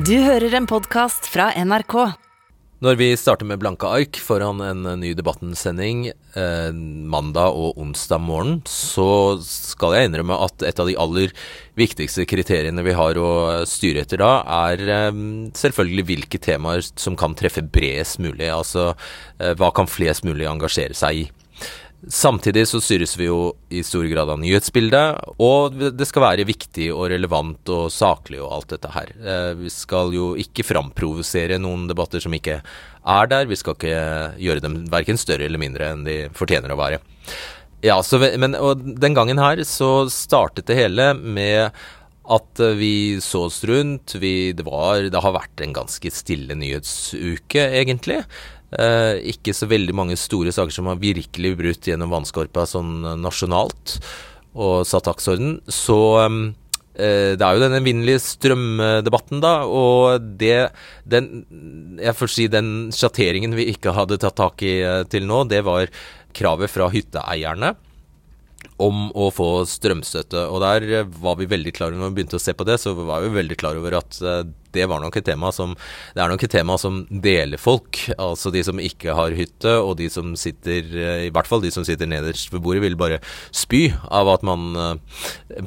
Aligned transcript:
Du 0.00 0.14
hører 0.22 0.54
en 0.56 0.64
podkast 0.70 1.26
fra 1.28 1.50
NRK. 1.60 1.94
Når 2.80 2.96
vi 2.96 3.08
starter 3.20 3.44
med 3.44 3.60
blanke 3.60 3.88
ark 3.90 4.16
foran 4.24 4.62
en 4.64 4.86
ny 5.02 5.10
Debatten-sending 5.18 6.06
eh, 6.08 6.70
mandag 6.72 7.58
og 7.58 7.76
onsdag 7.82 8.22
morgen, 8.24 8.54
så 8.64 9.36
skal 9.44 9.98
jeg 9.98 10.08
innrømme 10.08 10.38
at 10.46 10.64
et 10.64 10.80
av 10.80 10.88
de 10.88 10.96
aller 11.04 11.34
viktigste 11.76 12.24
kriteriene 12.30 12.86
vi 12.86 12.94
har 12.96 13.20
å 13.20 13.32
styre 13.68 14.06
etter 14.06 14.22
da, 14.22 14.30
er 14.70 14.86
eh, 14.86 15.20
selvfølgelig 15.60 16.06
hvilke 16.08 16.40
temaer 16.48 16.86
som 16.94 17.18
kan 17.20 17.36
treffe 17.36 17.66
bredest 17.66 18.22
mulig. 18.24 18.48
Altså 18.48 18.94
eh, 18.94 19.52
hva 19.52 19.68
kan 19.76 19.90
flest 19.90 20.24
mulig 20.24 20.48
engasjere 20.48 20.96
seg 20.96 21.26
i. 21.26 21.28
Samtidig 22.08 22.62
så 22.64 22.78
styres 22.80 23.12
vi 23.20 23.26
jo 23.26 23.52
i 23.68 23.82
stor 23.84 24.06
grad 24.08 24.30
av 24.32 24.38
nyhetsbildet, 24.40 25.34
og 25.36 25.76
det 25.92 26.06
skal 26.08 26.24
være 26.24 26.46
viktig 26.48 26.86
og 26.94 27.10
relevant 27.12 27.68
og 27.74 27.90
saklig 27.92 28.40
og 28.40 28.54
alt 28.56 28.72
dette 28.72 28.92
her. 28.94 29.12
Eh, 29.20 29.50
vi 29.60 29.72
skal 29.72 30.14
jo 30.16 30.30
ikke 30.40 30.64
framprovosere 30.64 31.58
noen 31.60 31.84
debatter 31.90 32.22
som 32.24 32.32
ikke 32.36 32.62
er 32.64 33.30
der. 33.30 33.50
Vi 33.50 33.58
skal 33.60 33.76
ikke 33.76 34.00
gjøre 34.40 34.64
dem 34.64 34.78
verken 34.92 35.20
større 35.20 35.44
eller 35.44 35.60
mindre 35.60 35.92
enn 35.92 36.06
de 36.08 36.18
fortjener 36.36 36.72
å 36.72 36.80
være. 36.80 37.02
Ja, 37.84 37.98
så, 38.04 38.20
men 38.40 38.56
og 38.56 38.80
den 38.80 39.16
gangen 39.16 39.40
her 39.40 39.60
så 39.68 40.08
startet 40.12 40.68
det 40.68 40.80
hele 40.80 41.12
med 41.16 41.68
at 42.30 42.62
vi 42.78 43.18
så 43.20 43.46
oss 43.48 43.60
rundt. 43.68 44.14
Vi, 44.20 44.52
det, 44.56 44.64
var, 44.64 45.02
det 45.12 45.20
har 45.20 45.36
vært 45.36 45.60
en 45.64 45.76
ganske 45.76 46.12
stille 46.14 46.56
nyhetsuke, 46.56 47.64
egentlig. 47.80 48.22
Eh, 48.70 49.18
ikke 49.32 49.54
så 49.56 49.66
veldig 49.70 49.94
mange 49.98 50.18
store 50.18 50.52
saker 50.54 50.74
som 50.74 50.90
har 50.90 51.00
virkelig 51.02 51.56
brutt 51.58 51.88
gjennom 51.90 52.12
vannskorpa 52.12 52.68
sånn 52.70 53.02
nasjonalt 53.18 53.98
og 54.54 54.86
satt 54.86 55.08
dagsorden. 55.08 55.58
Så 55.66 55.98
eh, 56.22 57.34
det 57.34 57.42
er 57.42 57.56
jo 57.56 57.64
denne 57.64 57.80
evinnelige 57.82 58.22
strømdebatten, 58.22 59.42
da. 59.42 59.54
Og 59.66 60.30
det 60.38 60.70
den, 61.04 61.44
Jeg 61.98 62.16
får 62.18 62.34
si 62.34 62.48
den 62.50 62.90
sjatteringen 62.94 63.58
vi 63.58 63.70
ikke 63.74 63.94
hadde 63.96 64.20
tatt 64.22 64.38
tak 64.38 64.62
i 64.66 64.80
eh, 64.86 65.04
til 65.10 65.26
nå, 65.26 65.44
det 65.50 65.64
var 65.66 65.90
kravet 66.36 66.70
fra 66.70 66.90
hytteeierne 66.92 67.74
om 68.80 69.08
å 69.16 69.28
få 69.34 69.64
strømstøtte. 69.68 70.46
Og 70.48 70.62
der 70.64 70.86
eh, 71.00 71.12
var 71.22 71.38
vi 71.40 71.48
veldig 71.50 71.74
klare 71.76 71.98
når 71.98 72.10
vi 72.10 72.20
begynte 72.20 72.40
å 72.40 72.42
se 72.42 72.54
på 72.56 72.66
det, 72.68 72.78
så 72.80 72.94
var 72.96 73.24
vi 73.24 73.34
veldig 73.34 73.58
klar 73.60 73.78
over 73.80 73.98
at 74.00 74.20
eh, 74.22 74.44
det 74.72 74.86
var 74.90 75.02
nok 75.02 75.16
et 75.18 75.26
tema 75.26 75.50
som 75.54 75.74
Det 76.14 76.22
er 76.22 76.30
nok 76.30 76.44
et 76.44 76.52
tema 76.52 76.76
som 76.80 77.02
deler 77.10 77.60
folk. 77.60 77.98
Altså 78.16 78.52
de 78.54 78.62
som 78.66 78.80
ikke 78.80 79.14
har 79.16 79.36
hytte, 79.36 79.74
og 79.80 79.96
de 80.00 80.08
som 80.12 80.32
sitter 80.38 80.86
eh, 80.94 81.26
I 81.28 81.32
hvert 81.34 81.48
fall 81.50 81.64
de 81.64 81.72
som 81.74 81.86
sitter 81.86 82.08
nederst 82.10 82.52
ved 82.52 82.62
bordet, 82.64 82.84
vil 82.84 82.98
bare 83.00 83.20
spy 83.54 83.88
av 84.10 84.30
at 84.32 84.44
man 84.46 84.98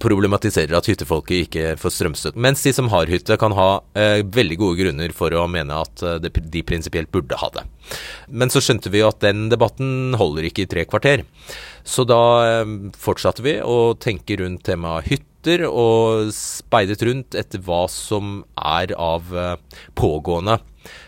problematiserer 0.02 0.74
at 0.78 0.88
hyttefolket 0.90 1.48
ikke 1.48 1.66
får 1.82 1.96
strømstøtte. 1.98 2.40
Mens 2.42 2.64
de 2.66 2.74
som 2.76 2.90
har 2.94 3.12
hytte, 3.12 3.38
kan 3.40 3.56
ha 3.58 3.70
eh, 3.98 4.22
veldig 4.24 4.60
gode 4.62 4.80
grunner 4.82 5.14
for 5.16 5.34
å 5.36 5.46
mene 5.52 5.82
at 5.84 6.04
de, 6.24 6.32
de 6.32 6.64
prinsipielt 6.66 7.12
burde 7.14 7.38
ha 7.40 7.50
det. 7.54 7.66
Men 8.30 8.52
så 8.54 8.62
skjønte 8.64 8.92
vi 8.94 9.04
at 9.06 9.22
den 9.24 9.48
debatten 9.52 10.16
holder 10.20 10.48
ikke 10.48 10.66
i 10.66 10.72
tre 10.72 10.86
kvarter. 10.90 11.26
Så 11.84 12.06
da 12.08 12.24
eh, 12.48 12.74
fortsatte 13.00 13.44
vi 13.46 13.60
å 13.60 13.94
tenke 14.00 14.40
rundt 14.40 14.66
temaet 14.68 15.10
hytter, 15.44 15.68
og 15.68 16.32
speidet 16.32 17.02
rundt 17.04 17.36
etter 17.36 17.60
hva 17.60 17.88
som 17.90 18.44
er 18.56 18.94
av 18.96 19.34
eh, 19.36 19.58
pågående 19.96 20.60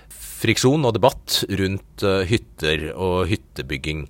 friksjon 0.09 0.83
og 0.85 0.93
debatt 0.93 1.45
rundt 1.49 2.03
eh, 2.03 2.25
hytter 2.27 2.91
og 2.93 3.27
hyttebygging. 3.29 4.07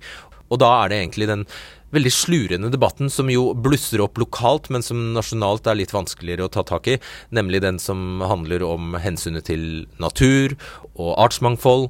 Og 0.50 0.58
da 0.58 0.82
er 0.82 0.90
det 0.90 0.98
egentlig 0.98 1.28
den 1.28 1.46
veldig 1.94 2.10
slurende 2.10 2.70
debatten 2.70 3.08
som 3.08 3.30
jo 3.30 3.54
blusser 3.54 4.02
opp 4.02 4.18
lokalt, 4.18 4.68
men 4.68 4.82
som 4.82 5.14
nasjonalt 5.14 5.66
er 5.66 5.78
litt 5.78 5.94
vanskeligere 5.94 6.46
å 6.46 6.52
ta 6.52 6.64
tak 6.66 6.88
i, 6.90 6.98
nemlig 7.30 7.62
den 7.62 7.78
som 7.78 8.20
handler 8.20 8.66
om 8.66 8.98
hensynet 8.98 9.46
til 9.46 9.86
natur 10.02 10.58
og 10.96 11.14
artsmangfold 11.14 11.88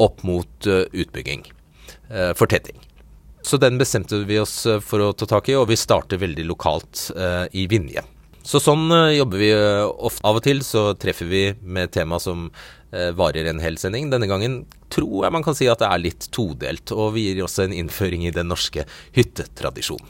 opp 0.00 0.22
mot 0.24 0.68
utbygging, 0.68 1.42
fortetting. 2.36 2.78
Så 3.50 3.56
den 3.56 3.78
bestemte 3.78 4.14
vi 4.22 4.36
oss 4.38 4.62
eh, 4.66 4.78
for 4.78 5.02
å 5.02 5.12
ta 5.12 5.26
tak 5.26 5.48
i, 5.50 5.56
og 5.58 5.66
vi 5.72 5.74
starter 5.74 6.20
veldig 6.22 6.44
lokalt 6.46 7.08
eh, 7.18 7.48
i 7.58 7.64
Vinje. 7.66 8.04
Så 8.46 8.60
sånn 8.62 8.84
eh, 8.94 9.16
jobber 9.16 9.40
vi 9.42 9.48
eh, 9.50 9.86
ofte. 9.90 10.22
Av 10.22 10.36
og 10.38 10.44
til 10.44 10.62
så 10.62 10.84
treffer 10.94 11.26
vi 11.26 11.40
med 11.58 11.90
tema 11.90 12.20
som 12.22 12.44
eh, 12.94 13.08
varer 13.18 13.48
en 13.50 13.58
hel 13.58 13.74
sending. 13.82 14.06
Denne 14.12 14.28
gangen 14.30 14.60
tror 14.94 15.26
jeg 15.26 15.34
man 15.34 15.42
kan 15.42 15.58
si 15.58 15.66
at 15.66 15.82
det 15.82 15.88
er 15.90 16.04
litt 16.04 16.28
todelt, 16.30 16.94
og 16.94 17.16
vi 17.16 17.24
gir 17.26 17.42
også 17.42 17.64
en 17.64 17.74
innføring 17.74 18.22
i 18.28 18.32
den 18.36 18.46
norske 18.52 18.86
hyttetradisjonen. 19.18 20.06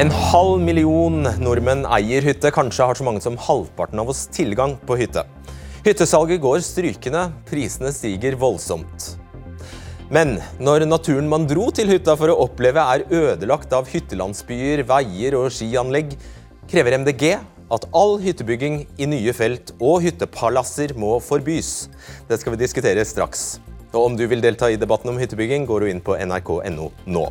En 0.00 0.16
halv 0.32 0.64
million 0.64 1.20
nordmenn 1.44 1.84
eier 1.98 2.24
hytte. 2.24 2.48
Kanskje 2.52 2.88
har 2.88 2.96
så 2.96 3.04
mange 3.04 3.20
som 3.24 3.36
halvparten 3.36 4.00
av 4.00 4.16
oss 4.16 4.24
tilgang 4.32 4.78
på 4.88 4.96
hytte. 5.04 5.28
Hyttesalget 5.86 6.40
går 6.42 6.64
strykende, 6.66 7.20
prisene 7.46 7.92
stiger 7.94 8.34
voldsomt. 8.40 9.12
Men 10.10 10.32
når 10.58 10.82
naturen 10.82 11.28
man 11.30 11.44
dro 11.46 11.68
til 11.70 11.92
hytta 11.92 12.16
for 12.18 12.32
å 12.32 12.40
oppleve 12.42 12.82
er 12.82 13.04
ødelagt 13.14 13.70
av 13.70 13.86
hyttelandsbyer, 13.92 14.82
veier 14.88 15.36
og 15.38 15.46
skianlegg, 15.54 16.16
krever 16.66 16.96
MDG 17.04 17.36
at 17.76 17.86
all 17.94 18.16
hyttebygging 18.24 18.80
i 18.98 19.08
nye 19.12 19.36
felt 19.38 19.70
og 19.78 20.02
hyttepalasser 20.08 20.96
må 20.98 21.20
forbys. 21.22 21.86
Det 22.26 22.40
skal 22.42 22.56
vi 22.56 22.62
diskutere 22.64 23.06
straks. 23.06 23.46
Og 23.92 24.08
om 24.08 24.18
du 24.18 24.26
vil 24.26 24.42
delta 24.42 24.72
i 24.74 24.82
debatten 24.82 25.14
om 25.14 25.22
hyttebygging, 25.22 25.70
går 25.70 25.86
du 25.86 25.92
inn 25.92 26.02
på 26.02 26.18
nrk.no 26.18 26.90
nå. 27.06 27.24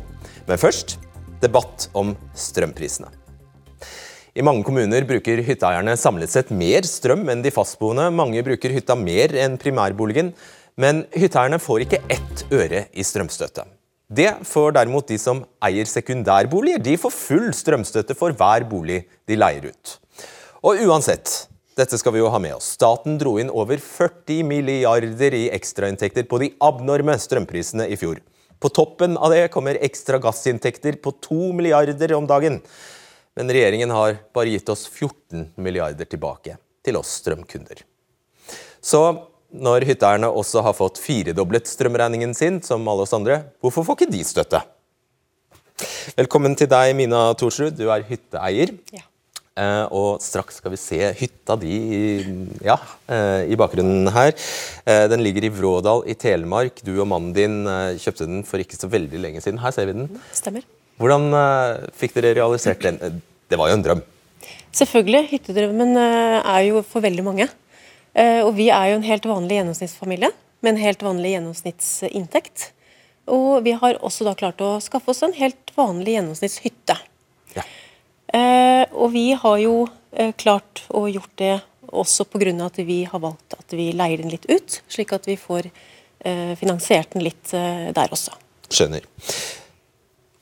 Men 0.48 0.64
først 0.64 0.96
debatt 1.44 1.90
om 1.92 2.16
strømprisene. 2.32 3.12
I 4.36 4.44
mange 4.44 4.66
kommuner 4.68 5.06
bruker 5.08 5.40
hytteeierne 5.40 5.94
samlet 5.96 6.28
sett 6.28 6.50
mer 6.52 6.84
strøm 6.84 7.22
enn 7.32 7.40
de 7.40 7.48
fastboende. 7.54 8.10
Mange 8.12 8.42
bruker 8.44 8.74
hytta 8.74 8.92
mer 9.00 9.32
enn 9.40 9.54
primærboligen, 9.56 10.34
men 10.76 11.06
hytteeierne 11.16 11.56
får 11.62 11.86
ikke 11.86 12.02
ett 12.12 12.42
øre 12.52 12.82
i 12.92 13.04
strømstøtte. 13.06 13.64
Det 14.12 14.28
får 14.44 14.74
derimot 14.76 15.08
de 15.08 15.16
som 15.18 15.40
eier 15.64 15.88
sekundærboliger. 15.88 16.82
De 16.84 16.98
får 17.00 17.14
full 17.16 17.46
strømstøtte 17.56 18.16
for 18.18 18.36
hver 18.36 18.66
bolig 18.68 19.06
de 19.24 19.38
leier 19.40 19.70
ut. 19.70 19.94
Og 20.68 20.84
uansett, 20.84 21.32
dette 21.80 21.96
skal 21.96 22.12
vi 22.12 22.20
jo 22.20 22.28
ha 22.28 22.40
med 22.42 22.58
oss. 22.58 22.74
Staten 22.76 23.16
dro 23.16 23.38
inn 23.40 23.48
over 23.48 23.80
40 23.80 24.44
milliarder 24.50 25.38
i 25.38 25.46
ekstrainntekter 25.56 26.28
på 26.28 26.42
de 26.44 26.50
abnorme 26.60 27.16
strømprisene 27.24 27.88
i 27.88 27.96
fjor. 27.96 28.20
På 28.60 28.68
toppen 28.68 29.16
av 29.16 29.32
det 29.32 29.48
kommer 29.56 29.80
ekstra 29.80 30.20
gassinntekter 30.20 31.00
på 31.00 31.14
2 31.24 31.40
milliarder 31.56 32.12
om 32.20 32.28
dagen. 32.28 32.60
Men 33.36 33.52
regjeringen 33.52 33.92
har 33.92 34.16
bare 34.34 34.54
gitt 34.54 34.68
oss 34.72 34.86
14 34.88 35.50
milliarder 35.60 36.08
tilbake 36.08 36.56
til 36.86 36.96
oss 36.96 37.18
strømkunder. 37.20 37.82
Så 38.80 39.02
når 39.52 39.84
hytteeierne 39.88 40.30
også 40.30 40.62
har 40.64 40.76
fått 40.76 41.00
firedoblet 41.02 41.68
strømregningen 41.68 42.32
sin, 42.36 42.62
som 42.64 42.86
alle 42.88 43.04
oss 43.04 43.14
andre, 43.16 43.42
hvorfor 43.60 43.84
får 43.84 44.00
ikke 44.00 44.14
de 44.14 44.22
støtte? 44.24 44.62
Velkommen 46.16 46.56
til 46.56 46.70
deg, 46.70 46.94
Mina 46.96 47.28
Thorsrud. 47.36 47.76
Du 47.76 47.90
er 47.92 48.06
hytteeier. 48.08 48.72
Ja. 48.96 49.04
Eh, 49.56 49.84
og 49.96 50.20
straks 50.20 50.58
skal 50.60 50.74
vi 50.74 50.78
se 50.80 50.98
hytta 51.16 51.54
di 51.56 51.76
ja, 52.64 52.76
eh, 53.08 53.48
i 53.48 53.56
bakgrunnen 53.56 54.10
her. 54.12 54.34
Eh, 54.84 55.04
den 55.08 55.24
ligger 55.24 55.48
i 55.48 55.52
Vrådal 55.52 56.04
i 56.08 56.16
Telemark. 56.16 56.82
Du 56.84 56.92
og 56.98 57.08
mannen 57.08 57.32
din 57.36 57.62
kjøpte 57.96 58.28
den 58.28 58.44
for 58.48 58.60
ikke 58.60 58.76
så 58.76 58.90
veldig 58.92 59.22
lenge 59.22 59.44
siden. 59.44 59.62
Her 59.64 59.72
ser 59.72 59.88
vi 59.88 59.96
den. 59.96 60.10
Stemmer. 60.36 60.64
Hvordan 61.00 61.28
uh, 61.34 61.86
fikk 61.96 62.16
dere 62.16 62.34
realisert 62.38 62.84
den? 62.84 63.20
Det 63.46 63.58
var 63.60 63.70
jo 63.70 63.76
en 63.76 63.84
drøm? 63.84 64.02
Selvfølgelig. 64.76 65.26
Hyttedrømmen 65.32 65.92
uh, 65.98 66.40
er 66.40 66.62
jo 66.70 66.82
for 66.86 67.04
veldig 67.04 67.24
mange. 67.26 67.48
Uh, 68.16 68.46
og 68.46 68.54
vi 68.56 68.70
er 68.72 68.90
jo 68.90 69.00
en 69.00 69.06
helt 69.06 69.28
vanlig 69.28 69.58
gjennomsnittsfamilie 69.58 70.32
med 70.64 70.72
en 70.72 70.80
helt 70.80 71.04
vanlig 71.04 71.34
gjennomsnittsinntekt. 71.34 72.70
Og 73.32 73.60
vi 73.66 73.74
har 73.76 73.98
også 74.06 74.24
da 74.24 74.32
klart 74.38 74.62
å 74.64 74.76
skaffe 74.80 75.12
oss 75.12 75.20
en 75.26 75.36
helt 75.36 75.72
vanlig 75.76 76.16
gjennomsnittshytte. 76.16 76.96
Ja. 77.56 77.62
og 78.92 79.14
vi 79.14 79.30
har 79.32 79.56
jo 79.62 79.86
klart 80.36 80.82
å 80.92 81.06
gjort 81.08 81.32
det 81.40 81.54
også 81.88 82.26
pga. 82.28 82.52
at 82.66 82.78
vi 82.84 82.98
har 83.08 83.18
valgt 83.18 83.56
at 83.56 83.72
vi 83.72 83.92
leier 83.96 84.18
den 84.20 84.30
litt 84.30 84.44
ut, 84.44 84.82
slik 84.88 85.12
at 85.12 85.26
vi 85.26 85.36
får 85.40 85.70
finansiert 86.60 87.14
den 87.16 87.24
litt 87.24 87.50
der 87.50 88.12
også. 88.12 88.36
Skjønner. 88.68 89.06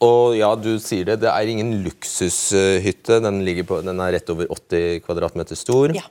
Og 0.05 0.35
ja, 0.39 0.51
du 0.59 0.75
sier 0.83 1.07
det, 1.09 1.21
det 1.25 1.31
er 1.31 1.51
ingen 1.51 1.73
luksushytte. 1.85 3.21
Den, 3.25 3.41
på, 3.69 3.81
den 3.85 4.03
er 4.03 4.17
rett 4.17 4.33
over 4.33 4.51
80 4.53 5.01
kvadratmeter 5.07 5.59
stor. 5.59 5.95
Ja. 5.97 6.07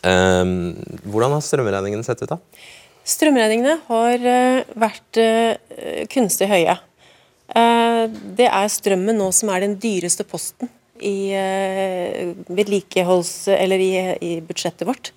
Um, 0.00 0.76
hvordan 1.04 1.34
har 1.36 1.42
strømregningene 1.44 2.06
sett 2.06 2.22
ut, 2.24 2.30
da? 2.30 2.38
Strømregningene 3.10 3.78
har 3.88 4.22
uh, 4.24 4.76
vært 4.80 5.20
uh, 5.20 6.04
kunstig 6.12 6.48
høye. 6.50 6.76
Uh, 7.50 8.06
det 8.38 8.46
er 8.48 8.70
strømmen 8.72 9.18
nå 9.20 9.30
som 9.34 9.50
er 9.52 9.66
den 9.66 9.76
dyreste 9.80 10.26
posten 10.28 10.70
i 11.00 11.32
vedlikeholds... 12.52 13.48
eller 13.54 13.80
i, 13.80 13.92
i, 14.20 14.32
budsjettet 14.44 14.84
vårt. 14.84 15.08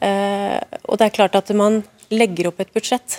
og 0.00 0.94
det 0.96 1.04
er 1.04 1.12
klart 1.12 1.36
at 1.36 1.50
man 1.52 1.82
legger 2.08 2.48
opp 2.48 2.62
et 2.64 2.70
budsjett 2.72 3.18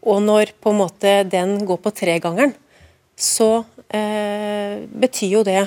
og 0.00 0.22
når 0.24 0.54
på 0.60 0.72
en 0.72 0.80
måte 0.80 1.14
den 1.28 1.58
går 1.68 1.80
på 1.84 1.92
tregangeren, 1.96 2.54
så 3.20 3.64
eh, 3.92 4.80
betyr 4.88 5.34
jo 5.38 5.42
det 5.46 5.62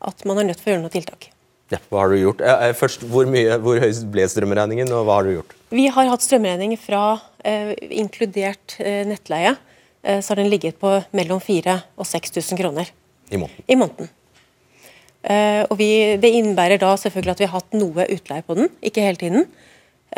at 0.00 0.24
man 0.28 0.40
er 0.40 0.50
nødt 0.50 0.60
for 0.60 0.70
å 0.70 0.74
gjøre 0.74 0.84
noe 0.84 0.92
tiltak. 0.92 1.30
Ja, 1.70 1.78
hva 1.88 2.02
har 2.02 2.12
du 2.12 2.18
gjort? 2.18 2.40
Eh, 2.42 2.72
først, 2.76 3.04
Hvor, 3.06 3.28
mye, 3.30 3.56
hvor 3.62 3.78
høy 3.80 3.90
ble 4.10 4.26
strømregningen, 4.28 4.90
og 4.96 5.04
hva 5.06 5.20
har 5.20 5.28
du 5.28 5.36
gjort? 5.36 5.54
Vi 5.70 5.86
har 5.92 6.08
hatt 6.10 6.24
strømregning 6.24 6.74
fra 6.80 7.20
eh, 7.46 7.76
inkludert 7.94 8.74
eh, 8.82 9.04
nettleie. 9.08 9.54
Eh, 10.02 10.18
så 10.20 10.32
har 10.32 10.42
den 10.42 10.50
ligget 10.50 10.80
på 10.82 10.96
mellom 11.16 11.40
4000 11.40 11.84
og 12.00 12.08
6000 12.08 12.58
kroner 12.58 12.90
i 13.30 13.38
måneden. 13.38 13.66
I 13.70 13.78
måneden. 13.78 14.10
Eh, 15.20 15.62
og 15.68 15.76
vi, 15.78 16.16
det 16.20 16.32
innebærer 16.32 16.80
da 16.80 16.94
selvfølgelig 16.98 17.36
at 17.36 17.42
vi 17.42 17.48
har 17.48 17.60
hatt 17.60 17.76
noe 17.76 18.06
utleie 18.16 18.44
på 18.46 18.56
den, 18.58 18.70
ikke 18.82 19.04
hele 19.04 19.20
tiden. 19.20 19.46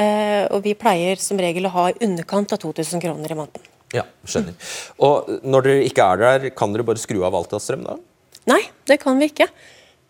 Eh, 0.00 0.46
og 0.48 0.62
vi 0.64 0.72
pleier 0.78 1.20
som 1.20 1.40
regel 1.40 1.68
å 1.68 1.74
ha 1.74 1.88
i 1.90 1.98
underkant 2.04 2.54
av 2.54 2.62
2000 2.62 3.02
kroner 3.02 3.34
i 3.34 3.36
måneden. 3.36 3.68
Ja, 3.92 4.06
skjønner. 4.24 4.56
Og 5.04 5.28
når 5.44 5.66
dere 5.66 5.84
ikke 5.88 6.06
er 6.06 6.22
der, 6.22 6.48
kan 6.56 6.72
dere 6.72 6.86
bare 6.88 7.02
skru 7.02 7.20
av 7.26 7.36
alt 7.36 7.52
av 7.52 7.60
strøm 7.60 7.84
da? 7.84 7.98
Nei, 8.48 8.62
det 8.88 8.98
kan 9.02 9.20
vi 9.20 9.28
ikke. 9.28 9.50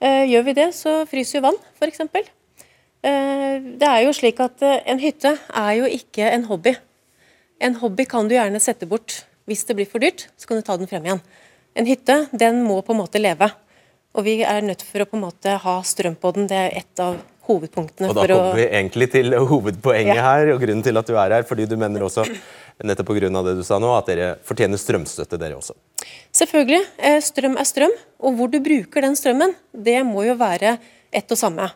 Eh, 0.02 0.23
gjør 0.31 0.46
vi 0.46 0.55
det, 0.61 0.69
så 0.79 1.00
fryser 1.11 1.40
jo 1.40 1.49
vann, 1.49 1.58
f.eks. 1.81 2.05
Eh, 2.06 3.58
det 3.82 3.88
er 3.88 4.05
jo 4.06 4.14
slik 4.14 4.38
at 4.44 4.62
en 4.62 5.02
hytte 5.02 5.34
er 5.34 5.75
jo 5.81 5.90
ikke 5.90 6.31
en 6.31 6.46
hobby. 6.46 6.76
En 7.62 7.76
hobby 7.82 8.06
kan 8.11 8.31
du 8.31 8.37
gjerne 8.37 8.62
sette 8.62 8.87
bort. 8.90 9.25
Hvis 9.50 9.67
det 9.67 9.75
blir 9.75 9.90
for 9.90 10.02
dyrt, 10.02 10.29
så 10.38 10.46
kan 10.46 10.61
du 10.61 10.67
ta 10.67 10.79
den 10.79 10.90
frem 10.90 11.06
igjen. 11.06 11.20
En 11.75 11.88
hytte 11.88 12.26
den 12.31 12.62
må 12.62 12.79
på 12.87 12.94
en 12.94 13.00
måte 13.02 13.20
leve. 13.23 13.50
Og 14.14 14.26
vi 14.26 14.43
er 14.46 14.62
nødt 14.62 14.84
for 14.87 15.02
å 15.02 15.08
på 15.08 15.19
en 15.19 15.25
måte 15.25 15.56
ha 15.62 15.76
strøm 15.87 16.14
på 16.20 16.32
den. 16.37 16.49
Det 16.50 16.58
er 16.58 16.75
et 16.82 17.02
av 17.02 17.19
hovedpunktene. 17.49 18.11
Og 18.11 18.17
Da 18.17 18.27
kommer 18.31 18.59
vi 18.59 18.67
egentlig 18.69 19.09
til 19.12 19.35
hovedpoenget 19.35 20.19
ja. 20.19 20.25
her, 20.31 20.53
og 20.55 20.62
grunnen 20.62 20.85
til 20.85 21.00
at 21.00 21.09
du 21.09 21.17
er 21.17 21.37
her. 21.39 21.47
fordi 21.49 21.67
du 21.67 21.77
mener 21.77 22.05
også 22.06 22.27
nettopp 22.83 23.12
pga. 23.12 23.29
det 23.43 23.56
du 23.59 23.62
sa 23.67 23.79
nå, 23.83 23.91
at 23.97 24.09
dere 24.11 24.33
fortjener 24.47 24.81
strømstøtte, 24.81 25.39
dere 25.41 25.59
også. 25.59 25.75
Selvfølgelig. 26.33 26.83
Eh, 26.99 27.21
strøm 27.23 27.56
er 27.59 27.69
strøm, 27.69 27.94
og 28.21 28.39
hvor 28.39 28.50
du 28.50 28.59
bruker 28.61 29.03
den 29.03 29.17
strømmen, 29.17 29.55
det 29.73 30.00
må 30.06 30.25
jo 30.27 30.35
være 30.39 30.79
ett 31.12 31.31
og 31.31 31.39
samme. 31.39 31.71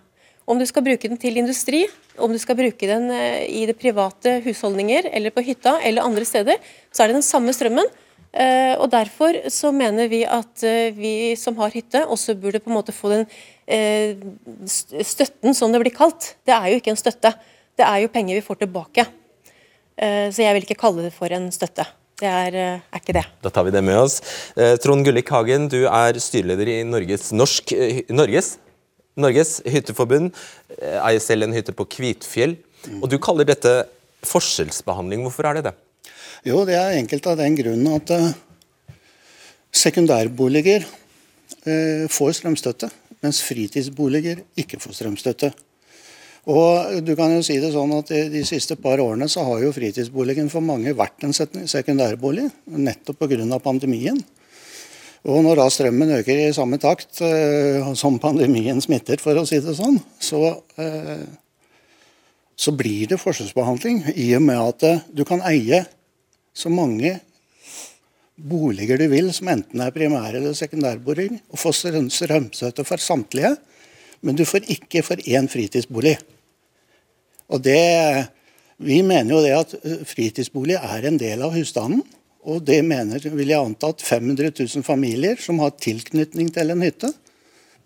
Om 0.47 0.59
du 0.59 0.67
skal 0.67 0.85
bruke 0.87 1.09
den 1.11 1.19
til 1.19 1.37
industri, 1.37 1.85
om 2.23 2.31
du 2.33 2.39
skal 2.39 2.57
bruke 2.59 2.87
den 2.87 3.11
eh, 3.11 3.45
i 3.51 3.67
det 3.67 3.79
private 3.79 4.41
husholdninger 4.45 5.11
eller 5.13 5.35
på 5.35 5.43
hytta 5.43 5.81
eller 5.83 6.07
andre 6.07 6.25
steder, 6.25 6.63
så 6.93 7.03
er 7.03 7.11
det 7.11 7.19
den 7.19 7.27
samme 7.27 7.55
strømmen. 7.55 7.91
Eh, 8.33 8.75
og 8.79 8.89
Derfor 8.93 9.43
så 9.53 9.73
mener 9.73 10.09
vi 10.13 10.23
at 10.25 10.65
vi 10.97 11.35
som 11.37 11.57
har 11.61 11.75
hytte, 11.75 12.07
også 12.07 12.35
burde 12.41 12.63
på 12.63 12.73
en 12.73 12.79
måte 12.79 12.95
få 12.97 13.13
den 13.13 13.29
støtten, 14.67 15.55
som 15.55 15.73
det 15.73 15.83
blir 15.83 15.95
kalt. 15.95 16.37
Det 16.47 16.55
er 16.55 16.71
jo 16.71 16.81
ikke 16.81 16.93
en 16.95 17.01
støtte, 17.01 17.33
det 17.77 17.85
er 17.85 18.03
jo 18.05 18.13
penger 18.13 18.39
vi 18.39 18.45
får 18.45 18.65
tilbake. 18.65 19.07
Eh, 19.97 20.29
så 20.33 20.45
jeg 20.45 20.57
vil 20.57 20.67
ikke 20.67 20.81
kalle 20.81 21.07
det 21.07 21.15
for 21.17 21.33
en 21.33 21.49
støtte. 21.55 21.87
Det 22.17 22.29
er, 22.29 22.55
eh, 22.57 22.81
er, 22.81 23.01
ikke 23.01 23.17
det. 23.17 23.25
Da 23.45 23.53
tar 23.53 23.65
vi 23.65 23.73
det 23.73 23.85
med 23.85 23.97
oss. 23.97 24.21
Eh, 24.57 24.77
Trond 24.81 25.05
Gullik 25.05 25.29
Hagen, 25.29 25.69
du 25.69 25.85
er 25.87 26.17
styreleder 26.21 26.69
i 26.69 26.83
Norges, 26.85 27.33
Norsk, 27.33 27.73
Norges, 28.09 28.57
Norges 29.17 29.61
hytteforbund. 29.65 30.33
Eier 30.81 31.21
selv 31.21 31.45
en 31.45 31.57
hytte 31.57 31.73
på 31.73 31.89
Kvitfjell. 31.97 32.57
Og 33.01 33.09
Du 33.11 33.19
kaller 33.19 33.45
dette 33.49 33.87
forskjellsbehandling. 34.25 35.25
Hvorfor 35.25 35.49
er 35.49 35.59
det 35.59 35.65
det? 35.71 35.75
Jo, 36.47 36.65
Det 36.65 36.77
er 36.79 36.99
enkelt 37.01 37.27
av 37.27 37.41
den 37.41 37.57
grunnen 37.59 37.97
at 37.97 38.13
sekundærboliger 39.75 40.87
får 42.13 42.37
strømstøtte, 42.39 42.91
mens 43.25 43.43
fritidsboliger 43.43 44.45
ikke 44.59 44.79
får 44.79 45.01
strømstøtte. 45.01 45.51
Og 46.47 47.03
du 47.03 47.13
kan 47.19 47.33
jo 47.35 47.43
si 47.43 47.57
det 47.59 47.73
sånn 47.75 47.91
at 47.97 48.13
De 48.31 48.43
siste 48.47 48.77
par 48.79 49.03
årene 49.03 49.27
så 49.31 49.43
har 49.49 49.65
jo 49.65 49.75
fritidsboligen 49.75 50.51
for 50.53 50.63
mange 50.63 50.95
vært 50.95 51.27
en 51.27 51.35
sekundærbolig, 51.35 52.47
nettopp 52.71 53.25
pga. 53.25 53.59
pandemien. 53.59 54.21
Og 55.27 55.43
Når 55.43 55.59
da 55.59 55.67
strømmen 55.71 56.13
øker 56.21 56.39
i 56.39 56.55
samme 56.55 56.79
takt 56.79 57.19
uh, 57.19 57.95
som 57.99 58.21
pandemien 58.23 58.79
smitter, 58.81 59.19
for 59.19 59.35
å 59.35 59.47
si 59.47 59.59
det 59.59 59.75
sånn, 59.75 59.99
så, 60.23 60.55
så 62.55 62.73
blir 62.73 63.11
det 63.11 63.19
forskjellsbehandling 63.19 64.05
i 64.15 64.31
og 64.39 64.45
med 64.47 64.63
at 64.63 65.09
du 65.11 65.25
kan 65.27 65.43
eie 65.51 65.83
så 66.57 66.73
mange 66.73 67.19
boliger 68.37 69.01
du 69.01 69.07
vil, 69.13 69.29
som 69.33 69.49
enten 69.53 69.81
er 69.81 69.93
primær- 69.95 70.37
eller 70.37 70.57
sekundærboring, 70.57 71.39
og 71.53 71.61
få 71.61 71.73
strømstøtte 71.73 72.85
for 72.85 73.01
samtlige, 73.01 73.57
men 74.25 74.37
du 74.37 74.45
får 74.49 74.69
ikke 74.73 75.03
for 75.05 75.21
én 75.29 75.49
fritidsbolig. 75.49 76.17
Og 77.49 77.63
det, 77.63 78.29
Vi 78.79 79.01
mener 79.03 79.33
jo 79.33 79.41
det 79.41 79.55
at 79.57 79.71
eh, 79.89 80.03
fritidsbolig 80.05 80.77
er 80.77 81.07
en 81.09 81.17
del 81.17 81.41
av 81.47 81.55
husstanden. 81.57 82.03
Og 82.45 82.61
det 82.63 82.83
mener, 82.85 83.23
vil 83.33 83.49
jeg 83.49 83.59
anta 83.59 83.89
at 83.89 84.05
500 84.05 84.53
000 84.53 84.85
familier 84.85 85.41
som 85.41 85.59
har 85.65 85.73
tilknytning 85.81 86.51
til 86.53 86.71
en 86.71 86.85
hytte, 86.85 87.09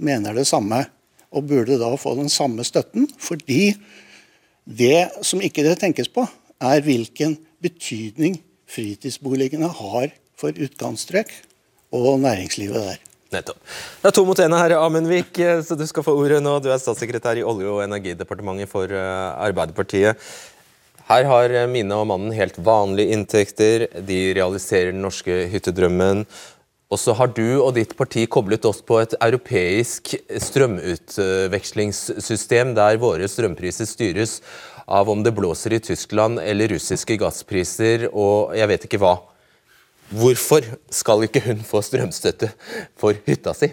mener 0.03 0.35
det 0.35 0.49
samme. 0.51 0.83
Og 1.31 1.47
burde 1.47 1.79
da 1.79 1.93
få 1.95 2.17
den 2.19 2.29
samme 2.29 2.67
støtten. 2.67 3.07
Fordi 3.23 3.77
det 4.67 5.09
som 5.23 5.41
ikke 5.41 5.63
det 5.63 5.79
tenkes 5.79 6.11
på, 6.11 6.27
er 6.61 6.83
hvilken 6.83 7.39
betydning 7.63 8.41
fritidsboligene 8.71 9.71
har 9.81 10.13
for 10.39 10.55
utkantstrøk 10.55 11.33
og 11.97 12.21
næringslivet 12.23 12.89
der. 12.89 13.01
Nettopp. 13.31 13.59
Det 14.03 14.09
er 14.11 14.15
to 14.17 14.25
mot 14.27 14.41
én 14.43 14.55
her, 14.59 14.73
Amundvik, 14.81 15.39
eh, 15.39 15.61
så 15.63 15.77
du 15.79 15.87
skal 15.87 16.03
få 16.03 16.17
ordet 16.19 16.43
nå. 16.43 16.59
Du 16.59 16.67
er 16.71 16.79
statssekretær 16.83 17.39
i 17.39 17.47
Olje- 17.47 17.71
og 17.71 17.85
energidepartementet 17.85 18.69
for 18.71 18.91
eh, 18.91 19.45
Arbeiderpartiet. 19.47 20.19
Her 21.07 21.25
har 21.31 21.51
eh, 21.51 21.71
Mine 21.71 21.95
og 21.95 22.07
mannen 22.11 22.33
helt 22.35 22.59
vanlige 22.59 23.13
inntekter. 23.15 23.87
De 24.03 24.35
realiserer 24.35 24.91
den 24.91 25.03
norske 25.07 25.47
hyttedrømmen. 25.53 26.27
Og 26.91 26.99
så 26.99 27.15
har 27.15 27.31
du 27.31 27.63
og 27.63 27.77
ditt 27.77 27.93
parti 27.95 28.25
koblet 28.27 28.65
oss 28.67 28.83
på 28.83 28.99
et 28.99 29.15
europeisk 29.23 30.11
strømutvekslingssystem 30.43 32.75
der 32.75 32.99
våre 32.99 33.29
strømpriser 33.31 33.87
styres 33.87 34.43
av 34.91 35.11
om 35.13 35.23
det 35.23 35.33
blåser 35.37 35.77
i 35.77 35.83
Tyskland 35.83 36.41
eller 36.43 36.75
russiske 36.75 37.17
gasspriser 37.21 38.09
og 38.11 38.57
jeg 38.59 38.71
vet 38.73 38.87
ikke 38.89 39.01
hva. 39.03 39.15
Hvorfor 40.11 40.67
skal 40.91 41.23
ikke 41.29 41.45
hun 41.45 41.63
få 41.63 41.83
strømstøtte 41.87 42.51
for 42.99 43.15
hytta 43.29 43.55
si? 43.55 43.71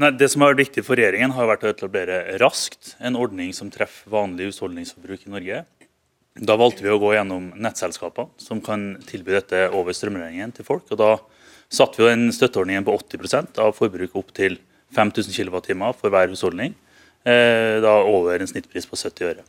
Nei, 0.00 0.10
det 0.18 0.28
som 0.32 0.42
har 0.42 0.54
vært 0.54 0.64
viktig 0.64 0.82
for 0.86 0.98
regjeringen, 0.98 1.34
har 1.36 1.48
vært 1.50 1.66
å 1.66 1.70
etablere 1.70 2.18
raskt 2.42 2.94
en 2.98 3.18
ordning 3.20 3.52
som 3.54 3.70
treffer 3.70 4.10
vanlig 4.10 4.50
husholdningsforbruk 4.50 5.26
i 5.26 5.32
Norge. 5.34 5.62
Da 6.36 6.56
valgte 6.58 6.84
vi 6.84 6.92
å 6.92 6.98
gå 7.00 7.14
gjennom 7.14 7.52
nettselskapene 7.54 8.42
som 8.42 8.60
kan 8.64 8.96
tilby 9.08 9.36
dette 9.36 9.66
over 9.76 9.96
strømregningen 9.96 10.56
til 10.56 10.66
folk. 10.68 10.88
og 10.90 10.98
Da 11.00 11.12
satte 11.72 12.02
vi 12.02 12.08
den 12.10 12.32
støtteordningen 12.34 12.84
på 12.84 12.96
80% 12.96 13.60
av 13.62 13.76
forbruket 13.76 14.18
opp 14.18 14.34
til 14.36 14.58
5000 14.96 15.32
kWt 15.32 15.76
for 16.00 16.12
hver 16.12 16.32
husholdning. 16.32 16.74
Eh, 17.26 17.78
da 17.82 18.00
over 18.06 18.38
en 18.38 18.50
snittpris 18.50 18.86
på 18.86 18.98
70 18.98 19.30
øre. 19.30 19.46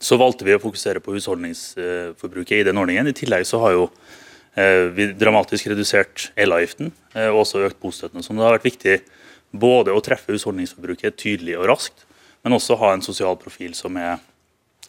Så 0.00 0.16
valgte 0.20 0.46
vi 0.46 0.56
å 0.56 0.62
fokusere 0.62 1.02
på 1.04 1.12
husholdningsforbruket 1.12 2.62
i 2.62 2.66
den 2.70 2.80
ordningen. 2.80 3.10
I 3.10 3.16
tillegg 3.16 3.44
så 3.48 3.60
har 3.60 3.76
jo 3.76 3.88
Eh, 4.58 4.88
vi 4.96 5.06
dramatisk 5.14 5.68
redusert 5.70 6.30
elavgiften 6.38 6.90
eh, 7.14 7.28
og 7.30 7.44
også 7.44 7.62
økt 7.68 7.78
bostøtten. 7.82 8.22
Så 8.24 8.34
det 8.34 8.42
har 8.42 8.56
vært 8.56 8.66
viktig 8.66 8.96
både 9.50 9.94
å 9.94 10.02
treffe 10.02 10.34
husholdningsforbruket 10.34 11.18
tydelig 11.20 11.54
og 11.58 11.68
raskt, 11.70 12.02
men 12.42 12.56
også 12.56 12.78
ha 12.80 12.92
en 12.94 13.04
sosial 13.04 13.38
profil 13.38 13.76
som 13.78 13.98
er 14.00 14.18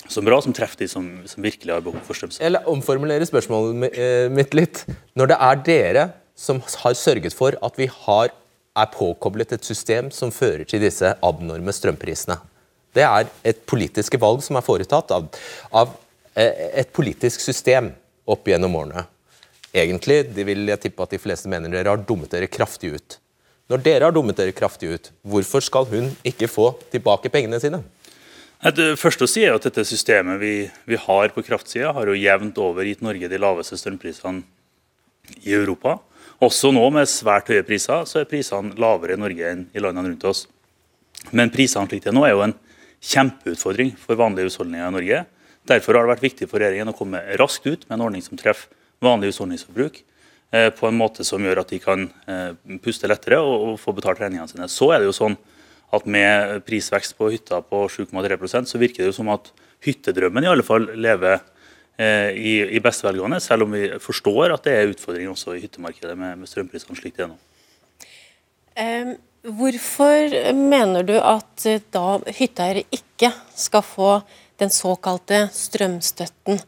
som 0.10 0.26
bra, 0.26 0.40
som 0.42 0.54
treffer 0.56 0.82
de 0.82 0.88
som, 0.90 1.06
som 1.30 1.46
virkelig 1.46 1.76
har 1.76 1.84
behov 1.86 2.02
for 2.08 2.18
strømstøtte. 2.18 2.42
Jeg 2.42 2.66
omformulerer 2.72 3.28
spørsmålet 3.30 3.94
eh, 3.94 4.28
mitt 4.34 4.56
litt. 4.58 4.82
Når 5.14 5.30
det 5.30 5.38
er 5.46 5.60
dere 5.68 6.06
som 6.34 6.58
har 6.82 6.96
sørget 6.98 7.38
for 7.38 7.54
at 7.62 7.78
vi 7.78 7.86
har, 7.86 8.34
er 8.72 8.88
påkoblet 8.90 9.54
et 9.54 9.68
system 9.68 10.10
som 10.16 10.34
fører 10.34 10.66
til 10.66 10.82
disse 10.82 11.14
abnorme 11.22 11.76
strømprisene. 11.76 12.40
Det 12.96 13.04
er 13.08 13.30
et 13.48 13.64
politiske 13.70 14.20
valg 14.20 14.44
som 14.44 14.60
er 14.60 14.66
foretatt 14.66 15.14
av, 15.16 15.28
av 15.72 15.96
et 16.36 16.92
politisk 16.96 17.44
system 17.44 17.92
opp 18.30 18.48
gjennom 18.48 18.76
årene. 18.80 19.06
Egentlig 19.72 20.26
de 20.36 20.44
vil 20.48 20.68
jeg 20.68 20.84
tippe 20.86 21.04
at 21.04 21.14
de 21.14 21.20
fleste 21.22 21.50
mener 21.52 21.72
dere 21.72 21.94
har 21.94 22.04
dummet 22.04 22.32
dere 22.32 22.52
kraftig 22.52 22.92
ut. 22.98 23.18
Når 23.72 23.84
dere 23.86 24.08
har 24.10 24.16
dummet 24.16 24.36
dere 24.36 24.52
kraftig 24.56 24.92
ut, 24.92 25.10
hvorfor 25.24 25.64
skal 25.64 25.88
hun 25.88 26.10
ikke 26.28 26.50
få 26.52 26.74
tilbake 26.92 27.32
pengene 27.32 27.60
sine? 27.64 27.80
Det 28.62 28.92
første 29.00 29.26
å 29.26 29.30
si 29.30 29.42
er 29.42 29.56
at 29.56 29.64
Dette 29.66 29.82
systemet 29.88 30.38
vi, 30.38 30.56
vi 30.86 30.98
har 31.00 31.32
på 31.34 31.42
kraftsida, 31.42 31.94
har 31.96 32.12
jo 32.12 32.18
jevnt 32.20 32.60
over 32.62 32.86
gitt 32.86 33.02
Norge 33.02 33.30
de 33.32 33.40
laveste 33.40 33.80
strømprisene 33.80 34.44
i 35.48 35.56
Europa. 35.56 35.96
Også 36.44 36.70
nå 36.74 36.84
med 36.94 37.10
svært 37.10 37.50
høye 37.50 37.64
priser, 37.66 38.04
så 38.06 38.22
er 38.22 38.30
prisene 38.30 38.76
lavere 38.82 39.16
i 39.16 39.22
Norge 39.22 39.50
enn 39.50 39.64
i 39.74 39.82
landene 39.82 40.12
rundt 40.12 40.28
oss. 40.30 40.44
Men 41.32 41.50
prisene 41.54 41.90
slik 41.90 42.04
det 42.04 42.12
er 42.12 42.18
nå 42.18 42.26
er 42.28 42.36
jo 42.36 42.44
en 42.46 42.58
kjempeutfordring 43.02 43.96
for 44.00 44.20
vanlige 44.20 44.50
husholdninger 44.50 44.88
i 44.88 44.96
Norge. 44.96 45.24
Derfor 45.70 45.98
har 45.98 46.06
det 46.06 46.16
vært 46.16 46.26
viktig 46.26 46.48
for 46.50 46.62
regjeringen 46.62 46.94
å 46.94 46.98
komme 46.98 47.22
raskt 47.42 47.66
ut 47.68 47.86
med 47.88 47.98
en 47.98 48.06
ordning 48.08 48.24
som 48.26 48.40
treffer 48.40 48.74
vanlig 49.02 49.32
husholdningsforbruk 49.32 50.02
eh, 50.54 50.70
på 50.78 50.90
en 50.90 50.98
måte 50.98 51.26
som 51.26 51.42
gjør 51.42 51.64
at 51.64 51.74
de 51.74 51.80
kan 51.82 52.06
eh, 52.30 52.52
puste 52.84 53.10
lettere 53.10 53.42
og 53.42 53.80
få 53.82 53.94
betalt 53.98 54.22
regningene 54.22 54.50
sine. 54.52 54.70
Så 54.70 54.92
er 54.94 55.02
det 55.02 55.10
jo 55.10 55.18
sånn 55.18 55.40
at 55.92 56.06
Med 56.08 56.62
prisvekst 56.64 57.18
på 57.18 57.28
hytta 57.34 57.58
på 57.68 57.82
7,3% 57.92 58.70
så 58.70 58.80
virker 58.80 59.04
det 59.04 59.10
jo 59.10 59.16
som 59.18 59.32
at 59.34 59.50
hyttedrømmen 59.84 60.46
i 60.46 60.48
alle 60.48 60.64
fall 60.64 60.86
lever 60.96 61.42
eh, 62.00 62.32
i, 62.32 62.54
i 62.78 62.80
beste 62.80 63.04
velgående, 63.04 63.42
selv 63.44 63.66
om 63.66 63.76
vi 63.76 63.90
forstår 64.00 64.56
at 64.56 64.64
det 64.64 64.78
er 64.78 64.94
utfordringer 64.94 65.34
også 65.34 65.58
i 65.58 65.66
hyttemarkedet 65.66 66.16
med, 66.16 66.40
med 66.40 66.48
strømprisene 66.48 66.96
slik 66.96 67.18
det 67.18 67.26
er 67.26 67.34
nå. 67.34 67.38
Eh, 68.80 69.12
hvorfor 69.42 70.54
mener 70.54 71.06
du 71.08 71.16
at 71.18 71.66
eh, 71.66 71.82
da 71.94 72.20
hytteeiere 72.28 72.86
ikke 72.94 73.32
skal 73.58 73.84
få 73.86 74.14
den 74.62 74.70
såkalte 74.74 75.48
strømstøtten? 75.54 76.62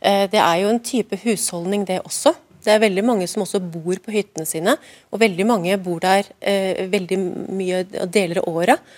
Eh, 0.00 0.26
det 0.30 0.40
er 0.40 0.62
jo 0.62 0.70
en 0.72 0.82
type 0.82 1.18
husholdning 1.24 1.86
det 1.86 2.00
også. 2.04 2.34
Det 2.62 2.70
er 2.70 2.82
veldig 2.82 3.02
mange 3.04 3.26
som 3.26 3.42
også 3.42 3.58
bor 3.58 3.98
på 4.04 4.14
hyttene 4.14 4.46
sine, 4.46 4.76
og 5.10 5.22
veldig 5.22 5.46
mange 5.46 5.78
bor 5.82 5.98
der 6.02 6.28
eh, 6.38 6.84
veldig 6.90 7.18
mye 7.50 7.82
deler 8.06 8.42
av 8.42 8.50
året. 8.50 8.92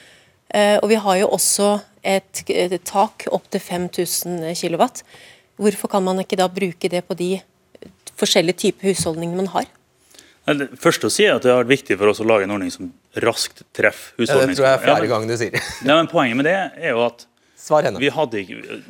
Eh, 0.52 0.76
og 0.82 0.90
vi 0.92 1.00
har 1.00 1.20
jo 1.22 1.30
også 1.32 1.70
et, 2.04 2.44
et 2.52 2.76
tak 2.84 3.24
opp 3.32 3.48
til 3.50 3.60
5000 3.64 4.52
kW. 4.52 4.84
Hvorfor 5.56 5.88
kan 5.88 6.04
man 6.04 6.20
ikke 6.20 6.36
da 6.36 6.50
bruke 6.52 6.90
det 6.92 7.04
på 7.08 7.16
de 7.16 7.38
forskjellige 8.20 8.66
typer 8.66 8.92
husholdninger 8.92 9.40
man 9.40 9.52
har? 9.54 9.70
Det 10.44 10.66
første 10.80 11.08
å 11.08 11.12
si 11.12 11.24
er 11.24 11.38
at 11.38 11.44
det 11.44 11.52
har 11.52 11.62
vært 11.62 11.72
viktig 11.72 11.96
for 12.00 12.12
oss 12.12 12.20
å 12.20 12.26
lage 12.28 12.44
en 12.44 12.52
ordning 12.52 12.72
som 12.72 12.90
raskt 13.24 13.62
treffer 13.76 14.18
husholdninger. 14.20 14.50
Ja, 14.50 14.50
det 14.50 14.58
tror 14.58 14.66
jeg 14.68 14.76
er 14.76 14.82
fjerde 14.84 15.12
gang 15.12 15.28
du 15.28 15.36
sier. 15.40 15.54
Ja, 15.88 15.94
men 15.96 16.10
Poenget 16.10 16.36
med 16.36 16.48
det 16.50 16.58
er 16.58 16.92
jo 16.92 17.04
at 17.06 17.24
hadde 18.12 18.42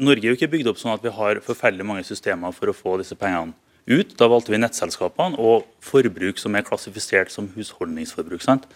Norge 0.03 0.25
er 0.25 0.33
jo 0.33 0.39
ikke 0.39 0.51
bygd 0.51 0.73
opp 0.73 0.81
sånn 0.81 0.97
at 0.97 1.05
vi 1.05 1.13
har 1.15 1.39
forferdelig 1.47 1.87
mange 1.87 2.03
systemer 2.07 2.55
for 2.57 2.73
å 2.73 2.75
få 2.75 2.97
disse 2.99 3.15
pengene 3.19 3.55
ut. 3.87 4.17
Da 4.19 4.27
valgte 4.33 4.51
vi 4.51 4.59
nettselskapene 4.59 5.39
og 5.39 5.69
forbruk 5.85 6.41
som 6.43 6.57
er 6.59 6.67
klassifisert 6.67 7.31
som 7.31 7.53
husholdningsforbruk. 7.55 8.43
sant? 8.43 8.67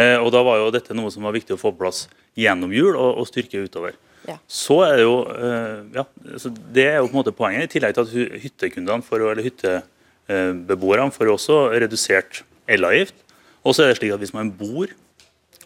Eh, 0.00 0.16
og 0.16 0.32
Da 0.32 0.40
var 0.46 0.62
jo 0.62 0.70
dette 0.72 0.96
noe 0.96 1.12
som 1.12 1.28
var 1.28 1.36
viktig 1.36 1.52
å 1.52 1.60
få 1.60 1.74
på 1.74 1.82
plass 1.84 2.06
gjennom 2.38 2.72
jul 2.72 2.94
og, 2.96 3.20
og 3.20 3.28
styrke 3.28 3.60
utover. 3.60 3.98
Ja. 4.24 4.38
Så 4.46 4.78
er 4.86 5.00
det 5.00 5.04
jo 5.04 5.16
eh, 5.34 5.78
ja, 5.98 6.04
så 6.38 6.48
Det 6.48 6.84
er 6.86 7.00
jo 7.00 7.08
på 7.08 7.16
en 7.16 7.20
måte 7.20 7.34
poenget, 7.34 7.66
i 7.66 7.72
tillegg 7.74 7.96
til 7.96 8.06
at 8.06 8.42
hyttekundene 8.44 9.04
får, 9.04 9.26
eller 9.32 9.82
hyttebeboerne 10.28 11.12
får 11.12 11.28
jo 11.28 11.36
også 11.36 11.58
redusert 11.74 12.42
elavgift. 12.68 13.14
Og 13.62 13.74
så 13.74 13.84
er 13.84 13.92
det 13.92 14.00
slik 14.00 14.14
at 14.14 14.22
hvis 14.22 14.34
man 14.34 14.50
bor 14.50 14.90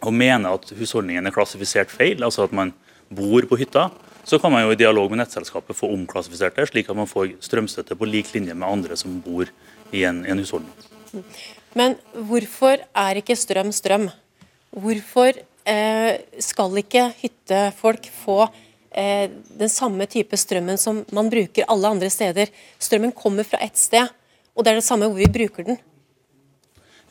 og 0.05 0.13
mener 0.13 0.53
at 0.53 0.69
husholdningen 0.77 1.25
er 1.25 1.33
klassifisert 1.33 1.89
feil, 1.89 2.21
altså 2.23 2.45
at 2.45 2.53
man 2.53 2.73
bor 3.09 3.41
på 3.49 3.57
hytta, 3.57 3.87
så 4.27 4.37
kan 4.39 4.51
man 4.51 4.65
jo 4.65 4.73
i 4.73 4.79
dialog 4.79 5.09
med 5.09 5.21
nettselskapet 5.21 5.77
få 5.77 5.89
omklassifisert 5.95 6.57
det, 6.57 6.67
slik 6.69 6.89
at 6.91 6.97
man 6.97 7.07
får 7.09 7.37
strømstøtte 7.41 7.95
på 7.95 8.09
lik 8.09 8.33
linje 8.35 8.53
med 8.53 8.67
andre 8.67 8.97
som 8.99 9.21
bor 9.23 9.47
i 9.95 10.03
en, 10.03 10.25
en 10.27 10.41
husholdning. 10.43 10.73
Men 11.77 11.95
hvorfor 12.27 12.83
er 12.83 13.21
ikke 13.21 13.37
strøm 13.39 13.71
strøm? 13.71 14.09
Hvorfor 14.75 15.31
eh, 15.31 16.13
skal 16.43 16.81
ikke 16.83 17.07
hyttefolk 17.21 18.09
få 18.19 18.41
eh, 18.91 19.31
den 19.31 19.71
samme 19.71 20.05
type 20.11 20.37
strømmen 20.37 20.77
som 20.77 21.05
man 21.15 21.31
bruker 21.31 21.65
alle 21.71 21.95
andre 21.95 22.11
steder? 22.11 22.51
Strømmen 22.77 23.15
kommer 23.15 23.47
fra 23.47 23.61
ett 23.63 23.79
sted, 23.79 24.11
og 24.57 24.65
det 24.65 24.73
er 24.73 24.81
det 24.81 24.87
samme 24.87 25.07
hvor 25.07 25.19
vi 25.21 25.29
bruker 25.29 25.63
den. 25.69 25.77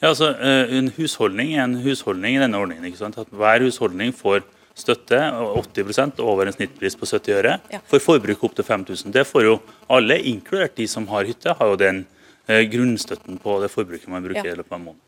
Ja, 0.03 0.11
altså, 0.11 0.35
eh, 0.37 0.76
En 0.76 0.91
husholdning 0.93 1.55
er 1.57 1.65
en 1.65 1.79
husholdning 1.81 2.37
i 2.37 2.43
denne 2.43 2.59
ordningen. 2.59 2.85
ikke 2.85 2.99
sant? 2.99 3.17
At 3.19 3.31
Hver 3.33 3.65
husholdning 3.65 4.12
får 4.12 4.43
støtte, 4.76 5.17
80% 5.17 6.21
over 6.21 6.47
en 6.47 6.53
snittpris 6.53 6.97
på 7.00 7.07
70 7.09 7.33
øre. 7.38 7.61
Ja. 7.73 7.81
For 7.88 7.99
forbruk 7.99 8.45
opp 8.45 8.55
til 8.59 8.65
5000. 8.65 9.12
Det 9.12 9.25
får 9.26 9.43
jo 9.47 9.55
alle, 9.88 10.19
inkludert 10.21 10.76
de 10.76 10.87
som 10.87 11.07
har 11.09 11.25
hytte, 11.25 11.55
har 11.57 11.67
jo 11.73 11.76
den 11.81 12.07
eh, 12.49 12.62
grunnstøtten 12.69 13.41
på 13.41 13.61
det 13.62 13.71
forbruket 13.73 14.09
man 14.09 14.23
bruker 14.23 14.45
Ja. 14.45 14.53
i 14.53 14.57
løpet 14.57 14.73
av 14.73 14.79
en 14.81 14.85
måned. 14.91 15.00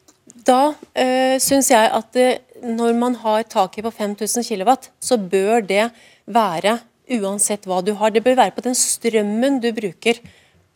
Da 0.45 0.73
uh, 0.73 1.37
syns 1.41 1.71
jeg 1.71 1.91
at 1.93 2.13
det, 2.13 2.41
når 2.63 2.95
man 2.95 3.15
har 3.15 3.43
taket 3.49 3.85
på 3.85 3.93
5000 3.93 4.45
kW, 4.45 4.75
så 5.01 5.17
bør 5.19 5.65
det 5.67 5.91
være 6.27 6.79
uansett 7.11 7.65
hva 7.65 7.81
du 7.85 7.95
har. 7.95 8.11
Det 8.11 8.23
bør 8.25 8.37
være 8.37 8.55
på 8.57 8.65
den 8.65 8.77
strømmen 8.77 9.61
du 9.61 9.71
bruker 9.73 10.21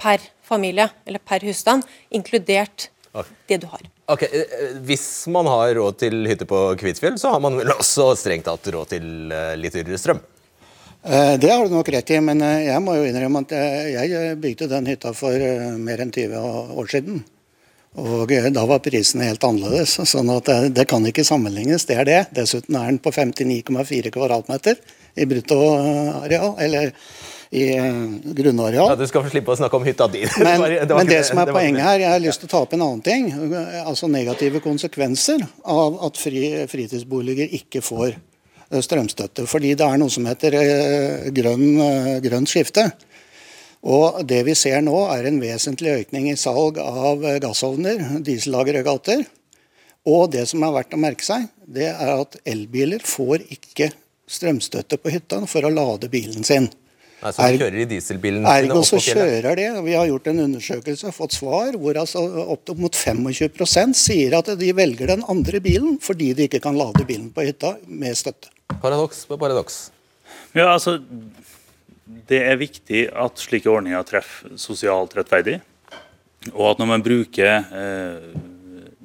per 0.03 0.25
familie 0.45 0.91
eller 1.07 1.23
per 1.23 1.45
husstand, 1.47 1.87
inkludert 2.11 2.89
det 3.49 3.61
du 3.63 3.67
har. 3.71 3.87
Ok, 4.13 4.23
eh, 4.27 4.77
Hvis 4.89 5.27
man 5.31 5.47
har 5.47 5.75
råd 5.79 5.99
til 6.03 6.27
hytte 6.29 6.47
på 6.49 6.61
Kvitfjell, 6.81 7.19
så 7.21 7.35
har 7.35 7.41
man 7.45 7.57
vel 7.61 7.71
også 7.77 8.11
strengt 8.19 8.49
tatt 8.49 8.67
råd 8.75 8.91
til 8.97 9.33
eh, 9.33 9.53
litt 9.61 9.77
dyrere 9.79 10.01
strøm? 10.01 10.21
Eh, 11.05 11.37
Det 11.39 11.51
har 11.53 11.67
du 11.69 11.75
nok 11.77 11.89
rett 11.93 12.11
i, 12.11 12.19
men 12.25 12.43
eh, 12.43 12.67
jeg 12.71 12.83
må 12.83 12.97
jo 12.99 13.07
innrømme 13.09 13.45
at 13.47 13.55
eh, 13.59 13.93
jeg 13.95 14.41
bygde 14.43 14.69
den 14.73 14.91
hytta 14.91 15.13
for 15.17 15.37
eh, 15.37 15.71
mer 15.79 16.03
enn 16.03 16.13
20 16.15 16.35
år 16.83 16.91
siden. 16.93 17.23
Og 18.01 18.33
eh, 18.33 18.49
da 18.55 18.65
var 18.69 18.81
prisene 18.85 19.29
helt 19.29 19.45
annerledes, 19.45 19.99
sånn 20.09 20.33
at 20.33 20.49
det, 20.49 20.59
det 20.81 20.89
kan 20.91 21.05
ikke 21.07 21.25
sammenlignes. 21.29 21.85
Det 21.89 21.99
er 22.01 22.09
det. 22.09 22.21
Dessuten 22.39 22.79
er 22.81 22.89
den 22.89 23.01
på 23.05 23.13
59,4 23.13 24.13
kvadratmeter 24.15 24.81
i 25.21 25.29
bruttoareal, 25.29 26.55
eller 26.65 26.95
i 27.53 27.67
eh, 27.77 27.87
grunnareal. 28.39 28.89
Ja, 28.95 28.97
Du 28.97 29.05
skal 29.11 29.25
få 29.27 29.31
slippe 29.33 29.53
å 29.53 29.59
snakke 29.59 29.77
om 29.77 29.85
hytta 29.85 30.07
di. 30.09 30.23
Men, 30.41 30.61
var- 30.63 30.75
var 30.89 30.97
men 31.03 31.11
det 31.11 31.21
som 31.29 31.41
er 31.43 31.51
det 31.51 31.55
poenget 31.57 31.85
her, 31.85 31.99
jeg 32.01 32.13
har 32.15 32.23
lyst 32.25 32.41
til 32.41 32.49
å 32.49 32.53
ta 32.55 32.63
opp 32.65 32.73
en 32.77 32.85
annen 32.87 33.03
ting. 33.05 33.29
Altså 33.85 34.09
negative 34.09 34.63
konsekvenser 34.65 35.45
av 35.69 35.99
at 36.09 36.17
fri, 36.21 36.47
fritidsboliger 36.73 37.53
ikke 37.61 37.85
får 37.85 38.15
eh, 38.17 38.81
strømstøtte. 38.81 39.45
Fordi 39.51 39.75
det 39.77 39.85
er 39.85 40.01
noe 40.01 40.13
som 40.13 40.29
heter 40.31 40.57
eh, 40.63 41.29
grønn, 41.37 41.67
grønt 42.25 42.49
skifte. 42.53 42.89
Og 43.83 44.21
det 44.31 44.45
vi 44.47 44.55
ser 44.57 44.81
nå, 44.87 44.97
er 45.13 45.27
en 45.29 45.41
vesentlig 45.43 45.93
økning 46.05 46.29
i 46.31 46.37
salg 46.39 46.79
av 46.81 47.25
gassovner, 47.43 48.01
dieselaggregater. 48.25 49.25
Og 50.09 50.29
det 50.33 50.45
som 50.51 50.63
er 50.67 50.73
verdt 50.81 50.95
å 50.97 51.01
merke 51.03 51.27
seg, 51.27 51.49
det 51.67 51.89
er 51.93 52.13
at 52.17 52.39
elbiler 52.49 53.03
får 53.07 53.43
ikke 53.55 53.91
strømstøtte 54.31 54.97
på 55.03 55.13
hytta 55.13 55.43
for 55.51 55.67
å 55.67 55.71
lade 55.75 56.09
bilen 56.11 56.47
sin. 56.47 56.71
Nei, 57.23 57.31
så 57.31 57.43
Er- 57.47 57.59
kjører 57.61 57.79
i 57.79 57.87
dieselbilen 57.87 58.47
Ergo 58.51 58.81
så 58.83 58.99
kjører 58.99 59.55
de. 59.57 59.67
Vi 59.87 59.93
har 59.95 60.07
gjort 60.11 60.27
en 60.27 60.41
undersøkelse 60.43 61.07
og 61.07 61.15
fått 61.15 61.37
svar 61.37 61.77
hvor 61.79 61.95
altså 62.01 62.23
opp 62.51 62.73
mot 62.77 62.93
25% 62.99 63.95
sier 63.95 64.35
at 64.39 64.51
de 64.59 64.73
velger 64.75 65.07
den 65.13 65.23
andre 65.31 65.61
bilen 65.63 66.01
fordi 66.03 66.33
de 66.35 66.49
ikke 66.49 66.61
kan 66.65 66.75
lade 66.79 67.07
bilen 67.07 67.31
på 67.31 67.45
hytta 67.47 67.77
med 67.87 68.19
støtte. 68.19 68.51
Paradoks 68.83 69.25
på 69.31 69.39
paradoks. 69.39 69.91
Ja, 70.55 70.73
altså, 70.75 70.99
Det 72.29 72.43
er 72.43 72.57
viktig 72.57 73.09
at 73.15 73.39
slike 73.39 73.71
ordninger 73.71 74.03
treffer 74.05 74.57
sosialt 74.59 75.15
rettferdig. 75.17 75.61
Og 76.53 76.73
at 76.73 76.79
når 76.79 76.87
man 76.91 77.03
bruker 77.03 77.63
eh, 77.73 78.35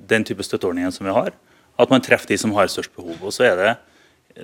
den 0.10 0.24
type 0.26 0.44
støtteordninger 0.44 0.92
som 0.92 1.06
vi 1.06 1.14
har, 1.14 1.32
at 1.78 1.90
man 1.94 2.02
treffer 2.02 2.28
de 2.28 2.38
som 2.38 2.54
har 2.58 2.68
størst 2.72 2.94
behov. 2.96 3.16
Og 3.22 3.34
så 3.34 3.46
er 3.52 3.56
det 3.60 3.76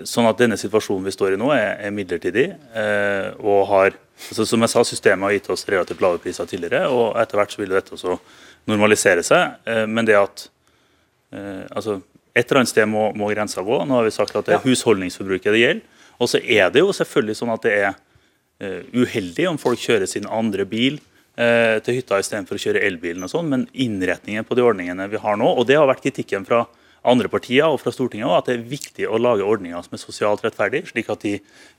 sånn 0.08 0.28
at 0.30 0.40
denne 0.40 0.58
situasjonen 0.60 1.06
vi 1.06 1.14
står 1.14 1.36
i 1.36 1.40
nå, 1.40 1.52
er, 1.56 1.76
er 1.86 1.94
midlertidig. 1.94 2.48
Eh, 2.76 3.30
og 3.42 3.68
har, 3.70 3.98
altså 4.30 4.48
Som 4.50 4.66
jeg 4.66 4.74
sa, 4.74 4.84
systemet 4.88 5.28
har 5.28 5.36
gitt 5.36 5.52
oss 5.54 5.68
relativt 5.70 6.02
lave 6.04 6.22
priser 6.24 6.50
tidligere, 6.50 6.88
og 6.90 7.20
etter 7.22 7.40
hvert 7.40 7.54
så 7.54 7.62
vil 7.62 7.76
dette 7.76 7.96
også 7.96 8.18
normalisere 8.72 9.26
seg. 9.26 9.60
Eh, 9.70 9.86
men 9.90 10.10
det 10.10 10.18
at 10.20 10.48
eh, 11.36 11.64
altså, 11.70 12.02
Et 12.34 12.50
eller 12.50 12.64
annet 12.64 12.72
sted 12.72 12.88
må, 12.90 13.12
må 13.14 13.28
grensa 13.30 13.62
gå. 13.62 13.84
Nå 13.86 14.00
har 14.00 14.08
vi 14.08 14.12
sagt 14.16 14.34
at 14.36 14.48
det 14.48 14.56
er 14.56 14.64
husholdningsforbruket 14.64 15.54
det 15.54 15.60
gjelder. 15.60 16.00
Og 16.18 16.30
så 16.32 16.40
er 16.42 16.72
det 16.74 16.82
jo 16.82 16.94
selvfølgelig 16.96 17.36
sånn 17.38 17.52
at 17.54 17.66
det 17.66 17.74
er 17.78 17.92
eh, 18.64 18.80
uheldig 18.96 19.52
om 19.52 19.60
folk 19.62 19.82
kjører 19.82 20.10
sin 20.10 20.26
andre 20.26 20.66
bil 20.66 20.98
eh, 21.38 21.78
til 21.86 22.00
hytta 22.00 22.18
istedenfor 22.22 22.58
å 22.58 22.64
kjøre 22.64 22.82
elbilen 22.88 23.26
og 23.26 23.32
sånn, 23.34 23.52
men 23.52 23.68
innretningen 23.74 24.48
på 24.48 24.58
de 24.58 24.66
ordningene 24.66 25.10
vi 25.12 25.22
har 25.22 25.38
nå, 25.40 25.50
og 25.50 25.68
det 25.70 25.78
har 25.80 25.90
vært 25.90 26.04
kritikken 26.06 26.48
fra 26.48 26.64
andre 27.04 27.30
partier 27.32 27.68
og 27.68 27.80
fra 27.82 27.92
Stortinget 27.94 28.28
også, 28.28 28.40
at 28.40 28.50
det 28.50 28.56
er 28.56 28.64
viktig 28.72 29.08
å 29.12 29.20
lage 29.22 29.46
ordninger 29.46 29.84
som 29.84 29.98
er 29.98 30.02
sosialt 30.02 30.44
rettferdige, 30.46 30.88
slik 30.92 31.10
at 31.12 31.26
de 31.26 31.34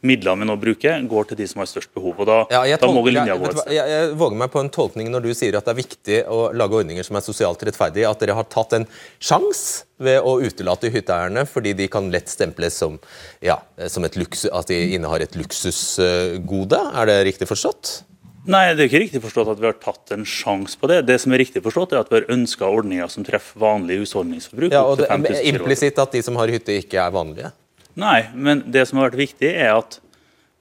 midlene 0.05 0.45
vi 0.45 0.49
nå 0.51 0.57
bruker, 0.61 1.01
går 1.09 1.31
til 1.31 1.41
de 1.41 1.49
som 1.49 1.63
har 1.63 1.71
størst 1.71 1.93
behov. 1.97 2.21
og 2.21 2.29
Da, 2.29 2.39
Ja, 2.53 2.79
da 2.81 2.91
må 2.93 3.05
linja 3.09 3.39
gå 3.41 3.53
jeg, 3.73 3.81
jeg 3.81 4.13
våger 4.21 4.41
meg 4.43 4.53
på 4.53 4.61
en 4.61 4.71
tolkning 4.75 5.11
når 5.13 5.27
du 5.27 5.33
sier 5.37 5.57
at 5.57 5.67
det 5.67 5.75
er 5.75 5.81
viktig 5.81 6.21
å 6.29 6.41
lage 6.57 6.81
ordninger 6.83 7.07
som 7.07 7.17
er 7.17 7.25
sosialt 7.25 7.65
rettferdige. 7.65 8.11
At 8.11 8.21
dere 8.23 8.37
har 8.37 8.49
tatt 8.53 8.77
en 8.77 8.89
sjanse 9.19 9.85
ved 10.05 10.21
å 10.27 10.37
utelate 10.43 10.91
hytteeierne 10.93 11.47
fordi 11.49 11.73
de 11.79 11.89
kan 11.89 12.11
lett 12.13 12.29
stemples 12.29 12.77
som, 12.83 12.99
ja, 13.45 13.61
som 13.89 14.05
et 14.05 14.19
luksus, 14.21 14.51
at 14.53 14.69
de 14.69 14.81
innehar 14.97 15.25
et 15.25 15.39
luksusgode. 15.39 16.81
Er 16.95 17.09
det 17.09 17.23
riktig 17.31 17.49
forstått? 17.49 18.03
Nei, 18.45 18.65
det 18.77 18.83
er 18.83 18.89
ikke 18.91 19.01
riktig 19.07 19.21
forstått 19.25 19.49
at 19.55 19.61
vi 19.61 19.69
har 19.71 19.77
tatt 19.81 20.13
en 20.13 20.25
sjanse 20.29 20.77
på 20.77 20.89
det. 20.91 20.99
Det 21.09 21.17
som 21.23 21.33
er 21.33 21.41
riktig 21.41 21.63
forstått, 21.65 21.95
er 21.95 22.03
at 22.03 22.11
vi 22.13 22.19
har 22.19 22.33
ønska 22.35 22.69
ordninger 22.69 23.09
som 23.13 23.25
treffer 23.25 23.63
vanlig 23.63 24.03
husholdningsforbruk. 24.03 24.75
Ja, 24.75 24.83
og 24.85 25.01
det, 25.01 25.09
er 25.09 25.47
Implisitt 25.49 26.01
at 26.03 26.13
de 26.13 26.21
som 26.25 26.37
har 26.37 26.53
hytte, 26.53 26.77
ikke 26.77 27.01
er 27.01 27.15
vanlige. 27.15 27.55
Nei, 28.01 28.19
men 28.35 28.61
det 28.75 28.85
som 28.91 29.01
har 29.01 29.09
vært 29.09 29.23
viktig, 29.23 29.49
er 29.49 29.73
at 29.79 29.97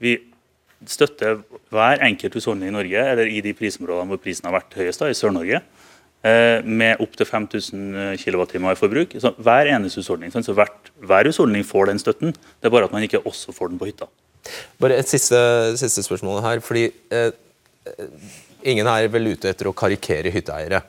vi 0.04 0.16
støtter 0.88 1.42
hver 1.74 2.04
enkelt 2.08 2.36
husholdning 2.38 2.72
i 2.72 2.76
Norge, 2.76 3.06
eller 3.14 3.28
i 3.28 3.44
de 3.44 3.56
prisområdene 3.58 4.14
hvor 4.14 4.22
prisen 4.24 4.48
har 4.48 4.56
vært 4.56 4.76
høyest, 4.80 5.04
da, 5.04 5.12
i 5.12 5.18
Sør-Norge, 5.18 5.62
eh, 6.24 6.64
med 6.64 7.04
opptil 7.04 7.28
5000 7.28 8.18
kWt 8.24 8.60
i 8.60 8.76
forbruk. 8.80 9.16
Så 9.20 9.36
hver 9.44 9.72
eneste 9.76 10.04
husholdning, 10.04 10.32
så 10.32 10.56
hvert, 10.56 10.92
hver 11.04 11.28
husholdning 11.28 11.68
får 11.68 11.92
den 11.92 12.04
støtten. 12.04 12.36
Det 12.36 12.70
er 12.70 12.76
bare 12.76 12.88
at 12.88 12.96
man 12.96 13.04
ikke 13.04 13.26
også 13.28 13.56
får 13.56 13.74
den 13.74 13.82
på 13.82 13.92
hytta. 13.92 14.08
Bare 14.80 15.00
et 15.00 15.10
siste, 15.10 15.40
siste 15.80 16.04
spørsmål 16.04 16.44
her. 16.44 16.60
fordi 16.60 16.92
eh, 17.12 17.32
eh, 17.32 17.32
Ingen 18.64 18.88
er 18.88 19.10
vel 19.12 19.34
ute 19.34 19.52
etter 19.52 19.68
å 19.68 19.76
karikere 19.76 20.32
hytteeiere. 20.32 20.84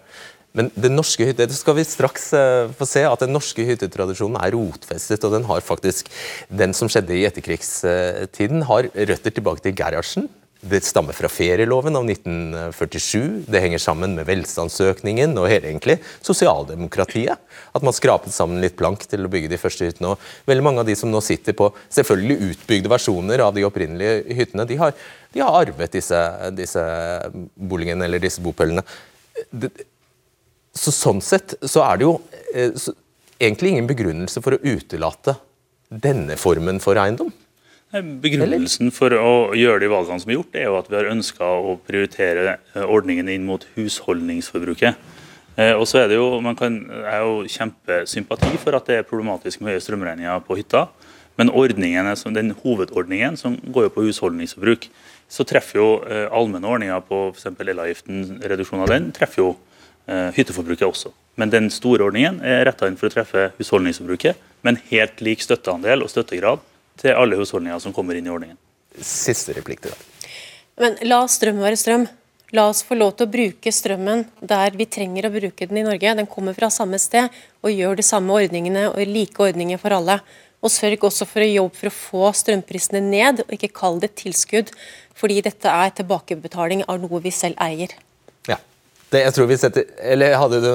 Men 0.54 0.68
den 0.78 0.94
norske 0.94 1.26
hytte, 1.26 1.48
det 1.50 1.56
skal 1.58 1.74
vi 1.74 1.82
straks 1.86 2.28
eh, 2.38 2.70
få 2.78 2.86
se 2.86 3.02
at 3.08 3.24
den 3.24 3.34
norske 3.34 3.64
hyttetradisjonen 3.66 4.38
er 4.38 4.54
rotfestet. 4.54 5.26
Og 5.26 5.34
den 5.34 5.46
har 5.48 5.64
faktisk, 5.66 6.12
den 6.46 6.74
som 6.78 6.90
skjedde 6.90 7.16
i 7.16 7.24
etterkrigstiden, 7.26 8.62
har 8.70 8.86
røtter 8.94 9.34
tilbake 9.34 9.64
til 9.64 9.74
Gerhardsen. 9.74 10.28
Det 10.70 10.80
stammer 10.84 11.12
fra 11.12 11.28
ferieloven 11.28 11.96
av 11.96 12.06
1947. 12.08 13.44
Det 13.50 13.60
henger 13.60 13.82
sammen 13.82 14.14
med 14.16 14.26
velstandsøkningen 14.28 15.36
og 15.40 15.48
hele 15.50 15.68
egentlig 15.68 15.98
sosialdemokratiet. 16.24 17.40
At 17.76 17.84
man 17.84 17.96
skrapet 17.96 18.34
sammen 18.34 18.62
litt 18.62 18.76
plank 18.78 19.04
til 19.10 19.26
å 19.26 19.30
bygge 19.32 19.52
de 19.52 19.60
første 19.60 19.88
hyttene. 19.88 20.14
Og 20.14 20.48
veldig 20.48 20.64
mange 20.64 20.84
av 20.84 20.88
de 20.88 20.96
som 20.98 21.12
nå 21.12 21.20
sitter 21.24 21.56
på 21.58 21.68
selvfølgelig 21.92 22.50
utbygde 22.54 22.92
versjoner 22.92 23.44
av 23.44 23.54
de 23.56 23.66
opprinnelige 23.68 24.38
hyttene, 24.40 24.66
de 24.68 24.80
har, 24.80 24.96
de 25.36 25.44
har 25.44 25.60
arvet 25.60 25.98
disse, 25.98 26.24
disse 26.56 26.84
boligene 27.54 28.08
eller 28.08 28.22
disse 28.22 28.44
bopølene. 28.44 28.84
Så 30.74 30.94
sånn 30.94 31.22
sett 31.22 31.58
så 31.60 31.84
er 31.86 32.00
det 32.00 32.08
jo 32.08 32.18
eh, 32.54 32.72
så, 32.72 32.96
egentlig 33.38 33.74
ingen 33.74 33.90
begrunnelse 33.90 34.40
for 34.42 34.56
å 34.56 34.62
utelate 34.64 35.36
denne 35.88 36.38
formen 36.40 36.80
for 36.82 36.98
eiendom. 36.98 37.30
Begrunnelsen 37.94 38.90
for 38.90 39.14
å 39.14 39.54
gjøre 39.54 39.84
de 39.84 39.88
valgene 39.92 40.18
som 40.18 40.30
er 40.32 40.38
gjort, 40.40 40.56
er 40.58 40.64
jo 40.66 40.78
at 40.80 40.88
vi 40.90 40.96
har 40.98 41.10
ønska 41.12 41.46
å 41.46 41.76
prioritere 41.86 42.56
ordningene 42.74 42.88
ordningen 42.90 43.28
inn 43.30 43.44
mot 43.46 43.62
husholdningsforbruket. 43.76 44.98
Eh, 45.54 45.74
og 45.78 45.86
så 45.86 46.00
er 46.00 46.08
det 46.10 46.18
jo, 46.18 46.40
Man 46.42 46.56
kan, 46.58 46.80
er 46.90 47.22
jo 47.22 47.44
kjempesympati 47.46 48.56
for 48.58 48.74
at 48.74 48.90
det 48.90 48.96
er 48.98 49.06
problematisk 49.06 49.62
med 49.62 49.74
høye 49.74 49.84
strømregninger 49.84 50.42
på 50.42 50.58
hytta. 50.58 50.88
Men 51.38 51.50
den 52.34 52.54
hovedordningen 52.62 53.36
som 53.36 53.56
går 53.62 53.88
jo 53.88 53.94
på 53.94 54.06
husholdningsforbruk, 54.08 54.88
så 55.28 55.46
treffer 55.46 55.78
jo 55.78 55.88
eh, 56.02 56.26
allmenne 56.30 56.66
ordninger 56.66 57.00
på 57.06 57.30
f.eks. 57.30 57.54
elavgiften, 57.58 58.40
reduksjon 58.42 58.82
av 58.82 58.90
den, 58.90 59.10
treffer 59.14 59.42
jo 59.42 59.48
eh, 60.06 60.34
hytteforbruket 60.34 60.86
også. 60.86 61.14
Men 61.38 61.50
den 61.50 61.70
store 61.70 62.06
ordningen 62.06 62.42
er 62.42 62.66
retta 62.66 62.90
inn 62.90 62.98
for 62.98 63.10
å 63.10 63.14
treffe 63.14 63.52
husholdningsforbruket, 63.58 64.38
med 64.62 64.74
en 64.74 64.84
helt 64.90 65.22
lik 65.22 65.42
støtteandel 65.42 66.02
og 66.02 66.10
støttegrad 66.10 66.62
til 67.00 67.16
alle 67.16 67.38
husholdninger 67.38 67.80
som 67.82 67.94
kommer 67.96 68.18
inn 68.18 68.28
i 68.28 68.32
ordningen. 68.32 68.58
Siste 69.00 69.54
replikk 69.56 69.84
til 69.84 69.94
deg. 69.94 70.28
Men 70.80 70.98
la 71.06 71.24
strøm 71.30 71.60
være 71.62 71.78
strøm. 71.78 72.06
La 72.54 72.68
oss 72.70 72.84
få 72.86 72.94
lov 72.94 73.16
til 73.18 73.26
å 73.26 73.32
bruke 73.32 73.70
strømmen 73.74 74.24
der 74.46 74.76
vi 74.78 74.86
trenger 74.86 75.26
å 75.26 75.32
bruke 75.34 75.66
den 75.66 75.80
i 75.80 75.84
Norge. 75.86 76.14
Den 76.14 76.28
kommer 76.30 76.54
fra 76.54 76.68
samme 76.70 77.00
sted, 77.02 77.32
og 77.64 77.72
gjør 77.74 77.98
de 77.98 78.04
samme 78.06 78.34
ordningene 78.36 78.86
og 78.92 79.00
like 79.10 79.42
ordninger 79.42 79.80
for 79.82 79.96
alle. 79.96 80.20
Og 80.62 80.72
sørg 80.72 81.08
også 81.08 81.26
for 81.28 81.42
å 81.42 81.48
jobbe 81.48 81.76
for 81.80 81.90
å 81.90 81.94
få 81.94 82.28
strømprisene 82.38 83.02
ned, 83.02 83.42
og 83.44 83.56
ikke 83.56 83.72
kall 83.74 83.98
det 84.02 84.14
tilskudd, 84.20 84.70
fordi 85.18 85.40
dette 85.44 85.70
er 85.70 85.96
tilbakebetaling 85.98 86.84
av 86.86 87.02
noe 87.02 87.20
vi 87.24 87.32
selv 87.34 87.58
eier. 87.62 87.96
Ja, 88.46 88.60
det 89.10 89.24
jeg 89.26 89.34
tror 89.36 89.50
vi 89.50 89.58
setter 89.58 89.90
Eller 90.02 90.34
hadde 90.38 90.60
du 90.62 90.70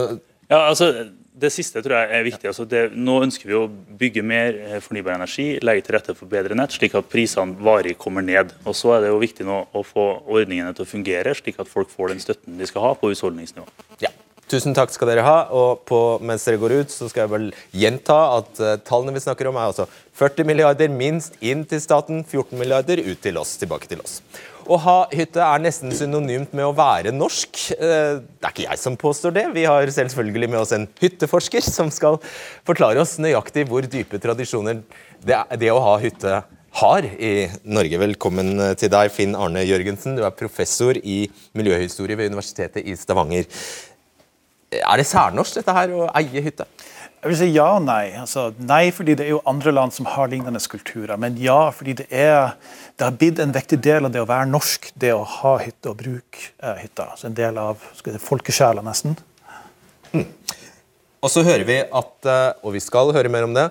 Ja, 0.50 0.66
altså 0.66 0.92
det 1.40 1.52
siste 1.54 1.82
tror 1.84 1.96
jeg 1.98 2.16
er 2.18 2.26
viktig. 2.28 2.50
Altså 2.52 2.66
det, 2.70 2.84
nå 2.96 3.20
ønsker 3.26 3.50
vi 3.50 3.58
å 3.58 3.66
bygge 3.70 4.24
mer 4.26 4.58
eh, 4.58 4.78
fornybar 4.84 5.18
energi, 5.18 5.48
legge 5.66 5.86
til 5.88 5.98
rette 5.98 6.16
for 6.18 6.32
bedre 6.32 6.58
nett, 6.58 6.76
slik 6.76 6.96
at 7.00 7.10
prisene 7.12 7.58
varig 7.64 7.98
kommer 8.00 8.26
ned. 8.26 8.54
Og 8.66 8.78
Så 8.78 8.94
er 8.96 9.06
det 9.06 9.14
jo 9.14 9.22
viktig 9.22 9.48
nå 9.48 9.62
å 9.72 9.84
få 9.86 10.08
ordningene 10.28 10.74
til 10.76 10.88
å 10.88 10.90
fungere, 10.90 11.36
slik 11.38 11.62
at 11.62 11.72
folk 11.72 11.92
får 11.94 12.14
den 12.14 12.24
støtten 12.24 12.60
de 12.60 12.70
skal 12.70 12.90
ha 12.90 12.96
på 13.00 13.14
husholdningsnivå. 13.14 13.68
Ja. 14.04 14.12
Tusen 14.50 14.74
takk 14.74 14.90
skal 14.90 15.12
dere 15.12 15.24
ha. 15.26 15.38
Og 15.54 15.84
på, 15.86 16.00
mens 16.26 16.48
dere 16.48 16.58
går 16.62 16.80
ut, 16.82 16.94
så 16.94 17.10
skal 17.10 17.28
jeg 17.28 17.34
vel 17.36 17.50
gjenta 17.78 18.18
at 18.40 18.62
uh, 18.64 18.72
tallene 18.82 19.14
vi 19.14 19.22
snakker 19.22 19.50
om, 19.50 19.60
er 19.62 19.70
altså 19.70 19.86
40 20.18 20.48
milliarder 20.50 20.90
minst 20.90 21.38
inn 21.46 21.62
til 21.70 21.82
staten, 21.84 22.24
14 22.26 22.58
milliarder 22.58 23.04
ut 23.06 23.22
til 23.22 23.38
oss, 23.38 23.54
tilbake 23.62 23.92
til 23.92 24.02
oss. 24.02 24.24
Å 24.70 24.78
ha 24.84 24.98
hytte 25.10 25.42
er 25.42 25.62
nesten 25.64 25.90
synonymt 25.98 26.52
med 26.54 26.68
å 26.68 26.76
være 26.78 27.10
norsk. 27.16 27.58
Uh, 27.80 28.22
det 28.22 28.46
er 28.46 28.54
ikke 28.54 28.68
jeg 28.68 28.82
som 28.82 28.98
påstår 29.02 29.34
det. 29.34 29.46
Vi 29.56 29.64
har 29.66 29.90
selvfølgelig 29.90 30.50
med 30.52 30.60
oss 30.62 30.74
en 30.78 30.86
hytteforsker 31.02 31.66
som 31.66 31.90
skal 31.94 32.20
forklare 32.68 33.02
oss 33.02 33.16
nøyaktig 33.18 33.66
hvor 33.70 33.88
dype 33.90 34.22
tradisjoner 34.22 34.84
det, 35.26 35.40
det 35.58 35.72
å 35.74 35.82
ha 35.82 35.96
hytte 36.04 36.44
har 36.84 37.08
i 37.18 37.34
Norge. 37.66 37.98
Velkommen 37.98 38.54
til 38.78 38.94
deg, 38.94 39.10
Finn 39.16 39.34
Arne 39.34 39.66
Jørgensen. 39.66 40.14
Du 40.20 40.22
er 40.22 40.38
professor 40.38 41.02
i 41.02 41.24
miljøhistorie 41.58 42.20
ved 42.20 42.30
Universitetet 42.30 42.86
i 42.86 42.94
Stavanger. 43.00 43.50
Er 44.70 45.02
det 45.02 45.10
særnorsk 45.10 45.64
dette 45.64 45.74
her 45.74 45.98
å 45.98 46.12
eie 46.22 46.46
hytte? 46.46 46.70
Jeg 47.20 47.34
vil 47.34 47.36
si 47.36 47.48
ja 47.52 47.66
og 47.76 47.82
nei. 47.84 48.14
Altså, 48.16 48.46
nei 48.64 48.94
fordi 48.96 49.18
det 49.20 49.26
er 49.26 49.34
jo 49.34 49.42
andre 49.50 49.74
land 49.76 49.92
som 49.92 50.08
har 50.08 50.30
lignende 50.32 50.62
kulturer. 50.72 51.18
Men 51.20 51.36
ja 51.42 51.58
fordi 51.76 51.98
det, 52.00 52.08
er, 52.16 52.54
det 52.96 53.08
har 53.08 53.18
blitt 53.20 53.42
en 53.44 53.52
viktig 53.56 53.82
del 53.84 54.08
av 54.08 54.14
det 54.14 54.22
å 54.24 54.30
være 54.30 54.48
norsk, 54.48 54.88
det 54.96 55.12
å 55.12 55.26
ha 55.28 55.58
hytte 55.60 55.92
og 55.92 56.00
bruke 56.00 56.46
eh, 56.64 56.78
hytta. 56.86 57.10
Altså 57.12 57.28
en 57.28 57.36
del 57.36 57.60
av 57.60 57.84
folkesjela, 58.24 58.86
nesten. 58.88 59.18
Mm. 60.14 60.24
Og 61.20 61.34
så 61.34 61.44
hører 61.44 61.66
vi 61.68 61.82
at, 61.84 62.14
eh, 62.24 62.46
og 62.64 62.78
vi 62.78 62.84
skal 62.84 63.12
høre 63.16 63.32
mer 63.32 63.50
om 63.50 63.58
det, 63.58 63.68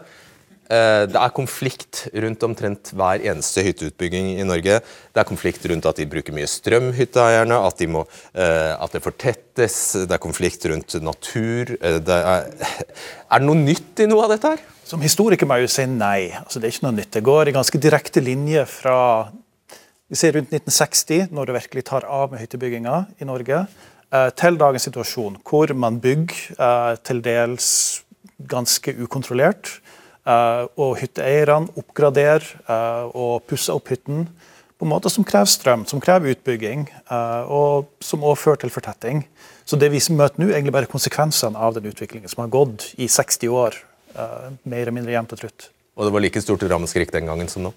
det 0.69 1.17
er 1.17 1.33
konflikt 1.33 2.03
rundt 2.13 2.43
omtrent 2.45 2.91
hver 2.93 3.23
eneste 3.25 3.63
hytteutbygging 3.65 4.35
i 4.37 4.45
Norge. 4.45 4.81
Det 4.85 5.23
er 5.23 5.29
konflikt 5.29 5.65
rundt 5.71 5.87
at 5.89 5.97
de 5.97 6.07
bruker 6.11 6.35
mye 6.37 6.49
strøm, 6.51 6.91
hytteeierne, 6.97 7.57
at, 7.65 7.79
de 7.81 7.89
må, 7.89 8.03
eh, 8.37 8.75
at 8.77 8.93
det 8.93 9.01
fortettes. 9.05 9.79
Det 10.05 10.13
er 10.13 10.21
konflikt 10.21 10.67
rundt 10.69 10.99
natur. 11.01 11.73
Eh, 11.81 11.97
det 12.05 12.19
er, 12.19 12.51
er, 13.33 13.41
det 13.41 13.49
noe 13.49 13.57
nytt 13.57 14.05
i 14.05 14.09
noe 14.11 14.27
av 14.27 14.35
dette 14.35 14.53
her? 14.53 14.65
Som 14.89 15.05
historiker 15.05 15.49
må 15.49 15.57
jeg 15.57 15.69
jo 15.69 15.73
si 15.79 15.89
nei. 15.89 16.29
Altså, 16.37 16.61
det 16.61 16.69
er 16.69 16.77
ikke 16.77 16.89
noe 16.91 16.99
nytt. 17.01 17.13
Det 17.17 17.25
går 17.31 17.49
i 17.49 17.57
ganske 17.57 17.81
direkte 17.89 18.25
linje 18.25 18.67
fra 18.69 18.99
vi 20.09 20.17
ser 20.17 20.37
rundt 20.37 20.53
1960, 20.53 21.33
når 21.37 21.49
det 21.49 21.57
virkelig 21.59 21.89
tar 21.91 22.05
av 22.09 22.31
med 22.33 22.41
hyttebygginga 22.41 23.03
i 23.21 23.27
Norge, 23.29 23.59
til 24.41 24.57
dagens 24.57 24.87
situasjon, 24.89 25.35
hvor 25.45 25.69
man 25.77 25.99
bygger 26.01 26.95
til 27.05 27.21
dels 27.21 27.67
ganske 28.49 28.95
ukontrollert. 29.05 29.75
Eh, 30.29 30.65
og 30.77 30.99
hytteeierne 31.01 31.73
oppgraderer 31.81 32.45
eh, 32.45 33.05
og 33.17 33.47
pusser 33.49 33.79
opp 33.79 33.89
hytten 33.95 34.27
på 34.79 34.87
en 34.87 34.93
måte 34.93 35.11
som 35.11 35.25
krever 35.27 35.49
strøm, 35.51 35.87
som 35.89 36.03
krever 36.03 36.35
utbygging, 36.35 36.85
eh, 37.09 37.49
og 37.49 37.89
som 38.05 38.23
også 38.23 38.43
fører 38.43 38.63
til 38.63 38.75
fortetting. 38.75 39.25
Så 39.65 39.79
det 39.81 39.89
vi 39.95 40.03
møter 40.15 40.43
nå, 40.43 40.51
er 40.51 40.59
egentlig 40.59 40.77
bare 40.77 40.91
konsekvensene 40.91 41.59
av 41.59 41.79
den 41.79 41.89
utviklingen 41.91 42.31
som 42.31 42.45
har 42.45 42.53
gått 42.53 42.91
i 42.97 43.09
60 43.09 43.53
år. 43.53 43.83
Mer 44.19 44.81
eller 44.81 44.95
mindre 44.97 45.13
jevnt 45.13 45.35
og 45.37 45.41
trutt. 45.43 45.69
Og 45.99 46.07
det 46.07 46.13
var 46.15 46.23
like 46.25 46.41
stort 46.43 46.65
ramaskrik 46.67 47.13
den 47.15 47.29
gangen 47.29 47.51
som 47.53 47.67
nå? 47.67 47.73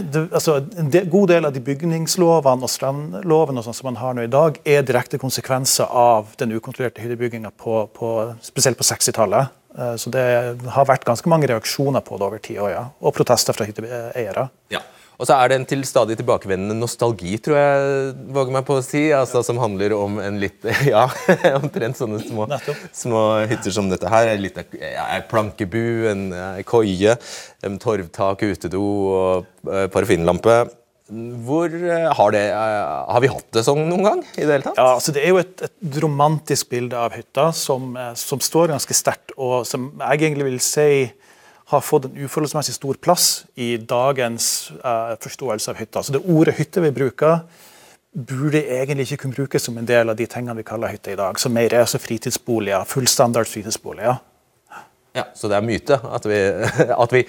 Det, 0.00 0.24
altså, 0.34 0.56
en 0.80 0.88
de, 0.90 1.04
god 1.10 1.28
del 1.30 1.46
av 1.46 1.52
de 1.54 1.60
bygningslovene 1.62 2.66
og 2.66 2.72
strandlovene 2.72 3.62
og 3.62 3.68
som 3.68 3.86
man 3.86 4.00
har 4.00 4.16
nå 4.16 4.24
i 4.26 4.32
dag, 4.32 4.58
er 4.66 4.86
direkte 4.86 5.20
konsekvenser 5.22 5.86
av 5.86 6.32
den 6.40 6.56
ukontrollerte 6.56 7.04
hyttebygginga, 7.04 7.52
spesielt 8.42 8.80
på 8.80 8.88
60-tallet. 8.88 9.54
Eh, 9.78 9.96
så 10.00 10.10
det 10.12 10.26
har 10.74 10.88
vært 10.88 11.06
ganske 11.06 11.30
mange 11.30 11.48
reaksjoner 11.50 12.04
på 12.04 12.18
det 12.18 12.30
over 12.30 12.42
tid, 12.42 12.60
ja. 12.74 12.88
og 13.00 13.14
protester 13.16 13.56
fra 13.56 13.68
hytteeiere. 13.68 14.48
Ja. 14.74 14.82
Og 15.18 15.26
så 15.26 15.34
er 15.34 15.50
det 15.50 15.56
en 15.58 15.64
til 15.66 15.80
stadig 15.82 16.14
tilbakevendende 16.20 16.76
nostalgi, 16.78 17.32
tror 17.42 17.56
jeg 17.58 18.10
våger 18.36 18.54
meg 18.54 18.66
på 18.68 18.76
å 18.78 18.84
si, 18.86 19.00
altså, 19.10 19.42
som 19.42 19.58
handler 19.58 19.96
om 19.96 20.20
en 20.22 20.38
litt 20.38 20.62
Ja, 20.92 21.08
omtrent 21.58 21.98
sånne 21.98 22.20
små, 22.22 22.46
små, 22.94 23.22
hytter 23.50 23.74
som 23.74 23.90
dette 23.90 24.10
her. 24.12 24.30
En 24.30 24.44
liten 24.44 24.78
ja, 24.78 25.08
plankebu, 25.26 26.06
en, 26.12 26.28
en 26.30 26.62
koie, 26.66 27.16
torvtak, 27.82 28.46
utedo 28.46 28.84
og 28.84 29.48
uh, 29.66 29.88
parafinlampe. 29.90 30.60
Hvor 31.08 31.72
eh, 31.72 32.10
har, 32.12 32.32
det, 32.34 32.42
eh, 32.52 32.88
har, 33.08 33.20
vi 33.24 33.30
hatt 33.32 33.46
det 33.56 33.62
sånn 33.64 33.86
noen 33.88 34.04
gang? 34.04 34.18
i 34.36 34.42
Det 34.42 34.50
hele 34.52 34.66
tatt? 34.66 34.76
Ja, 34.76 34.90
altså 34.98 35.14
det 35.16 35.22
er 35.24 35.32
jo 35.32 35.40
et, 35.40 35.62
et 35.64 36.00
romantisk 36.04 36.68
bilde 36.74 36.98
av 37.00 37.16
hytta 37.16 37.48
som, 37.56 37.94
eh, 37.96 38.10
som 38.18 38.42
står 38.44 38.74
ganske 38.74 38.96
sterkt, 38.96 39.32
og 39.40 39.64
som 39.68 39.88
jeg 39.96 40.20
egentlig 40.20 40.50
vil 40.50 40.60
si 40.64 40.90
har 41.68 41.84
fått 41.84 42.08
en 42.08 42.20
uforholdsmessig 42.24 42.76
stor 42.76 42.96
plass 43.00 43.24
i 43.60 43.74
dagens 43.76 44.70
uh, 44.80 45.12
forståelse 45.20 45.68
av 45.68 45.76
hytta. 45.76 46.00
Så 46.00 46.14
det 46.14 46.22
ordet 46.24 46.54
hytte 46.56 46.80
vi 46.80 46.90
bruker, 46.96 47.42
burde 48.16 48.62
egentlig 48.64 49.04
ikke 49.04 49.26
kunne 49.26 49.36
brukes 49.36 49.68
som 49.68 49.76
en 49.76 49.88
del 49.88 50.08
av 50.08 50.16
de 50.16 50.24
tingene 50.32 50.56
vi 50.56 50.64
kaller 50.64 50.94
hytte 50.94 51.12
i 51.12 51.18
dag, 51.20 51.36
som 51.36 51.52
mer 51.52 51.68
er 51.68 51.84
altså 51.84 52.00
fritidsboliger, 52.00 52.88
fullstandard 52.88 53.50
fritidsboliger. 53.52 54.16
Ja, 55.16 55.26
Så 55.36 55.52
det 55.52 55.58
er 55.58 55.68
myte 55.68 56.00
at 56.08 56.28
vi, 56.28 56.40
at 57.04 57.12
vi 57.12 57.26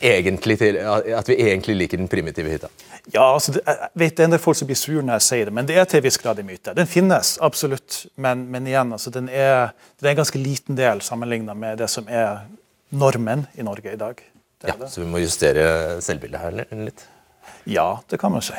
egentlig 0.00 0.58
til, 0.58 0.80
at 0.80 1.28
vi 1.28 1.36
egentlig 1.44 1.76
liker 1.76 2.00
den 2.00 2.08
primitive 2.08 2.56
hytta? 2.56 2.72
Ja, 3.12 3.24
altså, 3.34 3.52
jeg 3.58 3.90
vet 4.00 4.16
Det 4.16 4.22
er 4.24 4.28
en 4.30 4.34
del 4.34 4.40
folk 4.40 4.56
som 4.56 4.68
blir 4.68 4.78
sur 4.80 5.02
når 5.02 5.18
jeg 5.18 5.26
sier 5.26 5.48
det, 5.50 5.54
men 5.56 5.66
det 5.68 5.76
er 5.76 5.88
til 5.88 6.00
en 6.00 6.06
viss 6.06 6.16
grad 6.20 6.38
en 6.40 6.48
myte. 6.48 6.72
Den 6.76 6.88
finnes, 6.88 7.34
absolutt, 7.44 8.04
men, 8.16 8.46
men 8.52 8.68
igjen, 8.70 8.94
altså, 8.96 9.12
den, 9.12 9.28
er, 9.28 9.74
den, 9.98 10.08
er, 10.08 10.14
en 10.14 10.22
ganske 10.22 10.40
liten 10.40 10.78
del 10.78 11.02
sammenlignet 11.04 11.58
med 11.58 11.82
det 11.82 11.90
som 11.92 12.08
er 12.08 12.46
normen 12.94 13.44
i 13.58 13.66
Norge 13.66 13.92
i 13.92 14.00
dag. 14.00 14.22
ja, 14.64 14.76
Så 14.88 15.02
vi 15.02 15.10
må 15.10 15.20
justere 15.20 16.00
selvbildet 16.04 16.40
her 16.40 16.64
litt? 16.86 17.04
Ja, 17.64 18.02
det 18.08 18.18
kan 18.20 18.32
man 18.32 18.42
si. 18.44 18.52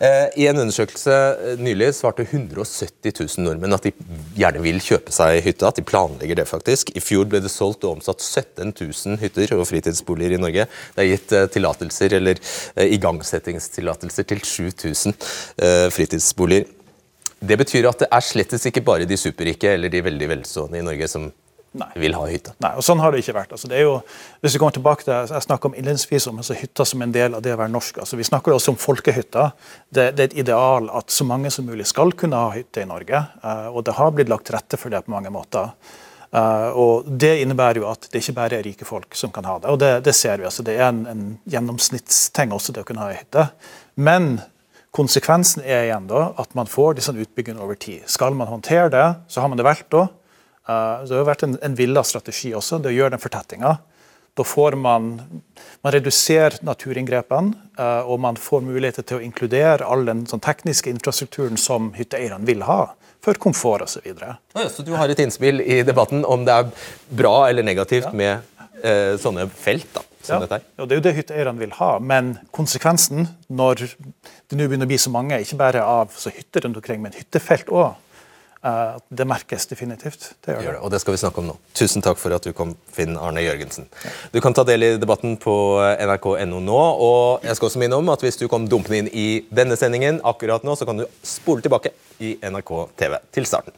Eh, 0.00 0.28
I 0.40 0.46
en 0.48 0.58
undersøkelse 0.62 1.12
eh, 1.12 1.58
nylig 1.60 1.90
svarte 1.94 2.24
170 2.24 3.12
000 3.12 3.44
nordmenn 3.44 3.76
at 3.76 3.84
de 3.84 3.92
gjerne 4.38 4.62
vil 4.64 4.80
kjøpe 4.80 5.12
seg 5.12 5.42
hytte. 5.44 5.68
At 5.68 5.76
de 5.76 5.84
planlegger 5.84 6.40
det, 6.40 6.46
faktisk. 6.48 6.94
I 6.96 7.02
fjor 7.04 7.28
ble 7.28 7.42
det 7.44 7.52
solgt 7.52 7.84
og 7.84 7.98
omsatt 7.98 8.24
17 8.24 8.72
000 8.72 9.20
hytter 9.20 9.52
og 9.58 9.66
fritidsboliger 9.68 10.38
i 10.38 10.40
Norge. 10.40 10.68
Det 10.96 11.04
er 11.04 11.10
gitt 11.12 11.36
eh, 11.36 11.48
tillatelser, 11.52 12.16
eller 12.16 12.40
igangsettingstillatelser 12.86 14.28
til 14.32 14.40
7000 14.40 15.14
fritidsboliger. 15.92 16.72
Det 17.46 17.58
betyr 17.60 17.90
at 17.90 18.00
det 18.00 18.08
er 18.08 18.24
slettes 18.24 18.64
ikke 18.68 18.84
bare 18.84 19.08
de 19.08 19.18
superrike 19.20 19.74
eller 19.76 19.92
de 19.92 20.00
veldig 20.04 20.28
velstående 20.30 20.80
i 20.80 20.86
Norge 20.86 21.08
som 21.12 21.28
Nei. 21.80 21.88
vil 22.02 22.16
ha 22.16 22.24
hytte. 22.30 22.54
Nei, 22.64 22.72
og 22.78 22.84
Sånn 22.86 23.00
har 23.02 23.12
det 23.12 23.22
ikke 23.22 23.36
vært. 23.36 23.52
Altså, 23.56 23.68
det 23.70 23.78
er 23.80 23.86
jo, 23.86 23.98
hvis 24.44 24.56
vi 24.56 24.60
kommer 24.62 24.76
tilbake 24.76 25.06
til, 25.06 25.12
Jeg 25.14 25.46
snakka 25.46 25.68
om 25.68 25.76
innledningsvis 25.76 26.26
om 26.30 26.40
altså, 26.42 26.56
hytta 26.58 26.84
som 26.84 27.02
en 27.02 27.12
del 27.12 27.36
av 27.36 27.44
det 27.44 27.54
å 27.54 27.60
være 27.60 27.72
norsk. 27.74 28.00
Altså, 28.04 28.16
vi 28.16 28.26
snakker 28.28 28.54
også 28.54 28.74
om 28.74 28.80
folkehytta. 28.80 29.50
Det, 29.88 30.10
det, 30.16 30.22
er 30.22 30.30
et 30.30 30.40
ideal 30.44 30.90
at 30.90 31.10
så 31.10 31.26
mange 31.28 31.50
som 31.50 31.68
mulig 31.68 31.86
skal 31.86 32.12
kunne 32.12 32.40
ha 32.40 32.50
hytte 32.56 32.82
i 32.82 32.88
Norge. 32.88 33.22
Uh, 33.44 33.68
og 33.74 33.84
det 33.86 33.96
har 33.98 34.12
blitt 34.16 34.32
lagt 34.32 34.48
til 34.48 34.56
rette 34.58 34.80
for 34.80 34.92
det 34.92 35.04
på 35.06 35.14
mange 35.14 35.32
måter. 35.34 35.72
Uh, 36.32 36.70
og 36.74 37.06
Det 37.06 37.36
innebærer 37.42 37.80
jo 37.80 37.88
at 37.90 38.08
det 38.10 38.20
ikke 38.20 38.36
bare 38.36 38.58
er 38.58 38.66
rike 38.66 38.88
folk 38.88 39.14
som 39.16 39.32
kan 39.32 39.46
ha 39.48 39.58
det. 39.60 39.70
Og 39.72 39.80
det, 39.80 39.92
det 40.04 40.14
ser 40.16 40.40
vi. 40.40 40.48
altså 40.48 40.64
Det 40.66 40.76
er 40.76 40.88
en, 40.88 41.06
en 41.06 41.24
gjennomsnittsting 41.46 42.52
også 42.52 42.74
det 42.76 42.84
å 42.84 42.88
kunne 42.88 43.04
ha 43.04 43.14
ei 43.14 43.22
hytte. 43.22 43.48
Men 43.96 44.36
konsekvensen 44.96 45.64
er 45.64 45.86
igjen 45.86 46.08
da 46.10 46.30
at 46.40 46.54
man 46.56 46.68
får 46.70 46.98
disse 46.98 47.12
utbyggingene 47.12 47.62
over 47.62 47.78
tid. 47.80 48.04
Skal 48.10 48.36
man 48.36 48.50
håndtere 48.50 48.88
det, 48.92 49.06
så 49.28 49.42
har 49.42 49.52
man 49.52 49.60
det 49.60 49.66
valgt 49.66 49.90
da. 49.92 50.06
Uh, 50.66 51.04
det 51.06 51.14
har 51.14 51.28
vært 51.28 51.46
en, 51.46 51.58
en 51.62 51.76
villa 51.78 52.02
strategi 52.06 52.52
også, 52.56 52.80
det 52.82 52.90
å 52.90 52.96
gjøre 52.96 53.16
den 53.16 53.22
fortettinga. 53.22 53.76
Da 54.36 54.44
får 54.44 54.76
man 54.76 55.14
man 55.84 55.94
reduserer 55.94 56.58
naturinngrepene, 56.66 57.54
uh, 57.78 58.02
og 58.10 58.20
man 58.24 58.36
får 58.40 58.64
muligheter 58.66 59.06
til 59.06 59.20
å 59.20 59.24
inkludere 59.24 59.86
all 59.86 60.02
den 60.08 60.24
sånn, 60.26 60.42
tekniske 60.42 60.90
infrastrukturen 60.90 61.60
som 61.60 61.92
hytteeierne 61.96 62.48
vil 62.48 62.64
ha 62.66 62.80
for 63.22 63.38
komfort 63.42 63.84
osv. 63.86 64.00
Så, 64.00 64.02
videre. 64.04 64.36
ja, 64.54 64.68
så 64.70 64.82
du 64.86 64.92
har 64.98 65.10
et 65.10 65.22
innspill 65.22 65.62
i 65.62 65.80
debatten 65.86 66.24
om 66.26 66.44
det 66.46 66.54
er 66.54 66.90
bra 67.22 67.36
eller 67.48 67.66
negativt 67.66 68.10
ja. 68.10 68.12
med 68.18 68.66
eh, 68.82 69.14
sånne 69.20 69.48
felt? 69.50 69.88
da, 69.94 70.02
som 70.26 70.42
ja. 70.42 70.48
her? 70.50 70.66
Det 70.76 70.90
er 70.90 71.00
jo 71.00 71.04
det 71.06 71.14
hytteeierne 71.16 71.62
vil 71.62 71.74
ha, 71.78 71.90
men 72.02 72.34
konsekvensen 72.54 73.28
når 73.46 73.86
det 73.86 74.58
nå 74.58 74.66
begynner 74.66 74.88
å 74.88 74.92
bli 74.92 74.98
så 75.00 75.12
mange, 75.14 75.38
ikke 75.42 75.58
bare 75.60 75.84
av 75.86 76.14
hytter 76.34 76.66
rundt 76.66 76.82
omkring, 76.82 77.02
men 77.02 77.14
hyttefelt 77.16 77.70
òg, 77.72 77.94
det 79.08 79.26
merkes 79.28 79.68
definitivt. 79.70 80.32
Det 80.44 80.56
gjør 80.56 80.76
det. 80.76 80.80
Og 80.82 80.92
det 80.92 81.00
skal 81.02 81.14
vi 81.14 81.20
snakke 81.20 81.42
om 81.42 81.50
nå. 81.50 81.56
Tusen 81.76 82.04
takk 82.04 82.18
for 82.20 82.34
at 82.36 82.46
du 82.46 82.52
kom, 82.56 82.74
Finn 82.92 83.18
Arne 83.20 83.44
Jørgensen. 83.44 83.88
Du 84.32 84.40
kan 84.44 84.56
ta 84.56 84.64
del 84.66 84.86
i 84.86 84.92
debatten 85.00 85.36
på 85.42 85.54
nrk.no 85.94 86.62
nå. 86.62 86.80
Og 87.08 87.46
jeg 87.46 87.58
skal 87.58 87.70
også 87.70 87.82
minne 87.82 88.00
om 88.00 88.14
at 88.14 88.24
hvis 88.24 88.40
du 88.40 88.46
kom 88.52 88.68
dumpende 88.70 89.04
inn 89.04 89.12
i 89.12 89.28
denne 89.54 89.78
sendingen 89.78 90.22
akkurat 90.26 90.66
nå, 90.66 90.76
så 90.78 90.88
kan 90.88 91.02
du 91.02 91.06
spole 91.26 91.64
tilbake 91.64 91.94
i 92.22 92.36
NRK 92.42 92.72
TV 92.98 93.20
til 93.36 93.48
starten. 93.48 93.76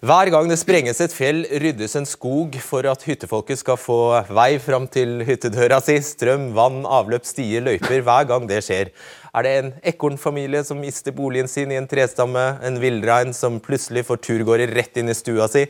Hver 0.00 0.30
gang 0.32 0.46
det 0.48 0.56
sprenges 0.56 0.96
et 1.04 1.12
fjell, 1.12 1.42
ryddes 1.60 1.92
en 1.98 2.06
skog 2.08 2.54
for 2.64 2.86
at 2.88 3.02
hyttefolket 3.04 3.60
skal 3.60 3.76
få 3.76 3.98
vei 4.32 4.54
fram 4.56 4.86
til 4.88 5.18
hyttedøra 5.28 5.76
si. 5.84 5.98
Strøm, 6.00 6.46
vann, 6.56 6.78
avløp, 6.88 7.26
stier, 7.28 7.60
løyper. 7.66 7.98
Hver 8.06 8.24
gang 8.30 8.46
det 8.48 8.62
skjer, 8.64 8.94
er 9.36 9.44
det 9.44 9.52
en 9.58 9.68
ekornfamilie 9.92 10.62
som 10.64 10.80
mister 10.80 11.12
boligen 11.12 11.52
sin 11.52 11.74
i 11.74 11.76
en 11.76 11.88
trestamme, 11.90 12.46
en 12.64 12.80
villrein 12.80 13.36
som 13.36 13.58
plutselig 13.60 14.06
får 14.08 14.22
turgåere 14.24 14.70
rett 14.72 14.96
inn 14.96 15.12
i 15.12 15.18
stua 15.18 15.50
si, 15.52 15.66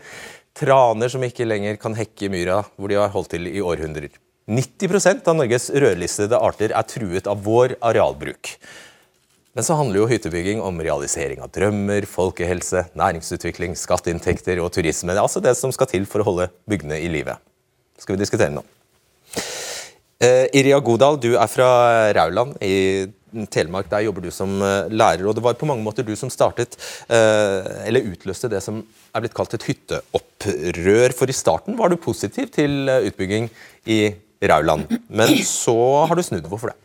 traner 0.54 1.10
som 1.10 1.26
ikke 1.26 1.48
lenger 1.50 1.80
kan 1.82 1.98
hekke 1.98 2.28
i 2.28 2.30
myra 2.30 2.60
hvor 2.76 2.92
de 2.92 3.00
har 3.00 3.10
holdt 3.10 3.32
til 3.34 3.50
i 3.50 3.58
århundrer. 3.58 4.14
90% 4.46 5.26
av 5.26 5.40
Norges 5.40 5.66
rødlistede 5.74 6.38
arter 6.38 6.70
er 6.70 6.86
truet 6.86 7.26
av 7.26 7.42
vår 7.42 7.80
arealbruk. 7.82 8.54
Men 9.56 9.66
så 9.66 9.74
handler 9.74 9.98
jo 9.98 10.08
hyttebygging 10.10 10.60
om 10.62 10.76
realisering 10.78 11.40
av 11.42 11.50
drømmer, 11.50 12.04
folkehelse, 12.06 12.84
næringsutvikling, 12.98 13.74
skatteinntekter 13.78 14.60
og 14.62 14.70
turisme. 14.76 15.10
Det 15.10 15.18
er 15.18 15.26
altså 15.26 15.42
det 15.42 15.56
som 15.58 15.72
skal 15.74 15.90
til 15.90 16.06
for 16.06 16.22
å 16.22 16.28
holde 16.28 16.46
bygdene 16.70 17.00
i 17.02 17.08
live. 17.10 17.34
Det 17.96 18.04
skal 18.04 18.14
vi 18.14 18.22
diskutere 18.22 18.54
nå. 18.54 18.62
Uh, 20.20 20.46
Irja 20.54 20.78
Godal, 20.84 21.18
du 21.18 21.32
er 21.32 21.50
fra 21.50 21.70
Rauland 22.14 22.60
i 22.62 23.08
Telemark. 23.50 23.88
Der 23.90 24.04
jobber 24.06 24.22
du 24.22 24.30
som 24.34 24.56
eh, 24.62 24.90
lærer. 24.90 25.26
og 25.26 25.34
Det 25.34 25.42
var 25.42 25.58
på 25.58 25.66
mange 25.70 25.84
måter 25.86 26.06
du 26.06 26.12
som 26.18 26.30
startet, 26.30 26.74
uh, 27.10 27.86
eller 27.86 28.06
utløste 28.10 28.50
det 28.50 28.58
som 28.64 28.80
er 29.14 29.24
blitt 29.24 29.34
kalt 29.38 29.54
et 29.54 29.66
hytteopprør. 29.66 31.14
For 31.16 31.30
i 31.30 31.36
starten 31.36 31.78
var 31.78 31.90
du 31.90 31.98
positiv 31.98 32.50
til 32.54 32.90
eh, 32.90 33.06
utbygging 33.10 33.50
i 33.90 34.00
Rauland, 34.50 34.90
men 35.08 35.34
så 35.46 35.78
har 36.10 36.18
du 36.18 36.26
snudd. 36.26 36.46
Hvorfor 36.50 36.74
det? 36.74 36.78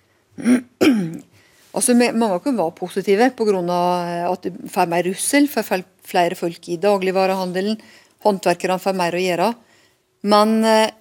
Altså, 1.75 1.95
Mange 1.95 2.31
av 2.31 2.39
oss 2.39 2.55
var 2.55 2.71
positive 2.77 3.29
pga. 3.35 3.55
Eh, 3.59 4.25
at 4.29 4.47
det 4.47 4.71
får 4.71 4.91
mer 4.91 5.03
russel, 5.09 5.47
får 5.51 5.83
flere 6.05 6.37
folk 6.39 6.69
i 6.69 6.79
dagligvarehandelen. 6.81 7.79
Håndverkerne 8.25 8.79
får 8.79 8.95
mer 8.95 9.15
å 9.15 9.23
gjøre. 9.23 9.49
Men 10.31 10.63
eh, 10.63 10.93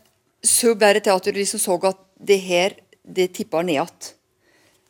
så 0.44 0.74
ble 0.74 0.96
det 0.96 1.04
til 1.06 1.14
at 1.14 1.28
du 1.28 1.38
liksom 1.38 1.62
så 1.62 1.78
at 1.90 2.00
det 2.18 2.40
her 2.42 2.74
det 3.04 3.32
tippa 3.36 3.62
ned 3.62 3.76
igjen. 3.76 4.10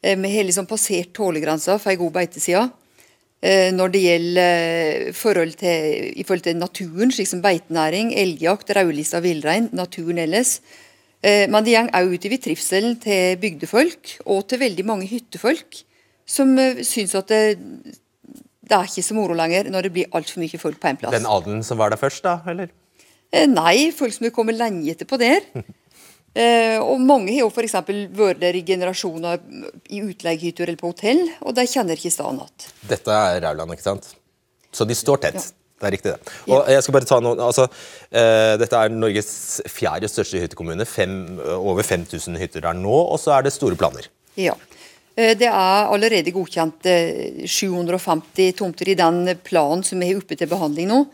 Eh, 0.03 0.17
vi 0.17 0.33
har 0.37 0.49
liksom 0.49 0.71
passert 0.71 1.13
tålegrensa 1.17 1.77
for 1.79 1.93
ei 1.93 2.01
god 2.01 2.17
beiteside. 2.21 2.71
Når 3.45 3.91
det 3.93 4.01
gjelder 4.01 5.09
forhold 5.13 5.59
til, 5.61 6.07
i 6.17 6.23
forhold 6.25 6.47
til 6.47 6.55
naturen, 6.57 7.11
slik 7.13 7.29
som 7.29 7.43
beitenæring, 7.45 8.15
elgjakt, 8.17 8.71
rødlista 8.73 9.21
villrein, 9.21 9.67
naturen 9.77 10.23
ellers, 10.23 10.63
men 11.25 11.69
er 11.73 11.87
går 11.89 11.95
òg 11.97 12.15
utover 12.19 12.41
trivselen 12.45 12.97
til 13.01 13.39
bygdefolk 13.41 14.17
og 14.27 14.43
til 14.51 14.61
veldig 14.61 14.85
mange 14.85 15.09
hyttefolk, 15.09 15.85
som 16.27 16.57
eh, 16.59 16.83
syns 16.85 17.15
at 17.19 17.31
det, 17.33 17.43
det 18.65 18.77
er 18.77 18.89
ikke 18.89 19.05
så 19.05 19.17
moro 19.17 19.37
lenger 19.37 19.71
når 19.73 19.89
det 19.89 19.95
blir 19.95 20.17
altfor 20.17 20.43
mye 20.43 20.61
folk 20.61 20.81
på 20.81 20.91
en 20.91 21.01
plass. 21.01 21.15
Den 21.15 21.29
adelen 21.31 21.65
som 21.67 21.81
var 21.81 21.93
der 21.93 22.01
først, 22.01 22.25
da? 22.27 22.39
eller? 22.51 22.73
Eh, 23.33 23.47
nei, 23.51 23.91
folk 23.97 24.15
som 24.17 24.29
er 24.29 24.35
kommet 24.35 24.59
lenge 24.61 24.87
etterpå 24.95 25.21
der. 25.21 25.49
Eh, 26.35 26.81
og 26.83 26.99
mange 26.99 27.31
har 27.31 27.45
jo 27.45 27.47
f.eks. 27.47 27.77
vært 28.19 28.41
der 28.41 28.57
i 28.59 28.65
generasjoner 28.67 29.37
i 29.95 30.01
utleiehytter 30.03 30.67
eller 30.67 30.81
på 30.81 30.89
hotell, 30.91 31.21
og 31.47 31.55
de 31.55 31.63
kjenner 31.71 31.95
ikke 31.95 32.11
stedet 32.11 32.41
igjen. 32.41 32.73
Dette 32.91 33.15
er 33.15 33.39
Rauland, 33.45 33.71
ikke 33.77 33.85
sant? 33.85 34.09
Så 34.75 34.83
de 34.83 34.97
står 34.99 35.21
tett? 35.29 35.39
Ja. 35.39 35.64
Det 35.85 35.91
er 35.91 35.97
riktig, 35.99 36.15
det. 36.15 36.35
Og 36.49 36.69
jeg 36.73 36.85
skal 36.85 36.97
bare 36.97 37.09
ta 37.09 37.21
noe, 37.23 37.37
altså, 37.45 37.67
uh, 37.69 38.55
Dette 38.61 38.81
er 38.81 38.95
Norges 38.95 39.33
fjerde 39.71 40.09
største 40.11 40.41
hyttekommune. 40.41 40.87
Fem, 40.89 41.19
over 41.59 41.85
5000 41.85 42.41
hytter 42.41 42.65
der 42.65 42.79
nå, 42.79 42.95
og 42.95 43.21
så 43.21 43.37
er 43.37 43.45
det 43.45 43.53
store 43.55 43.77
planer. 43.79 44.09
Ja. 44.41 44.57
Eh, 45.15 45.37
det 45.39 45.47
er 45.47 45.93
allerede 45.95 46.33
godkjent 46.35 46.89
750 47.47 48.49
eh, 48.49 48.55
tomter 48.59 48.91
i 48.91 48.97
den 48.99 49.29
planen 49.47 49.85
som 49.87 50.03
er 50.03 50.17
oppe 50.19 50.39
til 50.39 50.51
behandling 50.51 50.91
nå. 50.91 51.05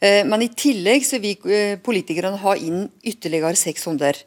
Men 0.00 0.40
i 0.40 0.46
tillegg 0.56 1.02
så 1.04 1.18
vil 1.20 1.42
politikerne 1.84 2.38
ha 2.40 2.54
inn 2.56 2.86
ytterligere 3.04 3.52
600. 3.52 4.22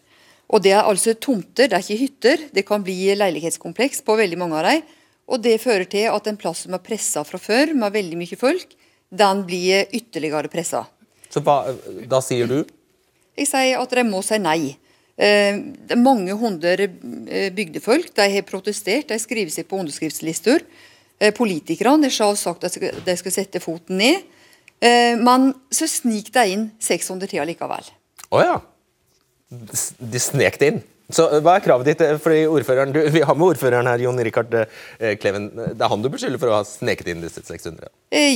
Og 0.54 0.62
Det 0.62 0.74
er 0.76 0.86
altså 0.86 1.16
tomter, 1.18 1.66
det 1.66 1.74
er 1.74 1.82
ikke 1.82 2.04
hytter. 2.04 2.44
Det 2.54 2.62
kan 2.68 2.84
bli 2.86 3.16
leilighetskompleks 3.18 4.04
på 4.06 4.18
veldig 4.20 4.38
mange 4.38 4.60
av 4.60 4.68
dem. 4.68 4.84
Og 5.34 5.42
Det 5.42 5.56
fører 5.62 5.88
til 5.90 6.12
at 6.12 6.28
en 6.30 6.38
plass 6.38 6.66
som 6.68 6.76
er 6.78 6.84
pressa 6.84 7.24
fra 7.26 7.40
før, 7.42 7.74
med 7.74 7.96
veldig 7.96 8.20
mye 8.20 8.38
folk, 8.38 8.76
den 9.14 9.44
blir 9.48 9.90
ytterligere 9.94 10.50
pressa. 10.52 10.86
Så 11.30 11.42
hva, 11.46 11.64
da 12.10 12.22
sier 12.22 12.50
du? 12.50 12.60
Jeg 13.38 13.50
sier 13.50 13.82
at 13.82 13.94
de 13.98 14.06
må 14.06 14.22
si 14.26 14.38
nei. 14.42 14.76
Eh, 15.14 15.60
det 15.86 15.96
er 15.96 16.02
mange 16.02 16.34
hundre 16.38 16.88
eh, 16.88 17.50
bygdefolk 17.54 18.14
de 18.18 18.28
har 18.36 18.46
protestert, 18.48 19.10
de 19.10 19.20
skriver 19.22 19.54
seg 19.54 19.70
på 19.70 19.80
underskriftslister. 19.82 20.66
Eh, 21.20 21.34
politikerne 21.34 22.10
har 22.10 22.38
sagt 22.40 22.66
at 22.66 22.78
de 22.78 23.18
skal 23.20 23.36
sette 23.36 23.62
foten 23.64 24.02
ned. 24.02 24.24
Eh, 24.84 25.14
men 25.18 25.52
så 25.74 25.88
snik 25.90 26.34
de 26.34 26.46
inn 26.56 26.70
600 26.82 27.32
til 27.32 27.46
likevel. 27.48 27.92
Å 28.30 28.38
oh, 28.38 28.44
ja. 28.44 28.58
De 29.54 30.22
snek 30.22 30.58
det 30.60 30.72
inn? 30.74 30.82
Så 31.14 31.28
eh, 31.30 31.42
Hva 31.44 31.58
er 31.58 31.66
kravet 31.66 31.90
ditt? 31.92 32.04
Eh, 32.04 32.18
fordi 32.22 32.44
ordføreren, 32.50 32.94
du, 32.96 33.02
Vi 33.14 33.24
har 33.26 33.38
med 33.38 33.54
ordføreren 33.54 33.90
her, 33.90 34.04
Jon 34.06 34.22
Rikard 34.28 34.54
eh, 34.58 35.16
Kleven. 35.22 35.50
Det 35.54 35.82
er 35.82 35.92
han 35.92 36.04
du 36.04 36.10
beskylder 36.14 36.42
for 36.42 36.52
å 36.52 36.60
ha 36.60 36.68
sneket 36.68 37.12
inn 37.14 37.24
disse 37.24 37.44
600? 37.46 37.92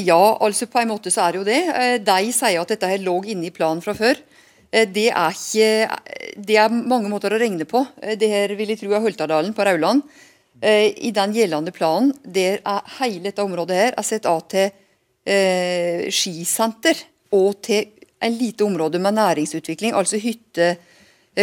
Ja, 0.05 0.21
altså 0.43 0.69
på 0.71 0.81
en 0.81 0.91
måte 0.91 1.13
så 1.13 1.25
er 1.25 1.35
det 1.35 1.41
jo 1.41 1.47
det. 1.47 1.61
De 2.05 2.33
sier 2.35 2.61
at 2.61 2.73
dette 2.73 2.89
her 2.89 3.03
lå 3.03 3.19
inne 3.25 3.49
i 3.49 3.53
planen 3.53 3.83
fra 3.85 3.95
før. 3.97 4.19
Det 4.67 5.05
er, 5.07 5.35
ikke, 5.37 6.31
det 6.43 6.57
er 6.59 6.73
mange 6.75 7.07
måter 7.09 7.31
å 7.31 7.39
regne 7.39 7.63
på. 7.69 7.85
Det 8.19 8.27
her 8.27 8.51
vil 8.59 8.73
jeg 8.73 8.81
tro 8.81 8.91
er 8.97 9.05
Holtadalen 9.05 9.53
på 9.55 9.63
Rauland. 9.63 10.03
I 10.59 11.11
den 11.15 11.35
gjeldende 11.37 11.71
planen 11.71 12.11
der 12.25 12.59
er 12.67 12.89
hele 12.97 13.29
dette 13.29 13.45
området 13.45 13.77
her 13.77 13.95
er 13.95 14.05
satt 14.05 14.27
av 14.27 14.41
til 14.51 14.73
skisenter 16.11 16.99
og 17.37 17.61
til 17.63 17.93
en 18.25 18.35
lite 18.35 18.65
område 18.65 18.99
med 18.99 19.15
næringsutvikling, 19.15 19.95
altså 19.95 20.19
hytte 20.19 20.73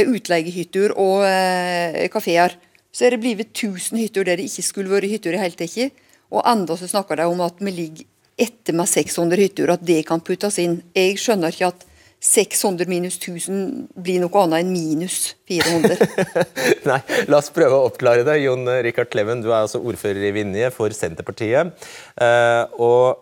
utleiehytter 0.02 0.94
og 0.98 1.22
eh, 1.28 2.08
kafeer. 2.12 2.56
Så 2.94 3.06
er 3.06 3.14
det 3.14 3.22
blitt 3.22 3.54
1000 3.54 3.98
hytter 3.98 4.26
der 4.26 4.38
det 4.38 4.48
ikke 4.50 4.66
skulle 4.66 4.92
vært 4.92 5.10
hytter 5.10 5.36
i 5.36 5.42
hele 5.42 5.58
tatt. 5.58 6.02
Og 6.34 6.42
enda 6.50 6.76
så 6.78 6.88
snakker 6.90 7.20
de 7.20 7.30
om 7.30 7.42
at 7.44 7.60
vi 7.62 7.72
ligger 7.74 8.10
etter 8.40 8.74
med 8.74 8.90
600 8.90 9.38
hytter, 9.38 9.70
at 9.70 9.82
det 9.86 10.00
kan 10.08 10.22
puttes 10.24 10.58
inn. 10.58 10.80
Jeg 10.96 11.18
skjønner 11.22 11.54
ikke 11.54 11.70
at 11.70 11.84
600 12.24 12.88
minus 12.88 13.18
1000 13.20 13.90
blir 14.00 14.22
noe 14.22 14.42
annet 14.42 14.64
enn 14.64 14.72
minus 14.72 15.34
400. 15.50 15.98
Nei, 16.88 17.00
La 17.28 17.38
oss 17.38 17.52
prøve 17.54 17.76
å 17.76 17.90
oppklare 17.90 18.24
det. 18.26 18.38
Jon 18.42 18.64
Rikard 18.86 19.12
Kleven, 19.12 19.44
du 19.44 19.50
er 19.52 19.60
altså 19.60 19.82
ordfører 19.84 20.30
i 20.30 20.32
Vinje 20.34 20.70
for 20.74 20.94
Senterpartiet. 20.96 21.74
Uh, 22.16 22.64
og 22.80 23.20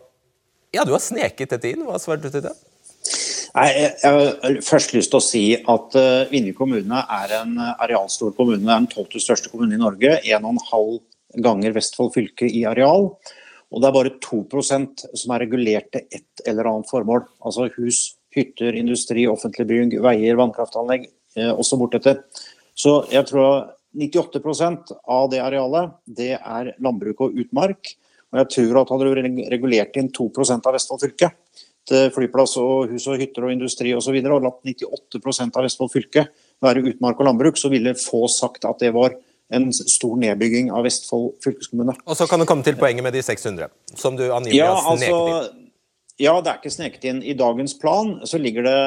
ja, 0.72 0.86
du 0.86 0.94
har 0.94 1.02
sneket 1.02 1.56
dette 1.56 1.74
inn. 1.74 1.82
Hva 1.88 1.98
svarte 2.00 2.30
du 2.30 2.36
til 2.38 2.46
det? 2.46 2.54
Jeg 3.52 3.98
har 4.00 4.60
først 4.64 4.94
lyst 4.96 5.10
til 5.12 5.18
å 5.18 5.24
si 5.24 5.42
at 5.60 5.96
uh, 5.98 6.30
Vinje 6.30 6.54
kommune 6.56 7.02
er 7.04 7.34
en 7.36 7.58
arealstor 7.60 8.32
kommune. 8.32 8.64
Det 8.64 8.70
er 8.72 8.78
den 8.80 8.92
tolvte 8.94 9.20
største 9.20 9.52
kommunen 9.52 9.76
i 9.76 9.82
Norge. 9.82 10.14
1,5 10.24 11.42
ganger 11.44 11.74
Vestfold 11.76 12.14
fylke 12.14 12.48
i 12.48 12.62
areal. 12.68 13.10
Og 13.72 13.82
det 13.82 13.88
er 13.88 13.96
bare 13.96 14.14
2% 14.24 15.04
som 15.20 15.34
er 15.34 15.44
regulert 15.44 15.90
til 15.92 16.06
ett 16.16 16.44
eller 16.48 16.70
annet 16.70 16.88
formål. 16.88 17.26
Altså 17.44 17.68
hus 17.76 18.00
hytter, 18.32 18.72
industri, 18.76 19.26
offentlig 19.28 19.68
bygg, 19.68 19.98
veier, 20.04 20.38
vannkraftanlegg 20.40 21.04
eh, 21.36 21.52
også 21.52 21.76
bortetter. 21.80 22.22
Så 22.72 23.02
jeg 23.12 23.28
tror 23.28 23.74
98% 23.92 24.94
av 25.12 25.28
det 25.32 25.42
arealet 25.44 25.92
det 26.08 26.34
er 26.38 26.72
landbruk 26.80 27.20
og 27.26 27.36
utmark. 27.44 27.92
Og 28.32 28.40
jeg 28.40 28.50
tror 28.56 28.80
at 28.80 28.94
hadde 28.94 29.08
du 29.12 29.44
regulert 29.52 30.00
inn 30.00 30.08
2% 30.08 30.68
av 30.68 30.76
Vestfold 30.76 31.04
fylke 31.04 31.32
til 31.88 32.12
flyplass 32.14 32.54
og 32.60 32.92
hus 32.92 33.08
og 33.10 33.18
hytter 33.20 33.46
og 33.46 33.52
industri 33.54 33.92
osv. 33.96 34.14
Og, 34.14 34.22
så 34.22 34.36
og 34.36 34.46
latt 34.46 34.72
98 35.18 35.50
av 35.50 35.66
Vestfold 35.66 35.92
fylke 35.92 36.26
være 36.62 36.84
utmark 36.92 37.20
og 37.20 37.28
landbruk, 37.28 37.58
så 37.58 37.70
ville 37.72 37.96
få 37.98 38.26
sagt 38.30 38.66
at 38.68 38.82
det 38.82 38.92
var 38.94 39.16
en 39.52 39.68
stor 39.74 40.16
nedbygging 40.20 40.70
av 40.72 40.86
Vestfold 40.86 41.34
fylkeskommune. 41.44 41.96
Og 42.06 42.16
Så 42.16 42.28
kan 42.30 42.40
du 42.40 42.46
komme 42.48 42.64
til 42.64 42.78
poenget 42.80 43.04
med 43.04 43.16
de 43.16 43.22
600, 43.24 43.68
som 43.98 44.16
du 44.16 44.28
angivelig 44.30 44.62
ja, 44.62 44.72
har 44.72 44.96
sneket 44.96 45.16
altså, 45.16 45.52
inn. 45.52 45.70
Ja, 46.22 46.34
det 46.40 46.52
er 46.52 46.60
ikke 46.60 46.76
sneket 46.76 47.06
inn. 47.08 47.22
I 47.24 47.36
dagens 47.36 47.74
plan 47.80 48.14
så 48.28 48.40
ligger 48.40 48.68
det 48.68 48.80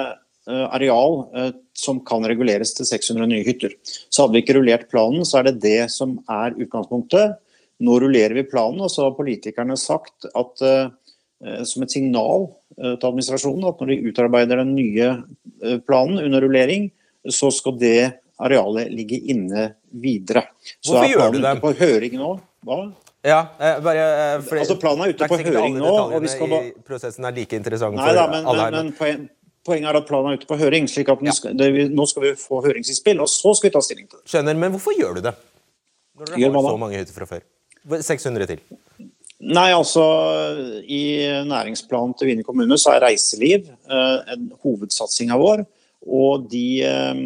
uh, 0.49 0.65
areal 0.73 1.17
uh, 1.35 1.51
som 1.77 1.99
kan 2.07 2.25
reguleres 2.25 2.73
til 2.77 2.87
600 2.87 3.29
nye 3.29 3.45
hytter. 3.45 3.75
Så 3.83 4.23
hadde 4.23 4.37
vi 4.37 4.45
ikke 4.45 4.57
rullert 4.57 4.87
planen, 4.89 5.25
så 5.27 5.41
er 5.41 5.49
det 5.49 5.59
det 5.65 5.89
som 5.93 6.17
er 6.31 6.55
utgangspunktet. 6.55 7.41
Nå 7.85 7.97
rullerer 7.99 8.37
vi 8.37 8.47
planen, 8.47 8.85
og 8.85 8.93
så 8.93 9.09
har 9.09 9.17
politikerne 9.17 9.75
sagt 9.77 10.29
at 10.31 10.61
som 11.67 11.83
et 11.85 11.93
signal 11.93 12.47
til 12.75 13.07
administrasjonen 13.07 13.67
at 13.69 13.81
når 13.81 13.91
de 13.91 14.11
utarbeider 14.11 14.59
den 14.63 14.71
nye 14.73 15.09
planen 15.85 16.19
under 16.23 16.41
rullering, 16.41 16.87
så 17.29 17.51
skal 17.53 17.77
det 17.79 17.99
arealet 18.41 18.91
ligge 18.91 19.19
inne 19.31 19.69
videre. 19.89 20.47
Så 20.81 20.95
Hvorfor 20.95 21.11
gjør 21.11 21.33
du 21.35 21.41
det? 21.43 21.53
På 21.61 21.71
høring 21.77 22.17
nå. 22.19 22.31
Hva? 22.65 22.79
Ja, 23.25 23.39
eh, 23.57 23.79
bare, 23.81 24.01
eh, 24.35 24.41
fordi, 24.45 24.59
altså 24.61 24.75
Planen 24.77 25.05
er 25.05 25.15
ute 25.15 25.27
på 25.29 25.37
høring 25.39 25.79
nå. 25.79 25.93
og 26.13 26.21
vi 26.21 26.29
skal 26.29 26.51
bare... 26.51 26.73
prosessen 26.85 27.25
er 27.25 27.33
like 27.33 27.57
interessant 27.57 27.97
Nei, 27.97 28.05
for 28.05 28.19
da, 28.19 28.25
men, 28.29 28.45
alle 28.51 28.67
her. 28.67 28.75
Men, 28.75 28.91
men 28.99 29.23
poenget 29.65 29.89
er 29.89 29.97
at 29.97 30.05
planen 30.05 30.29
er 30.29 30.37
ute 30.37 30.49
på 30.49 30.57
høring. 30.59 30.89
slik 30.91 31.09
at 31.09 31.23
ja. 31.25 31.33
skal, 31.33 31.55
det, 31.57 31.87
Nå 31.89 32.05
skal 32.11 32.27
vi 32.27 32.33
få 32.37 32.61
høringsinnspill, 32.67 33.23
og 33.23 33.31
så 33.31 33.55
skal 33.57 33.71
vi 33.71 33.73
ta 33.73 33.81
stilling 33.85 34.09
til 34.11 34.19
det. 34.19 34.29
Skjønner, 34.29 34.59
Men 34.61 34.75
hvorfor 34.75 34.97
gjør 34.97 35.17
du 35.17 35.25
det? 35.25 35.33
Når 36.15 36.35
dere 36.35 36.51
har 36.53 36.69
så 36.69 36.81
mange 36.83 37.01
hytter 37.01 37.17
fra 37.17 37.29
før. 37.33 37.45
600 38.05 38.51
til. 38.53 38.61
Nei, 39.45 39.69
altså 39.75 40.01
I 40.89 41.01
næringsplanen 41.45 42.15
til 42.17 42.31
Vinje 42.31 42.45
kommune 42.47 42.77
så 42.81 42.95
er 42.95 43.03
reiseliv 43.05 43.67
eh, 43.69 44.35
hovedsatsinga 44.63 45.37
vår. 45.37 45.61
Og 46.05 46.47
de 46.49 46.65
eh, 46.85 47.21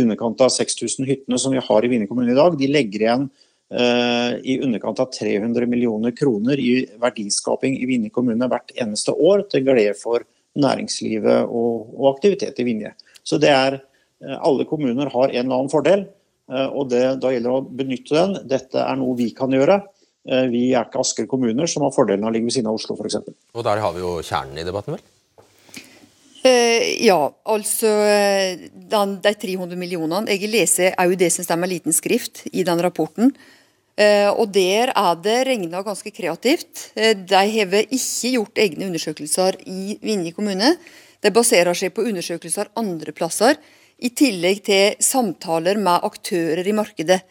underkant 0.00 0.42
av 0.42 0.50
6000 0.54 1.06
hyttene 1.06 1.38
som 1.38 1.54
vi 1.54 1.62
har 1.62 1.86
i 1.86 1.90
Vinje 1.92 2.10
kommune 2.10 2.34
i 2.34 2.38
dag, 2.38 2.58
de 2.58 2.70
legger 2.70 3.06
igjen 3.06 3.28
eh, 3.70 4.34
i 4.42 4.58
underkant 4.66 5.04
av 5.04 5.12
300 5.14 5.70
millioner 5.70 6.14
kroner 6.16 6.58
i 6.58 6.74
verdiskaping 7.02 7.78
i 7.78 7.88
Vinje 7.90 8.10
kommune 8.14 8.50
hvert 8.50 8.74
eneste 8.74 9.14
år, 9.14 9.46
til 9.50 9.66
glede 9.66 9.94
for 9.98 10.26
næringslivet 10.58 11.46
og, 11.46 11.90
og 11.94 12.12
aktivitet 12.16 12.58
i 12.58 12.66
Vinje. 12.66 12.94
Så 13.22 13.38
det 13.42 13.54
er 13.54 13.78
eh, 13.78 14.38
Alle 14.40 14.66
kommuner 14.66 15.10
har 15.12 15.30
en 15.30 15.44
eller 15.44 15.60
annen 15.60 15.70
fordel, 15.72 16.06
og 16.44 16.90
det, 16.90 16.98
da 17.22 17.30
gjelder 17.32 17.48
det 17.48 17.56
å 17.56 17.74
benytte 17.78 18.16
den. 18.18 18.32
Dette 18.50 18.76
er 18.76 18.98
noe 19.00 19.14
vi 19.16 19.30
kan 19.32 19.54
gjøre. 19.54 19.78
Vi 20.24 20.62
er 20.72 20.86
ikke 20.86 21.02
Asker 21.02 21.26
kommuner, 21.28 21.68
som 21.68 21.84
har 21.84 21.92
fordelen 21.92 22.24
av 22.24 22.30
å 22.30 22.34
ligge 22.34 22.48
ved 22.48 22.54
siden 22.56 22.70
av 22.70 22.78
Oslo 22.78 22.96
f.eks. 22.96 23.18
Og 23.52 23.66
der 23.66 23.82
har 23.82 23.92
vi 23.92 24.00
jo 24.00 24.14
kjernen 24.24 24.56
i 24.56 24.64
debatten, 24.64 24.96
vel? 24.96 25.02
Eh, 26.44 27.04
ja, 27.06 27.18
altså 27.48 27.88
eh, 28.04 28.66
den, 28.92 29.14
de 29.24 29.30
300 29.40 29.78
millionene. 29.80 30.28
Jeg 30.28 30.50
leser 30.52 30.96
òg 31.00 31.14
det 31.16 31.30
som 31.32 31.46
står 31.46 31.60
med 31.62 31.72
liten 31.72 31.96
skrift 31.96 32.42
i 32.52 32.66
den 32.68 32.82
rapporten. 32.84 33.32
Eh, 33.96 34.28
og 34.28 34.50
Der 34.52 34.92
er 34.92 35.14
det 35.24 35.38
regna 35.48 35.80
ganske 35.86 36.12
kreativt. 36.12 36.90
Eh, 36.96 37.14
de 37.16 37.44
har 37.54 37.78
ikke 37.88 38.34
gjort 38.34 38.60
egne 38.60 38.90
undersøkelser 38.90 39.56
i 39.64 39.96
Vinje 40.04 40.34
kommune. 40.36 40.74
De 41.24 41.32
baserer 41.32 41.72
seg 41.72 41.94
på 41.96 42.04
undersøkelser 42.04 42.68
andre 42.76 43.16
plasser, 43.16 43.56
i 44.04 44.10
tillegg 44.10 44.60
til 44.66 44.96
samtaler 45.00 45.78
med 45.80 46.04
aktører 46.04 46.66
i 46.66 46.76
markedet. 46.76 47.22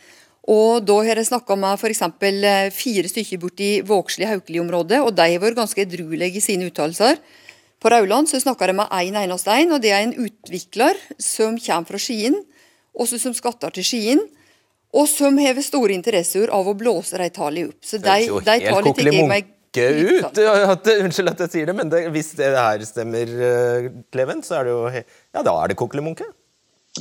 Og 0.52 0.84
Da 0.84 0.98
har 1.08 1.16
jeg 1.16 1.30
snakka 1.30 1.56
med 1.56 1.80
f.eks. 1.80 2.02
Eh, 2.04 2.70
fire 2.76 3.08
stykker 3.08 3.40
borti 3.40 3.70
Vågsli-Haukeli-området, 3.88 5.00
og 5.00 5.16
de 5.16 5.30
har 5.32 5.40
vært 5.40 5.62
ganske 5.62 5.86
edruelige 5.86 6.42
i 6.42 6.44
sine 6.44 6.68
uttalelser. 6.68 7.22
På 7.80 7.92
Rauland 7.92 8.28
så 8.28 8.40
snakka 8.40 8.68
de 8.68 8.76
med 8.76 8.92
én 8.92 9.16
en 9.16 9.22
eneste 9.24 9.52
en, 9.52 9.72
og 9.76 9.82
det 9.84 9.92
er 9.92 10.04
en 10.04 10.16
utvikler 10.26 11.00
som 11.20 11.56
kommer 11.60 11.88
fra 11.88 12.00
Skien, 12.00 12.36
også 12.94 13.20
som 13.20 13.34
skatter 13.36 13.72
til 13.76 13.88
Skien, 13.88 14.22
og 14.94 15.08
som 15.10 15.40
har 15.42 15.58
store 15.64 15.96
interesser 15.96 16.52
av 16.54 16.68
å 16.68 16.76
blåse 16.78 17.18
de 17.18 17.30
tallene 17.34 17.72
opp. 17.72 17.80
Så 17.82 17.98
de, 17.98 18.28
de 18.28 18.60
tar 18.68 18.84
litt 18.86 19.04
ikke 19.04 19.28
meg 19.32 19.50
ut. 19.74 20.38
Unnskyld 20.38 21.32
at 21.32 21.44
jeg 21.48 21.52
sier 21.56 21.72
det, 21.72 21.76
men 21.76 21.90
det, 21.90 22.06
hvis 22.14 22.36
det 22.38 22.52
her 22.54 22.84
stemmer, 22.86 23.32
Kleven, 24.14 24.44
så 24.46 24.60
er 24.60 24.68
det 24.68 24.76
jo 24.76 24.84
Ja, 24.92 25.42
da 25.42 25.56
er 25.64 25.72
det 25.72 25.80
kokelemunke? 25.80 26.28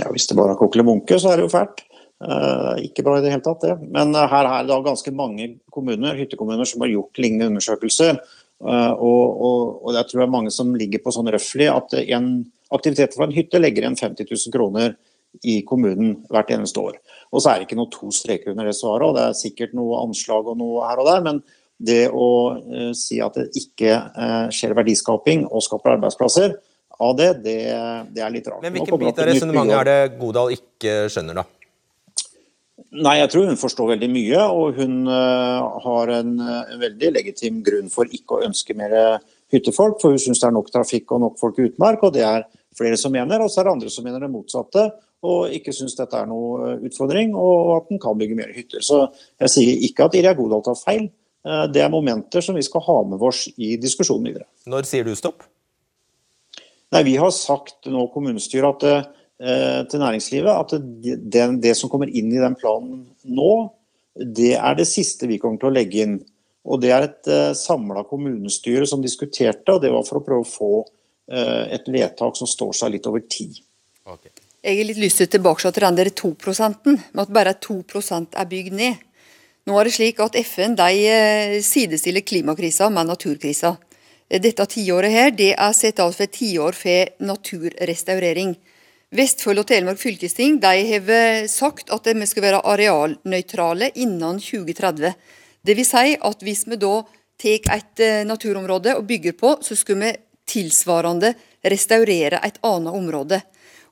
Ja, 0.01 0.09
hvis 0.09 0.31
det 0.31 0.39
bare 0.39 0.55
er 0.55 0.61
kokelemunke, 0.63 1.19
så 1.21 1.35
er 1.35 1.43
det 1.43 1.51
jo 1.51 1.53
fælt. 1.53 1.85
Uh, 2.23 2.77
ikke 2.85 3.03
bra 3.03 3.17
i 3.19 3.25
det 3.25 3.33
hele 3.33 3.43
tatt, 3.43 3.65
det. 3.65 3.75
Men 3.91 4.15
uh, 4.15 4.29
her 4.31 4.47
er 4.47 4.63
det 4.63 4.71
da 4.71 4.79
ganske 4.85 5.11
mange 5.17 5.49
kommuner, 5.75 6.15
hyttekommuner 6.19 6.69
som 6.69 6.85
har 6.85 6.93
gjort 6.93 7.19
lignende 7.23 7.51
undersøkelser. 7.51 8.21
Eh, 8.63 8.93
og, 8.93 9.41
og, 9.43 9.63
og, 9.83 9.95
jeg 9.97 10.07
tror 10.09 10.21
det 10.21 10.27
er 10.29 10.37
mange 10.37 10.53
som 10.55 10.69
ligger 10.79 11.03
på 11.03 11.13
sånn 11.15 11.31
røftlig 11.35 11.67
at 11.73 11.97
en 12.05 12.29
aktivitet 12.73 13.17
fra 13.17 13.27
en 13.27 13.35
hytte 13.35 13.59
legger 13.59 13.83
igjen 13.83 13.99
50 13.99 14.29
000 14.29 14.55
kroner 14.55 14.95
i 15.49 15.59
kommunen 15.67 16.21
hvert 16.31 16.53
eneste 16.55 16.79
år. 16.79 17.01
Og 17.33 17.43
så 17.43 17.51
er 17.51 17.59
det 17.59 17.67
ikke 17.67 17.81
noe 17.81 17.91
to 17.91 18.13
streker 18.15 18.53
under 18.53 18.69
det 18.69 18.77
svaret, 18.79 19.09
og 19.09 19.17
det 19.17 19.25
er 19.27 19.39
sikkert 19.39 19.75
noe 19.75 19.99
anslag 20.05 20.47
og 20.53 20.61
noe 20.61 20.85
her 20.87 21.03
og 21.03 21.11
der. 21.11 21.27
men 21.27 21.43
det 21.83 22.13
å 22.15 22.27
uh, 22.63 22.91
si 22.95 23.17
at 23.19 23.35
det 23.35 23.49
ikke 23.59 23.97
uh, 24.15 24.47
skjer 24.55 24.71
verdiskaping 24.79 25.49
og 25.49 25.65
skaper 25.67 25.97
arbeidsplasser 25.97 26.53
av 27.03 27.17
det, 27.19 27.31
det, 27.43 27.57
det 28.15 28.23
er 28.23 28.31
litt 28.31 28.47
rart. 28.47 28.63
Men 28.63 28.77
hvilken 28.77 29.01
bit 29.01 29.19
av 29.19 29.27
resonnementet 29.27 29.79
er 29.81 29.89
det 29.89 30.21
Godal 30.21 30.55
ikke 30.55 30.93
skjønner, 31.11 31.41
da? 31.41 31.62
Nei, 32.93 33.15
jeg 33.23 33.31
tror 33.33 33.47
hun 33.49 33.57
forstår 33.57 33.95
veldig 33.95 34.09
mye, 34.13 34.41
og 34.53 34.77
hun 34.77 35.07
uh, 35.09 35.79
har 35.81 36.11
en, 36.13 36.35
en, 36.45 36.81
veldig 36.81 37.09
legitim 37.15 37.63
grunn 37.65 37.89
for 37.93 38.11
ikke 38.13 38.37
å 38.37 38.43
ønske 38.45 38.77
mer 38.77 38.93
hyttefolk. 39.53 39.97
For 40.03 40.13
hun 40.13 40.21
syns 40.21 40.43
det 40.43 40.51
er 40.51 40.53
nok 40.59 40.69
trafikk 40.75 41.15
og 41.17 41.23
nok 41.23 41.39
folk 41.41 41.61
i 41.61 41.71
utmark, 41.71 42.05
og 42.05 42.13
det 42.13 42.27
er 42.29 42.45
flere 42.77 42.99
som 43.01 43.15
mener. 43.15 43.41
Og 43.41 43.49
så 43.49 43.63
er 43.63 43.69
det 43.69 43.73
andre 43.79 43.93
som 43.95 44.05
mener 44.05 44.21
det 44.21 44.29
motsatte, 44.35 44.85
og 45.25 45.55
ikke 45.57 45.73
syns 45.73 45.97
dette 45.97 46.21
er 46.21 46.29
noe 46.29 46.75
utfordring, 46.85 47.33
og 47.39 47.73
at 47.79 47.95
en 47.95 48.03
kan 48.03 48.21
bygge 48.21 48.37
mer 48.37 48.53
hytter. 48.53 48.85
Så 48.85 49.07
jeg 49.41 49.55
sier 49.55 49.89
ikke 49.89 50.11
at 50.11 50.19
Irja 50.21 50.35
Godal 50.37 50.67
tar 50.69 50.77
feil. 50.77 51.09
Uh, 51.49 51.65
det 51.73 51.87
er 51.87 51.91
momenter 51.95 52.45
som 52.45 52.61
vi 52.61 52.67
skal 52.67 52.85
ha 52.91 52.99
med 53.09 53.25
oss 53.25 53.47
i 53.57 53.73
diskusjonen 53.81 54.29
videre. 54.29 54.51
Når 54.69 54.91
sier 54.91 55.09
du 55.09 55.17
stopp? 55.17 55.49
Nei, 56.93 57.07
Vi 57.09 57.17
har 57.17 57.33
sagt 57.33 57.89
nå 57.89 58.05
kommunestyret 58.13 58.85
at 58.85 58.89
Eh, 58.93 59.22
til 59.43 59.99
næringslivet 59.99 60.53
at 60.53 60.75
det, 61.03 61.47
det, 61.65 61.73
som 61.75 61.91
kommer 61.91 62.07
inn 62.07 62.29
i 62.31 62.39
den 62.39 62.55
planen 62.55 63.01
nå, 63.27 63.53
det 64.15 64.55
er 64.59 64.77
det 64.77 64.87
siste 64.89 65.27
vi 65.27 65.41
kommer 65.41 65.61
til 65.61 65.71
å 65.71 65.75
legge 65.75 66.05
inn. 66.05 66.19
Og 66.63 66.81
Det 66.81 66.93
er 66.95 67.09
et 67.09 67.29
uh, 67.31 67.35
eh, 67.51 67.57
samla 67.59 68.05
kommunestyre 68.07 68.87
som 68.87 69.03
diskuterte, 69.03 69.75
og 69.75 69.83
det 69.83 69.91
var 69.91 70.05
for 70.07 70.21
å 70.21 70.25
prøve 70.27 70.45
å 70.45 70.49
få 70.49 70.73
uh, 70.85 71.65
et 71.73 71.89
vedtak 71.91 72.39
som 72.39 72.47
står 72.47 72.77
seg 72.79 72.95
litt 72.95 73.09
over 73.11 73.25
tid. 73.27 73.59
Okay. 74.07 74.31
Jeg 74.63 74.79
har 74.79 74.87
litt 74.87 75.01
lyst 75.03 75.19
til 75.19 75.31
tilbake 75.33 75.73
til 75.73 75.83
den 75.83 75.99
der 75.99 76.11
2 76.15 76.35
med 76.87 77.23
at 77.25 77.33
bare 77.35 77.55
2 77.59 77.81
er 78.31 78.47
bygd 78.47 78.77
ned. 78.79 79.01
Nå 79.67 79.79
er 79.79 79.85
det 79.87 79.95
slik 79.95 80.21
at 80.23 80.37
FN 80.39 80.75
de 80.79 81.63
sidestiller 81.63 82.23
klimakrisa 82.23 82.89
med 82.91 83.07
naturkrisa. 83.07 83.77
Dette 84.31 84.67
tiåret 84.67 85.11
her, 85.11 85.31
det 85.31 85.53
er 85.55 85.73
sett 85.75 86.01
av 86.01 86.13
for 86.15 86.25
et 86.25 86.33
tiår 86.33 86.73
for 86.79 87.11
naturrestaurering. 87.27 88.55
Vestfold 89.13 89.61
og 89.61 89.67
Telemark 89.69 89.99
fylkesting 90.01 90.55
de 90.63 90.69
har 90.89 91.47
sagt 91.53 91.91
at 91.93 92.07
vi 92.17 92.27
skal 92.29 92.47
være 92.47 92.63
arealnøytrale 92.65 93.91
innen 94.01 94.39
2030. 94.41 95.11
Det 95.61 95.75
vil 95.77 95.85
si 95.85 96.15
at 96.17 96.45
hvis 96.47 96.63
vi 96.65 96.79
da 96.81 96.95
tar 97.43 97.75
et 97.77 98.01
eh, 98.01 98.23
naturområde 98.25 98.95
og 98.97 99.05
bygger 99.05 99.35
på, 99.37 99.59
så 99.61 99.77
skal 99.77 99.99
vi 100.01 100.13
tilsvarende 100.49 101.35
restaurere 101.61 102.41
et 102.41 102.57
annet 102.65 102.97
område. 102.97 103.41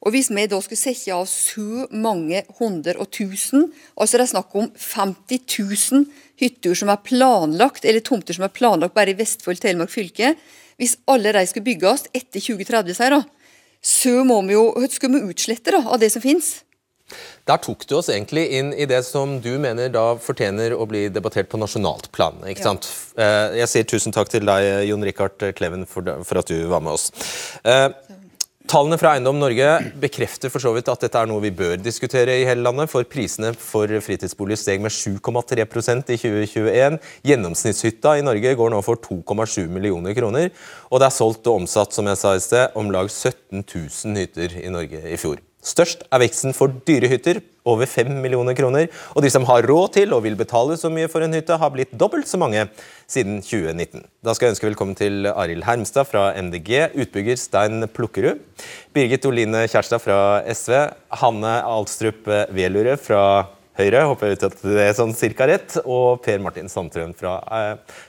Og 0.01 0.15
Hvis 0.15 0.31
vi 0.33 0.47
da 0.49 0.61
skulle 0.65 0.81
sette 0.81 1.13
av 1.13 1.27
så 1.29 1.85
mange 1.93 2.41
hundre 2.57 2.95
og 2.97 3.11
tusen, 3.13 3.67
altså 4.01 4.17
det 4.17 4.25
er 4.25 4.31
snakk 4.31 4.57
om 4.57 4.71
50 4.73 5.45
000 5.93 6.07
hytter 6.41 6.75
som 6.81 6.89
er 6.89 7.03
planlagt, 7.05 7.85
eller 7.85 8.01
tomter 8.01 8.33
som 8.33 8.47
er 8.49 8.55
planlagt 8.57 8.97
bare 8.97 9.13
i 9.13 9.19
Vestfold 9.19 9.61
Telemark 9.61 9.93
fylke, 9.93 10.33
hvis 10.81 10.97
alle 11.05 11.37
de 11.37 11.45
skulle 11.45 11.69
bygges 11.69 12.09
etter 12.15 12.41
2030, 12.41 12.97
sier 12.97 13.19
da, 13.19 13.21
så 13.81 14.21
må 14.29 14.41
vi 14.49 14.57
jo 14.57 14.67
skal 14.93 15.15
vi 15.15 15.23
utslette 15.33 15.73
da, 15.75 15.85
av 15.89 16.01
det 16.03 16.13
som 16.13 16.25
finnes. 16.25 16.61
Der 17.49 17.59
tok 17.59 17.83
du 17.89 17.97
oss 17.99 18.11
egentlig 18.13 18.45
inn 18.55 18.71
i 18.71 18.87
det 18.87 19.01
som 19.03 19.39
du 19.43 19.51
mener 19.59 19.91
da 19.91 20.13
fortjener 20.23 20.77
å 20.77 20.87
bli 20.87 21.09
debattert 21.11 21.49
på 21.51 21.59
nasjonalt 21.59 22.11
plan. 22.15 22.39
ikke 22.47 22.63
ja. 22.63 22.69
sant? 22.69 22.87
Eh, 23.19 23.59
jeg 23.63 23.73
sier 23.73 23.89
tusen 23.91 24.15
takk 24.15 24.31
til 24.31 24.47
deg, 24.47 24.69
Jon 24.87 25.07
Rikard 25.07 25.43
Kleven, 25.59 25.89
for, 25.91 26.07
at 26.07 26.53
du 26.53 26.69
var 26.71 26.85
med 26.85 26.95
oss. 26.95 27.11
Tallene 28.71 28.95
fra 29.01 29.17
Eiendom 29.17 29.35
Norge 29.35 29.67
bekrefter 29.99 30.51
for 30.53 30.63
så 30.63 30.71
vidt 30.77 30.87
at 30.93 31.03
dette 31.03 31.19
er 31.19 31.27
noe 31.27 31.43
vi 31.43 31.51
bør 31.51 31.73
diskutere 31.83 32.37
i 32.39 32.45
hele 32.47 32.63
landet, 32.63 32.87
for 32.93 33.03
prisene 33.03 33.51
for 33.59 33.91
fritidsboliger 34.07 34.61
steg 34.61 34.85
med 34.85 34.95
7,3% 34.95 36.15
i 36.15 36.19
2021. 36.21 37.01
Gjennomsnittshytta 37.27 38.15
i 38.21 38.23
Norge 38.23 38.55
går 38.63 38.71
nå 38.71 38.79
for 38.87 39.03
2,7 39.03 39.67
millioner 39.75 40.15
kroner, 40.15 40.55
og 40.87 41.03
det 41.03 41.11
er 41.11 41.19
solgt 41.19 41.51
og 41.51 41.65
omsatt 41.65 41.99
som 41.99 42.07
jeg 42.13 42.23
sa 42.23 42.39
i 42.39 42.47
sted, 42.47 42.79
om 42.79 42.95
lag 42.95 43.11
17 43.11 43.65
000 43.67 44.23
hytter 44.23 44.61
i 44.63 44.71
Norge 44.71 45.03
i 45.03 45.19
fjor. 45.19 45.43
Størst 45.61 46.07
er 46.09 46.23
veksten 46.23 46.55
for 46.57 46.73
dyre 46.89 47.11
hytter, 47.13 47.43
over 47.69 47.85
5 47.85 48.09
millioner 48.23 48.57
kroner. 48.57 48.87
Og 49.13 49.21
de 49.25 49.31
som 49.33 49.45
har 49.45 49.67
råd 49.69 49.93
til 49.99 50.15
og 50.17 50.23
vil 50.25 50.39
betale 50.39 50.79
så 50.81 50.89
mye 50.93 51.11
for 51.13 51.21
en 51.25 51.37
hytte, 51.37 51.59
har 51.61 51.73
blitt 51.75 51.93
dobbelt 51.93 52.29
så 52.31 52.41
mange 52.41 52.65
siden 53.11 53.43
2019. 53.45 54.07
Da 54.25 54.35
skal 54.35 54.49
jeg 54.49 54.57
ønske 54.57 54.71
velkommen 54.71 54.97
til 54.97 55.29
Arild 55.29 55.67
Hermstad 55.69 56.09
fra 56.09 56.31
MDG, 56.41 56.97
utbygger 57.05 57.37
Stein 57.41 57.85
Plukkerud, 57.93 58.41
Birgit 58.97 59.29
Oline 59.29 59.67
Kjærstad 59.69 60.01
fra 60.01 60.21
SV, 60.49 60.77
Hanne 61.21 61.57
Alstrup 61.69 62.29
Velure 62.57 62.97
fra 63.01 63.25
Høyre, 63.81 64.03
håper 64.11 64.33
jeg 64.33 64.41
at 64.45 64.63
det 64.65 64.89
sånn 64.99 65.13
cirka 65.17 65.47
rett, 65.49 65.77
og 65.85 66.21
Per 66.25 66.41
Martin 66.43 66.69
Sandtrøen 66.69 67.15
fra 67.17 67.39
eh, 67.57 68.01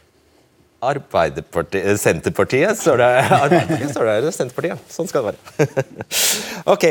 Arbeiderpartiet 0.82 2.00
Senterpartiet, 2.02 2.78
står 2.80 3.02
det. 3.02 3.10
Arbeiderpartiet 3.38 3.92
står 3.94 4.08
det, 4.08 4.16
eller 4.22 4.34
Senterpartiet. 4.34 4.88
Sånn 4.90 5.10
skal 5.10 5.28
det 5.28 5.34
være. 5.36 5.84
ok. 6.74 6.86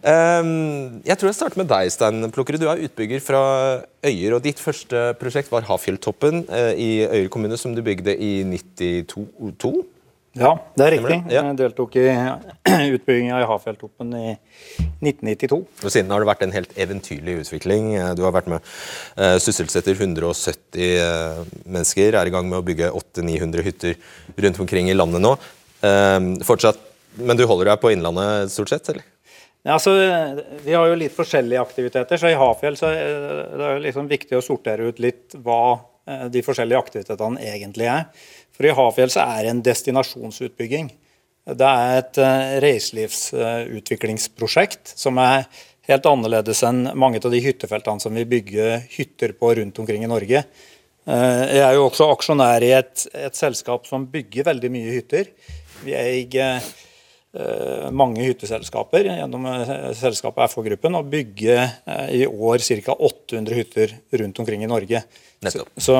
Um, 0.00 1.00
jeg 1.04 1.16
tror 1.20 1.30
jeg 1.30 1.38
starter 1.38 1.60
med 1.60 1.70
deg, 1.72 1.92
Stein 1.92 2.28
Plukkerud. 2.32 2.60
Du 2.60 2.68
er 2.68 2.84
utbygger 2.84 3.24
fra 3.24 3.40
Øyer. 4.04 4.36
og 4.36 4.44
Ditt 4.44 4.60
første 4.60 5.10
prosjekt 5.20 5.52
var 5.52 5.64
Hafjelltoppen 5.68 6.44
uh, 6.52 6.72
i 6.76 7.06
Øyer 7.06 7.32
kommune, 7.32 7.56
som 7.60 7.72
du 7.76 7.80
bygde 7.84 8.16
i 8.16 8.42
92? 8.44 9.72
Ja, 10.38 10.52
det 10.78 10.84
er 10.84 10.92
riktig. 10.94 11.16
Jeg 11.34 11.54
deltok 11.58 11.96
i 11.98 12.04
utbygginga 12.94 13.40
i 13.42 13.46
Hafjelltoppen 13.50 14.12
i 14.14 14.28
1992. 15.02 15.58
Og 15.58 15.90
Siden 15.90 16.12
har 16.14 16.22
det 16.22 16.28
vært 16.28 16.44
en 16.46 16.54
helt 16.54 16.76
eventyrlig 16.78 17.34
utvikling. 17.40 17.88
Eh, 17.98 18.12
du 18.14 18.22
har 18.22 18.34
vært 18.36 18.50
med 18.52 18.62
uh, 18.62 19.40
sysselsetter 19.42 19.98
170 19.98 21.02
uh, 21.02 21.42
mennesker, 21.66 22.14
er 22.14 22.30
i 22.30 22.34
gang 22.34 22.46
med 22.46 22.60
å 22.60 22.66
bygge 22.66 22.92
800-900 22.94 23.66
hytter 23.66 23.98
rundt 24.46 24.62
omkring 24.62 24.92
i 24.92 24.94
landet 24.94 25.24
nå. 25.24 25.34
Fortsatt, 26.44 26.78
Men 27.16 27.38
du 27.38 27.46
holder 27.48 27.72
deg 27.72 27.80
på 27.80 27.90
Innlandet 27.90 28.52
stort 28.52 28.70
sett, 28.70 28.90
eller? 28.92 29.02
Ja, 29.64 29.78
altså, 29.78 29.94
vi 30.62 30.74
har 30.76 30.86
jo 30.86 30.98
litt 31.00 31.16
forskjellige 31.16 31.62
aktiviteter, 31.64 32.20
så 32.20 32.28
i 32.28 32.36
Hafjell 32.38 32.76
så 32.78 32.92
er 32.92 33.56
det 33.56 33.70
liksom 33.86 34.06
viktig 34.08 34.36
å 34.36 34.44
sortere 34.44 34.92
ut 34.92 35.00
litt 35.02 35.34
hva 35.40 35.80
de 36.30 36.42
forskjellige 36.44 36.80
aktivitetene 36.80 37.40
egentlig 37.48 37.88
er. 37.88 38.06
For 38.60 38.68
i 38.68 38.76
Hafjell 38.76 39.08
er 39.16 39.40
det 39.40 39.48
en 39.54 39.62
destinasjonsutbygging. 39.64 40.92
Det 41.56 41.64
er 41.64 41.96
et 41.96 42.12
uh, 42.20 42.60
reiselivsutviklingsprosjekt 42.60 44.92
som 45.00 45.16
er 45.22 45.46
helt 45.88 46.04
annerledes 46.10 46.60
enn 46.68 46.92
mange 46.92 47.16
av 47.24 47.32
de 47.32 47.40
hyttefeltene 47.40 47.96
som 48.04 48.12
vi 48.12 48.28
bygger 48.28 48.84
hytter 48.98 49.32
på 49.32 49.56
rundt 49.56 49.80
omkring 49.80 50.04
i 50.04 50.12
Norge. 50.12 50.44
Uh, 51.08 51.48
jeg 51.48 51.64
er 51.64 51.72
jo 51.78 51.86
også 51.86 52.12
aksjonær 52.12 52.60
i 52.66 52.76
et, 52.76 53.08
et, 53.16 53.32
selskap 53.38 53.86
som 53.88 54.04
bygger 54.12 54.44
veldig 54.50 54.70
mye 54.74 54.92
hytter. 54.98 55.24
Vi 55.80 55.96
eier 55.96 56.60
uh, 56.60 57.88
mange 57.96 58.20
hytteselskaper 58.26 59.08
gjennom 59.08 59.48
selskapet 59.96 60.52
FH-gruppen 60.52 61.00
og 61.00 61.08
bygger 61.16 61.64
i 62.12 62.28
år 62.28 62.60
ca. 62.60 62.92
800 62.92 63.56
hytter 63.56 63.96
rundt 64.20 64.36
omkring 64.44 64.60
i 64.68 64.68
Norge. 64.68 65.00
Så, 65.48 65.64
så 65.80 65.96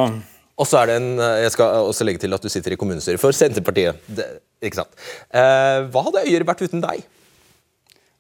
og 0.61 0.69
så 0.69 0.83
er 0.83 0.91
det 0.91 0.99
en, 1.01 1.09
eh, 1.19 1.39
Jeg 1.47 1.55
skal 1.57 1.89
også 1.89 2.05
legge 2.05 2.21
til 2.21 2.37
at 2.37 2.45
du 2.45 2.51
sitter 2.53 2.75
i 2.75 2.79
kommunestyret 2.81 3.21
for 3.23 3.33
Senterpartiet. 3.33 3.97
Det, 4.07 4.27
ikke 4.61 4.83
sant? 4.83 4.93
Eh, 5.33 5.89
hva 5.89 6.05
hadde 6.07 6.27
Øyer 6.29 6.45
vært 6.45 6.63
uten 6.67 6.85
deg? 6.85 7.03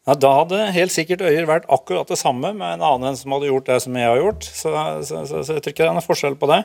Ja, 0.08 0.14
Da 0.14 0.30
hadde 0.40 0.72
helt 0.72 0.94
sikkert 0.94 1.20
Øyer 1.20 1.46
vært 1.46 1.68
akkurat 1.68 2.08
det 2.08 2.18
samme 2.18 2.54
med 2.56 2.78
en 2.78 2.84
annen 2.86 3.16
som 3.16 3.32
hadde 3.36 3.50
gjort 3.50 3.68
det 3.68 3.80
som 3.84 3.94
jeg 3.94 4.08
har 4.08 4.16
gjort. 4.16 4.42
Så, 4.48 4.72
så, 5.04 5.24
så, 5.28 5.42
så 5.44 5.56
jeg 5.58 5.62
tror 5.62 5.74
ikke 5.74 5.84
det 5.84 5.88
er 5.90 5.98
noen 5.98 6.06
forskjell 6.08 6.38
på 6.40 6.48
det. 6.50 6.62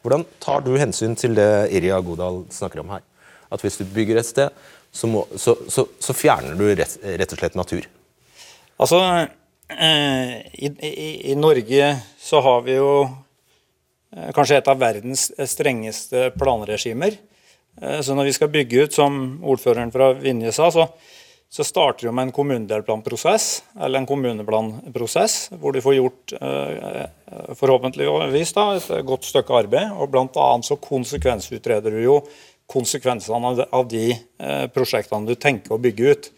Hvordan 0.00 0.24
tar 0.40 0.62
du 0.64 0.76
hensyn 0.80 1.16
til 1.18 1.34
det 1.36 1.50
Irja 1.76 1.98
Godal 2.00 2.44
snakker 2.54 2.80
om 2.80 2.94
her? 2.94 3.02
At 3.50 3.60
hvis 3.60 3.76
du 3.80 3.84
bygger 3.84 4.20
et 4.20 4.28
sted, 4.28 4.54
så, 4.94 5.10
må, 5.10 5.26
så 5.36 6.14
fjerner 6.16 6.54
du 6.54 6.64
rett, 6.70 6.96
rett, 7.02 7.34
og 7.34 7.42
slett 7.42 7.58
natur? 7.58 7.84
Altså, 8.80 9.00
eh, 9.74 10.38
i, 10.54 10.70
i, 10.70 11.10
i 11.32 11.36
Norge 11.36 11.90
så 12.22 12.40
har 12.46 12.62
vi 12.64 12.78
jo 12.78 12.94
kanskje 14.34 14.58
et 14.58 14.68
av 14.70 14.78
verdens 14.80 15.28
strengeste 15.50 16.30
planregimer. 16.38 17.18
Eh, 17.80 18.00
så 18.00 18.14
når 18.14 18.30
vi 18.30 18.36
skal 18.36 18.52
bygge 18.52 18.84
ut, 18.84 18.94
som 18.94 19.40
ordføreren 19.46 19.92
fra 19.94 20.12
Vinje 20.18 20.52
sa, 20.54 20.70
så, 20.74 20.86
så 21.50 21.66
starter 21.66 22.08
vi 22.08 22.14
med 22.14 22.28
en 22.28 22.34
kommunedelplanprosess, 22.34 23.48
eller 23.80 24.00
en 24.00 24.08
kommuneplanprosess, 24.08 25.38
hvor 25.60 25.74
du 25.74 25.80
får 25.84 25.98
gjort 25.98 26.36
eh, 26.40 27.02
forhåpentligvis 27.58 28.54
da, 28.56 28.68
et 28.76 28.90
godt 29.06 29.28
stykke 29.28 29.60
arbeid. 29.64 29.92
og 29.96 30.12
Bl.a. 30.12 30.48
så 30.66 30.78
konsekvensutreder 30.82 31.96
du 31.96 32.02
jo 32.04 32.22
konsekvensene 32.70 33.66
av 33.74 33.86
de 33.90 34.12
prosjektene 34.70 35.26
du 35.26 35.34
tenker 35.34 35.74
å 35.74 35.80
bygge 35.82 36.10
ut. 36.12 36.28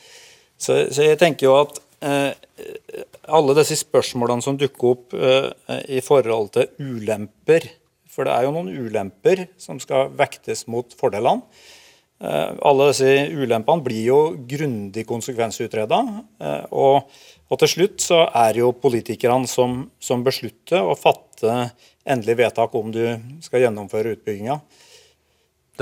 Så, 0.56 0.78
så 0.88 1.04
jeg 1.04 1.18
tenker 1.20 1.44
jo 1.44 1.58
at 1.58 1.76
alle 2.03 3.55
disse 3.59 3.79
spørsmålene 3.79 4.43
som 4.45 4.57
dukker 4.59 4.88
opp 4.91 5.15
uh, 5.15 5.53
i 5.87 6.01
forhold 6.03 6.51
til 6.57 6.73
ulemper 6.83 7.69
For 8.11 8.27
det 8.27 8.35
er 8.35 8.47
jo 8.47 8.55
noen 8.57 8.73
ulemper 8.75 9.47
som 9.61 9.79
skal 9.81 10.11
vektes 10.19 10.67
mot 10.69 10.93
fordelene. 10.99 11.47
Alle 12.23 12.91
disse 12.91 13.09
ulempene 13.35 13.83
blir 13.83 14.03
jo 14.05 14.19
grundig 14.47 15.03
konsekvensutreda. 15.09 15.99
Og, 16.71 17.09
og, 17.49 17.57
til 17.62 17.71
slutt 17.73 18.05
så 18.05 18.21
er 18.45 18.61
jo 18.61 18.69
politikerne 18.79 19.49
som, 19.51 19.88
som 19.99 20.23
beslutter 20.23 20.85
å 20.85 20.95
fatte 20.95 21.73
endelig 22.05 22.37
vedtak 22.45 22.77
om 22.79 22.93
du 22.95 23.03
skal 23.43 23.65
gjennomføre 23.65 24.15
utbygginga. 24.19 24.61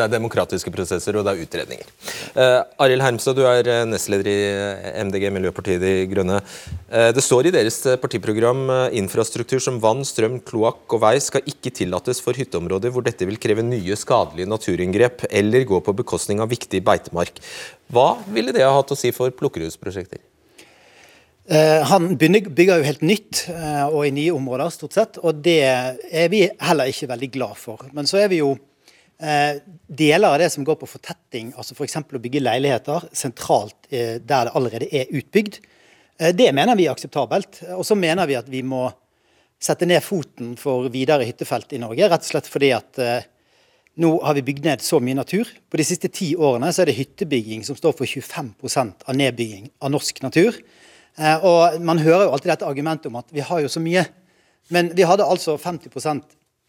Det 0.00 0.06
er 0.06 0.14
demokratiske 0.14 0.70
prosesser, 0.72 1.16
og 1.18 1.26
det 1.26 1.32
er 1.34 1.44
utredninger. 1.44 1.88
Uh, 2.32 2.62
Arild 2.80 3.04
Hermstad, 3.04 3.36
du 3.36 3.44
er 3.44 3.66
eh, 3.68 3.82
nestleder 3.84 4.28
i 4.30 4.36
eh, 4.48 5.00
MDG, 5.04 5.26
Miljøpartiet 5.34 5.82
De 5.82 6.06
Grønne. 6.08 6.38
Uh, 6.88 7.10
det 7.12 7.20
står 7.20 7.50
i 7.50 7.52
deres 7.52 7.76
partiprogram 8.00 8.62
uh, 8.70 8.78
infrastruktur 8.96 9.60
som 9.60 9.76
vann, 9.82 10.00
strøm, 10.08 10.38
kloakk 10.46 10.96
og 10.96 11.02
vei 11.02 11.18
skal 11.20 11.44
ikke 11.44 11.74
tillates 11.82 12.22
for 12.24 12.38
hytteområder 12.38 12.94
hvor 12.94 13.04
dette 13.04 13.28
vil 13.28 13.36
kreve 13.42 13.66
nye 13.66 13.98
skadelige 13.98 14.48
naturinngrep 14.48 15.26
eller 15.28 15.68
gå 15.68 15.82
på 15.84 15.96
bekostning 16.00 16.40
av 16.40 16.48
viktig 16.48 16.80
beitemark. 16.86 17.42
Hva 17.92 18.14
ville 18.32 18.56
det 18.56 18.64
ha 18.64 18.72
hatt 18.78 18.94
å 18.94 18.98
si 18.98 19.12
for 19.12 19.34
plukkerhusprosjekter? 19.36 20.22
Han 21.90 22.12
bygger 22.14 22.76
jo 22.78 22.84
helt 22.86 23.00
nytt 23.02 23.40
og 23.50 24.04
i 24.06 24.12
nye 24.14 24.30
områder, 24.36 24.70
stort 24.70 24.94
sett. 24.94 25.16
Og 25.18 25.40
det 25.42 25.64
er 25.66 26.28
vi 26.30 26.44
heller 26.62 26.92
ikke 26.92 27.08
veldig 27.10 27.30
glad 27.34 27.58
for. 27.58 27.88
Men 27.96 28.06
så 28.06 28.20
er 28.22 28.30
vi 28.30 28.38
jo 28.38 28.52
deler 29.20 30.28
av 30.28 30.38
det 30.40 30.48
som 30.50 30.64
går 30.64 30.78
på 30.80 30.88
fortetting, 30.88 31.52
altså 31.58 31.76
f.eks. 31.76 31.98
For 31.98 32.18
å 32.18 32.22
bygge 32.22 32.42
leiligheter 32.42 33.08
sentralt 33.12 33.90
eh, 33.90 34.16
der 34.16 34.48
det 34.48 34.54
allerede 34.56 34.88
er 34.96 35.12
utbygd, 35.12 35.60
eh, 36.18 36.32
det 36.36 36.50
mener 36.56 36.78
vi 36.78 36.86
er 36.88 36.94
akseptabelt. 36.94 37.62
Og 37.76 37.84
så 37.86 37.98
mener 37.98 38.30
vi 38.30 38.38
at 38.38 38.48
vi 38.50 38.62
må 38.66 38.86
sette 39.60 39.88
ned 39.88 40.00
foten 40.04 40.54
for 40.56 40.88
videre 40.92 41.26
hyttefelt 41.28 41.74
i 41.76 41.82
Norge. 41.82 42.08
Rett 42.08 42.24
og 42.24 42.30
slett 42.30 42.48
fordi 42.48 42.70
at 42.72 43.00
nå 44.00 44.14
har 44.24 44.38
vi 44.38 44.44
bygd 44.46 44.64
ned 44.64 44.80
så 44.80 45.02
mye 45.04 45.18
natur. 45.18 45.50
På 45.68 45.76
de 45.76 45.84
siste 45.84 46.08
ti 46.08 46.30
årene 46.32 46.70
så 46.72 46.80
er 46.80 46.88
det 46.88 46.96
hyttebygging 46.96 47.66
som 47.66 47.76
står 47.76 47.92
for 47.98 48.08
25% 48.08 49.04
av 49.04 49.18
nedbygging 49.20 49.68
av 49.84 49.92
norsk 49.92 50.22
natur. 50.24 50.56
Og 51.44 51.76
man 51.84 52.00
hører 52.00 52.24
jo 52.24 52.32
alltid 52.32 52.54
dette 52.54 52.70
argumentet 52.70 53.10
om 53.10 53.20
at 53.20 53.28
vi 53.36 53.44
har 53.44 53.60
jo 53.60 53.68
så 53.68 53.82
mye. 53.84 54.06
Men 54.72 54.88
vi 54.96 55.04
hadde 55.04 55.28
altså 55.28 55.58
50 55.60 55.92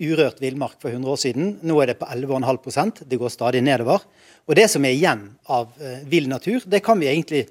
urørt 0.01 0.41
villmark 0.41 0.77
for 0.81 0.91
100 0.91 1.11
år 1.13 1.19
siden. 1.21 1.49
Nå 1.67 1.77
er 1.81 1.91
det 1.91 1.99
på 1.99 2.07
11,5% 2.09 3.03
Det 3.09 3.19
går 3.19 3.33
stadig 3.33 3.61
nedover. 3.63 4.03
Og 4.49 4.57
det 4.57 4.67
som 4.71 4.85
er 4.85 4.95
igjen 4.95 5.27
av 5.45 5.69
uh, 5.79 5.99
vill 6.09 6.29
natur, 6.29 6.63
det 6.65 6.81
kan 6.85 6.99
vi 6.99 7.09
egentlig, 7.11 7.45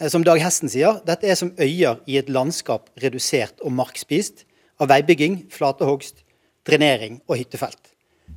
uh, 0.00 0.08
som 0.08 0.24
Dag 0.26 0.40
Hesten 0.42 0.70
sier, 0.70 1.00
dette 1.06 1.28
er 1.28 1.38
som 1.38 1.52
øyer 1.58 1.98
i 2.06 2.18
et 2.20 2.30
landskap 2.30 2.88
redusert 3.02 3.58
og 3.64 3.74
markspist 3.74 4.44
av 4.78 4.92
veibygging, 4.92 5.44
flatehogst, 5.52 6.22
drenering 6.68 7.20
og 7.26 7.40
hyttefelt. 7.40 7.92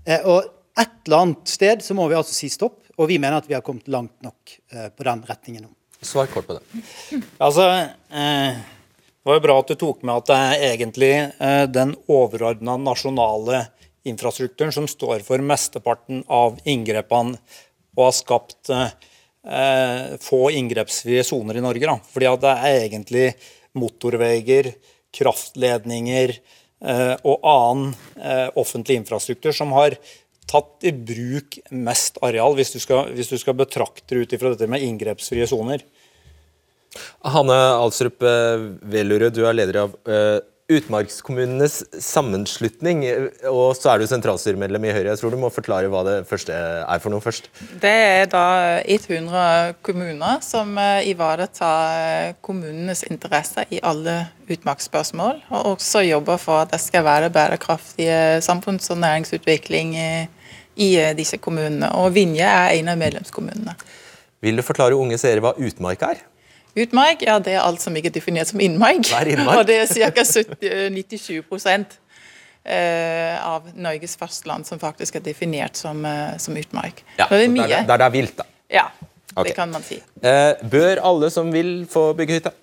Uh, 0.07 0.19
og 0.25 0.39
et 0.81 0.97
eller 1.05 1.25
annet 1.27 1.51
sted 1.51 1.85
så 1.85 1.95
må 1.97 2.07
vi 2.09 2.17
altså 2.17 2.35
si 2.35 2.49
stopp, 2.49 2.79
og 2.97 3.09
vi 3.09 3.19
mener 3.21 3.41
at 3.41 3.49
vi 3.49 3.55
har 3.57 3.63
kommet 3.65 3.87
langt 3.91 4.17
nok 4.23 4.53
på 4.71 5.03
den 5.03 5.23
retningen 5.27 5.65
nå. 5.65 5.71
Svar 6.05 6.29
kort 6.31 6.47
på 6.47 6.57
det. 6.57 6.83
Altså... 7.45 7.65
Det 9.21 9.29
var 9.29 9.37
jo 9.37 9.41
bra 9.43 9.55
at 9.61 9.69
du 9.69 9.75
tok 9.77 9.99
med 10.01 10.17
at 10.17 10.29
det 10.31 10.35
er 10.41 10.63
egentlig 10.71 11.11
eh, 11.13 11.65
den 11.69 11.91
overordna 12.09 12.73
nasjonale 12.81 13.67
infrastrukturen 14.09 14.73
som 14.73 14.87
står 14.89 15.21
for 15.27 15.43
mesteparten 15.45 16.23
av 16.25 16.57
inngrepene 16.65 17.37
og 17.93 18.01
har 18.07 18.15
skapt 18.17 18.71
eh, 18.73 20.15
få 20.25 20.41
inngrepsfrie 20.57 21.21
soner 21.27 21.59
i 21.59 21.61
Norge. 21.61 21.85
Da. 21.85 21.99
Fordi 22.01 22.29
at 22.31 22.41
det 22.47 22.55
er 22.55 22.79
egentlig 22.79 23.27
motorveier, 23.77 24.71
kraftledninger 25.13 26.33
eh, 26.33 27.13
og 27.21 27.45
annen 27.45 27.93
offentlig 28.57 28.97
infrastruktur 29.03 29.53
som 29.53 29.77
har 29.77 29.99
tatt 30.49 30.81
i 30.87 30.95
bruk 30.97 31.59
mest 31.69 32.17
areal, 32.25 32.57
hvis 32.57 32.73
du 32.73 32.81
skal, 32.81 33.13
hvis 33.13 33.29
du 33.29 33.37
skal 33.37 33.53
betrakte 33.59 34.15
det 34.15 34.25
ut 34.25 34.33
ifra 34.33 34.55
dette 34.55 34.71
med 34.71 34.81
inngrepsfrie 34.81 35.45
soner. 35.45 35.85
Hanne 37.23 37.57
Alsrup 37.79 38.19
Velurød 38.21 39.37
du 39.37 39.45
er 39.47 39.55
leder 39.55 39.83
av 39.85 39.93
uh, 40.09 40.39
Utmarkskommunenes 40.71 41.81
sammenslutning, 41.99 43.01
og 43.49 43.73
så 43.75 43.91
er 43.91 43.99
du 43.99 44.07
sentralstyremedlem 44.07 44.85
i 44.87 44.93
Høyre. 44.95 45.09
Jeg 45.09 45.19
tror 45.19 45.33
du 45.33 45.39
må 45.41 45.49
forklare 45.51 45.89
hva 45.91 46.03
det 46.07 46.15
første 46.29 46.55
er 46.55 47.01
for 47.03 47.11
noe 47.11 47.23
først. 47.23 47.49
Det 47.81 47.91
er 47.91 48.29
da 48.31 48.45
100 48.85 49.81
kommuner 49.83 50.39
som 50.45 50.71
eh, 50.79 51.09
ivaretar 51.11 52.37
kommunenes 52.45 53.03
interesser 53.09 53.67
i 53.73 53.81
alle 53.83 54.15
utmarksspørsmål, 54.47 55.43
og 55.51 55.73
også 55.73 56.05
jobber 56.07 56.39
for 56.39 56.63
at 56.63 56.71
det 56.71 56.79
skal 56.83 57.03
være 57.07 57.33
bærekraftige 57.35 58.39
samfunns- 58.45 58.91
og 58.93 59.01
næringsutvikling 59.03 59.97
i 59.97 60.91
disse 61.19 61.41
kommunene. 61.41 61.91
Og 61.99 62.13
Vinje 62.15 62.47
er 62.47 62.77
en 62.77 62.93
av 62.93 63.01
medlemskommunene. 63.01 63.75
Vil 64.41 64.57
du 64.57 64.63
forklare 64.65 64.97
unge 64.97 65.19
seere 65.21 65.43
hva 65.43 65.57
utmark 65.59 66.07
er? 66.07 66.23
Utmark 66.75 67.25
ja, 67.25 67.39
det 67.43 67.57
er 67.57 67.65
alt 67.65 67.81
som 67.83 67.95
ikke 67.99 68.11
er 68.11 68.15
definert 68.15 68.51
som 68.51 68.61
innmark. 68.63 69.09
og 69.57 69.65
det 69.67 69.81
er 69.83 70.11
ca. 70.15 70.23
97 70.23 71.41
eh, 72.63 73.35
av 73.43 73.67
Norges 73.75 74.15
fastland 74.19 74.67
som 74.67 74.79
faktisk 74.79 75.19
er 75.19 75.25
definert 75.25 75.79
som, 75.79 76.05
eh, 76.05 76.37
som 76.39 76.57
utmark. 76.57 77.03
Ja, 77.17 77.27
det 77.29 77.43
er 77.43 77.51
mye. 77.51 77.67
Der, 77.67 77.89
der 77.89 78.03
det 78.03 78.07
er 78.07 78.15
vilt, 78.15 78.37
da. 78.37 78.47
Ja, 78.71 78.85
okay. 79.35 79.49
det 79.49 79.55
kan 79.57 79.73
man 79.73 79.83
si. 79.83 79.99
Eh, 80.23 80.53
bør 80.71 81.03
alle 81.11 81.31
som 81.33 81.51
vil 81.53 81.81
få 81.91 82.11
bygge 82.17 82.39
hytte? 82.39 82.55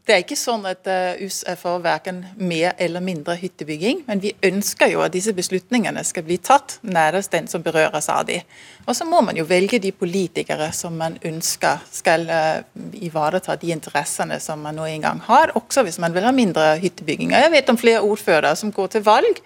Eh, 0.00 0.06
det 0.06 0.14
er 0.14 0.24
ikke 0.24 0.36
sånn 0.36 0.64
at 0.66 0.88
uh, 0.88 1.20
US 1.22 1.42
er 1.48 1.56
for 1.60 1.80
verken 1.82 2.24
mer 2.36 2.74
eller 2.78 3.00
mindre 3.00 3.36
hyttebygging, 3.38 4.04
men 4.06 4.20
vi 4.20 4.32
ønsker 4.42 4.90
jo 4.90 5.02
at 5.04 5.12
disse 5.12 5.32
beslutningene 5.32 6.02
skal 6.04 6.24
bli 6.26 6.38
tatt 6.38 6.78
nærmest 6.82 7.32
den 7.32 7.46
som 7.48 7.62
berøres 7.62 8.08
av 8.08 8.26
de. 8.26 8.40
Og 8.86 8.96
så 8.96 9.04
må 9.04 9.20
man 9.22 9.36
jo 9.36 9.44
velge 9.44 9.78
de 9.78 9.92
politikere 9.92 10.72
som 10.72 10.96
man 10.96 11.18
ønsker 11.22 11.84
skal 11.92 12.26
uh, 12.28 12.62
ivareta 12.94 13.56
de 13.56 13.72
interessene 13.74 14.40
som 14.40 14.60
man 14.60 14.76
nå 14.76 14.88
engang 14.88 15.20
har, 15.28 15.54
også 15.54 15.84
hvis 15.86 16.00
man 16.00 16.14
vil 16.14 16.26
ha 16.26 16.32
mindre 16.32 16.76
hyttebygging. 16.80 17.34
Og 17.34 17.44
jeg 17.44 17.52
vet 17.52 17.70
om 17.70 17.78
flere 17.78 18.02
ordførere 18.02 18.56
som 18.56 18.72
går 18.72 18.96
til 18.96 19.04
valg 19.06 19.42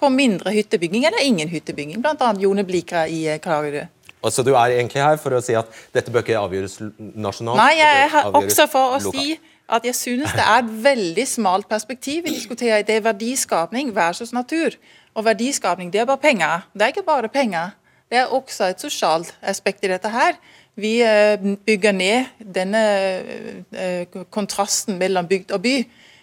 på 0.00 0.08
mindre 0.12 0.52
hyttebygging 0.52 1.06
eller 1.08 1.24
ingen 1.24 1.48
hyttebygging, 1.48 2.00
bl.a. 2.04 2.32
Jone 2.40 2.64
Blikra 2.64 3.06
i 3.08 3.26
uh, 3.32 3.40
Kragerø. 3.42 3.86
Så 4.26 4.42
du 4.42 4.56
er 4.56 4.72
egentlig 4.74 5.02
her 5.04 5.18
for 5.22 5.36
å 5.36 5.42
si 5.44 5.54
at 5.54 5.68
dette 5.94 6.10
bør 6.10 6.24
ikke 6.24 6.40
avgjøres 6.40 6.80
nasjonalt? 6.98 7.60
Nei, 7.60 7.76
jeg 7.78 8.00
er 8.00 8.08
her 8.10 8.32
også 8.34 8.66
for 8.72 8.96
å 8.96 8.98
lokalt. 8.98 9.14
si 9.14 9.36
at 9.68 9.84
jeg 9.84 9.94
synes 9.94 10.32
det 10.32 10.40
er 10.40 10.58
et 10.62 10.84
veldig 10.84 11.28
smalt 11.28 11.68
perspektiv 11.68 12.24
vi 12.24 12.34
diskuterer. 12.34 12.82
Det 12.82 12.96
er 12.96 13.00
verdiskapning 13.00 13.94
versus 13.94 14.32
natur. 14.32 14.76
Og 15.14 15.24
verdiskapning 15.24 15.92
det 15.92 16.00
er 16.00 16.04
bare 16.04 16.22
penger. 16.22 16.68
Det 16.74 16.82
er 16.82 16.86
ikke 16.86 17.02
bare 17.02 17.28
penger. 17.28 17.70
Det 18.10 18.18
er 18.18 18.24
også 18.24 18.64
et 18.64 18.80
sosialt 18.80 19.34
aspekt 19.42 19.84
i 19.84 19.88
dette 19.88 20.10
her. 20.10 20.38
Vi 20.76 21.02
eh, 21.02 21.56
bygger 21.66 21.92
ned 21.92 22.24
denne 22.54 22.82
eh, 23.72 24.06
kontrasten 24.30 24.98
mellom 24.98 25.26
bygd 25.26 25.50
og 25.50 25.62
by. 25.62 25.76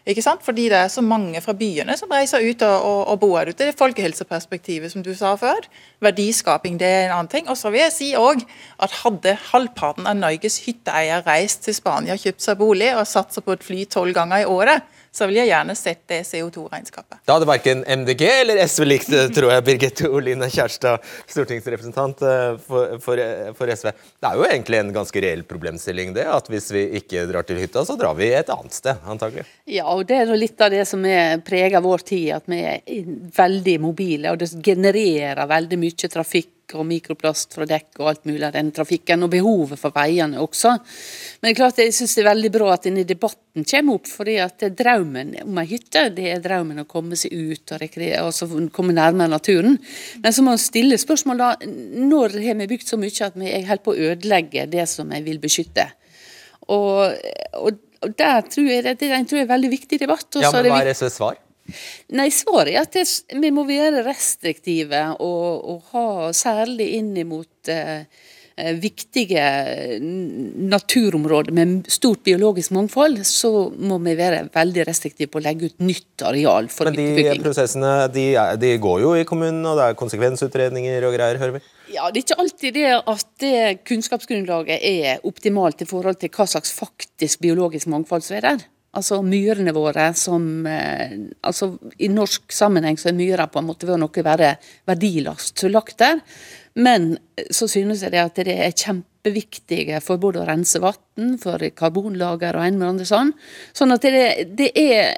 Ikke 0.04 0.24
sant? 0.24 0.41
Fordi 0.43 0.66
det 0.68 0.76
er 0.78 0.89
så 0.91 1.01
mange 1.01 1.39
fra 1.41 1.54
byene 1.56 1.95
som 1.95 2.12
reiser 2.12 2.43
ut 2.43 2.64
og, 2.68 2.88
og, 2.88 3.01
og 3.14 3.20
bor 3.22 3.47
ute. 3.47 3.56
Det 3.56 3.70
er 3.72 3.78
folkehelseperspektivet, 3.80 4.91
som 4.91 5.04
du 5.06 5.14
sa 5.16 5.32
før. 5.39 5.64
Verdiskaping 6.04 6.76
det 6.82 6.89
er 6.89 7.06
en 7.06 7.16
annen 7.20 7.32
ting. 7.32 7.47
Og 7.47 7.56
så 7.60 7.72
vil 7.72 7.86
jeg 7.86 7.95
si 7.95 8.10
også 8.20 8.43
at 8.84 8.97
hadde 9.04 9.38
halvparten 9.54 10.10
av 10.10 10.20
Norges 10.20 10.60
hytteeiere 10.66 11.24
reist 11.28 11.64
til 11.64 11.78
Spania, 11.78 12.20
kjøpt 12.20 12.43
seg 12.43 12.60
bolig 12.60 12.91
og 12.97 13.08
satt 13.08 13.32
seg 13.32 13.47
på 13.47 13.56
et 13.56 13.64
fly 13.64 13.86
tolv 13.95 14.16
ganger 14.18 14.43
i 14.43 14.49
året, 14.49 14.84
så 15.14 15.28
vil 15.30 15.38
jeg 15.38 15.51
gjerne 15.51 15.76
sett 15.78 16.01
det 16.09 16.22
CO2-regnskapet. 16.26 17.20
Da 17.28 17.36
hadde 17.36 17.47
verken 17.47 17.84
MDG 17.86 18.24
eller 18.28 18.61
SV 18.66 18.86
likt 18.88 19.11
det, 19.14 19.28
tror 19.36 19.51
jeg, 19.53 19.66
Birgitte 19.68 20.09
Oline 20.09 20.49
Kjærstad, 20.49 21.03
stortingsrepresentant 21.30 22.24
eh, 22.26 22.55
for, 22.66 22.95
for, 23.03 23.22
for, 23.59 23.74
SV. 23.74 23.91
Det 23.93 24.32
er 24.32 24.39
jo 24.39 24.47
egentlig 24.47 24.80
en 24.82 24.93
ganske 24.95 25.24
reell 25.26 25.45
problemstilling, 25.49 26.16
det. 26.18 26.26
At 26.34 26.49
hvis 26.49 26.72
vi 26.74 26.88
ikke 27.01 27.28
drar 27.30 27.45
til 27.45 27.61
hytta, 27.61 27.86
så 27.86 27.97
drar 27.99 28.18
vi 28.18 28.32
et 28.34 28.49
annet 28.53 28.74
sted, 28.74 29.05
antagelig. 29.05 29.45
Ja, 29.70 29.86
og 29.93 30.07
det 30.09 30.24
er 30.24 30.34
litt 30.34 30.66
av 30.66 30.74
det 30.74 30.88
som 30.89 31.05
preger 31.45 31.86
vår 31.86 32.07
tid, 32.09 32.28
at 32.39 32.49
vi 32.49 32.64
er 32.66 32.82
veldig 33.38 33.78
mobile. 33.86 34.34
Og 34.34 34.41
det 34.41 34.49
genererer 34.66 35.45
veldig 35.49 35.80
mye 35.86 36.14
trafikk 36.18 36.51
og 36.74 36.86
mikroplast 36.88 37.53
fra 37.57 37.68
dekk 37.70 37.99
og 37.99 38.09
alt 38.09 38.28
mulig 38.30 38.45
av 38.47 38.55
den 38.55 38.72
trafikken, 38.76 39.26
og 39.26 39.32
behovet 39.34 39.80
for 39.80 39.93
veiene 39.95 40.41
også. 40.41 40.72
Men 40.74 41.47
det 41.47 41.51
er 41.51 41.59
klart 41.59 41.82
jeg 41.82 41.95
syns 41.95 42.16
det 42.16 42.24
er 42.24 42.30
veldig 42.30 42.51
bra 42.55 42.70
at 42.74 42.88
denne 42.88 43.05
debatten 43.07 43.68
kommer 43.70 43.99
opp, 43.99 44.09
fordi 44.09 44.38
at 44.41 44.66
drømmen 44.80 45.36
om 45.43 45.61
ei 45.61 45.68
hytte, 45.74 46.07
det 46.16 46.30
er 46.32 46.43
drømmen 46.43 46.84
å 46.84 46.88
komme 46.89 47.20
seg 47.20 47.36
ut 47.36 47.76
og 47.76 47.84
rekreere, 47.84 48.24
og 48.26 48.70
komme 48.76 48.95
nærmere 48.95 49.32
naturen. 49.36 49.78
Men 50.24 50.36
så 50.36 50.45
må 50.45 50.53
man 50.53 50.61
stille 50.61 50.99
spørsmål 51.01 51.43
da, 51.43 51.51
når 51.68 52.39
har 52.47 52.59
vi 52.61 52.70
bygd 52.74 52.93
så 52.93 52.99
mye 53.01 53.28
at 53.28 53.38
vi 53.39 53.53
holder 53.53 53.84
på 53.84 53.93
å 53.93 54.11
ødelegge 54.11 54.68
det 54.72 54.88
som 54.89 55.11
vi 55.14 55.22
vil 55.28 55.41
beskytte? 55.43 55.89
Og, 56.72 57.11
og, 57.59 57.82
og 58.03 58.20
der 58.20 58.45
tror 58.47 58.70
jeg 58.70 58.86
det, 58.86 58.99
det 59.01 59.11
tror 59.28 59.39
jeg 59.39 59.45
er 59.45 59.49
en 59.49 59.55
veldig 59.55 59.74
viktig 59.74 59.99
debatt. 59.99 60.30
ja, 60.39 60.51
men 60.55 60.72
Hva 60.72 60.84
er 60.84 60.93
SVs 60.95 61.20
svar? 61.20 61.39
Nei, 62.14 62.28
Svaret 62.34 62.74
er 62.74 62.84
at 62.84 62.95
det, 62.95 63.07
vi 63.39 63.49
må 63.53 63.64
være 63.68 64.03
restriktive 64.05 65.01
og, 65.24 65.64
og 65.72 65.91
ha 65.93 66.07
særlig 66.36 66.89
inn 66.97 67.14
mot 67.30 67.72
eh, 67.72 68.03
eh, 68.59 68.74
viktige 68.84 69.45
naturområder 70.74 71.55
med 71.55 71.88
stort 71.91 72.26
biologisk 72.28 72.74
mangfold, 72.76 73.22
så 73.28 73.70
må 73.80 74.01
vi 74.03 74.18
være 74.20 74.43
veldig 74.53 74.88
restriktive 74.89 75.32
på 75.32 75.39
å 75.39 75.45
legge 75.45 75.72
ut 75.72 75.88
nytt 75.88 76.26
areal 76.28 76.68
for 76.74 76.91
Men 76.91 76.99
de 76.99 77.38
prosessene 77.45 77.93
de, 78.11 78.28
de, 78.59 78.76
går 78.84 78.99
jo 79.05 79.16
i 79.16 79.24
kommunen, 79.30 79.64
og 79.64 79.80
det 79.80 79.88
er 79.88 79.99
konsekvensutredninger 80.03 81.07
og 81.07 81.16
greier, 81.16 81.39
hører 81.39 81.57
vi? 81.61 81.64
Ja, 81.95 82.11
Det 82.11 82.20
er 82.20 82.28
ikke 82.28 82.41
alltid 82.43 82.76
det 82.76 82.91
at 82.99 83.26
det 83.39 83.57
kunnskapsgrunnlaget 83.88 84.84
er 84.84 85.24
optimalt 85.24 85.86
i 85.86 85.88
forhold 85.88 86.20
til 86.20 86.34
hva 86.36 86.49
slags 86.49 86.76
faktisk 86.76 87.39
biologisk 87.45 87.88
mangfold 87.93 88.28
som 88.28 88.41
er 88.41 88.49
der. 88.51 88.70
Altså 88.94 89.24
myrene 89.26 89.72
våre 89.74 90.12
som 90.18 90.66
eh, 90.70 91.14
altså 91.41 91.72
I 91.98 92.08
norsk 92.14 92.54
sammenheng 92.54 92.98
så 93.02 93.10
er 93.10 93.16
myra 93.18 93.48
på 93.50 93.58
en 93.62 93.66
måte 93.72 93.88
ved 93.89 93.98
noe 94.02 94.26
være 94.26 94.56
verdilast 94.89 95.64
lagt 95.72 95.98
der. 96.04 96.22
Men 96.78 97.18
eh, 97.38 97.50
så 97.50 97.68
synes 97.70 98.04
jeg 98.06 98.12
det 98.14 98.22
at 98.22 98.36
det 98.46 98.54
er 98.54 98.78
kjempeviktige 98.78 100.02
for 100.06 100.18
både 100.22 100.39
å 100.44 100.46
rense 100.46 100.80
vann, 100.84 101.38
for 101.41 101.58
karbonlager 101.74 102.56
og 102.58 102.66
en 102.68 102.78
med 102.78 102.89
andre 102.91 103.06
sånn. 103.10 103.34
Sånn 103.74 103.91
at 103.96 104.02
det, 104.06 104.46
det 104.58 104.70
er 104.78 105.14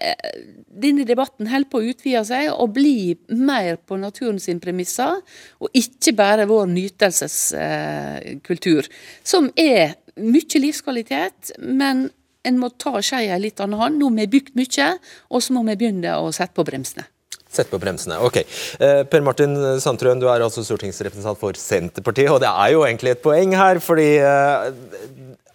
Denne 0.76 1.08
debatten 1.08 1.48
holder 1.48 1.70
på 1.72 1.80
å 1.80 1.88
utvide 1.88 2.20
seg 2.28 2.52
og 2.52 2.76
bli 2.76 3.16
mer 3.32 3.80
på 3.80 3.96
naturen 3.96 4.36
sin 4.44 4.60
premisser, 4.60 5.24
og 5.64 5.72
ikke 5.72 6.12
bare 6.18 6.44
vår 6.50 6.66
nytelseskultur, 6.74 8.84
som 9.24 9.48
er 9.56 9.96
mye 10.20 10.60
livskvalitet, 10.60 11.56
men 11.64 12.12
en 12.46 12.62
må 12.62 12.72
ta 12.82 12.96
skeia 13.02 13.38
i 13.38 13.44
litt 13.48 13.62
annen 13.64 13.80
hånd. 13.80 14.00
Nå 14.00 14.12
har 14.12 14.24
vi 14.24 14.32
bygd 14.38 14.56
mye, 14.60 14.90
og 15.30 15.44
så 15.44 15.56
må 15.56 15.66
vi 15.70 15.78
begynne 15.82 16.18
å 16.22 16.32
sette 16.36 16.56
på 16.58 16.66
bremsene. 16.68 17.08
Sett 17.56 17.70
på 17.72 17.80
bremsene, 17.80 18.18
ok. 18.26 18.42
Eh, 18.84 19.02
per 19.08 19.24
Martin 19.24 19.56
Sandtrøen, 19.80 20.20
du 20.20 20.28
er 20.28 20.44
altså 20.44 20.64
stortingsrepresentant 20.66 21.40
for 21.40 21.56
Senterpartiet, 21.60 22.32
og 22.34 22.42
det 22.44 22.52
er 22.52 22.74
jo 22.74 22.84
egentlig 22.84 23.14
et 23.14 23.24
poeng 23.24 23.56
her, 23.56 23.80
fordi 23.84 24.10
eh, 24.20 24.68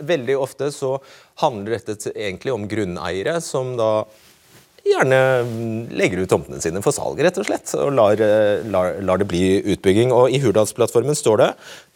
veldig 0.09 0.39
ofte 0.41 0.71
så 0.73 0.95
handler 1.43 1.77
dette 1.77 2.15
egentlig 2.15 2.55
om 2.55 2.65
grunneiere 2.71 3.37
som 3.45 3.75
da 3.77 3.93
gjerne 4.87 5.19
legger 5.93 6.23
ut 6.23 6.31
tomtene 6.33 6.61
sine 6.63 6.81
for 6.85 6.97
salg, 6.97 7.21
rett 7.21 7.37
og 7.41 7.47
slett, 7.49 7.73
og 7.77 7.93
lar, 7.97 8.21
eh, 8.25 8.65
lar, 8.73 8.97
lar 9.05 9.21
det 9.21 9.29
bli 9.29 9.61
utbygging. 9.75 10.15
Og 10.17 10.33
I 10.33 10.41
Hurdalsplattformen 10.43 11.19
står 11.19 11.43
det, 11.43 11.51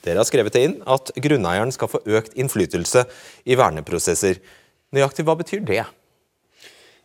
dere 0.05 0.20
har 0.20 0.28
skrevet 0.28 0.53
det 0.53 0.66
inn, 0.68 0.76
at 0.84 1.14
grunneieren 1.16 1.72
skal 1.74 1.90
få 1.90 2.03
økt 2.05 2.36
innflytelse 2.36 3.07
i 3.49 3.57
verneprosesser. 3.57 4.42
Nøyaktig 4.95 5.26
hva 5.26 5.36
betyr 5.38 5.62
det? 5.66 5.82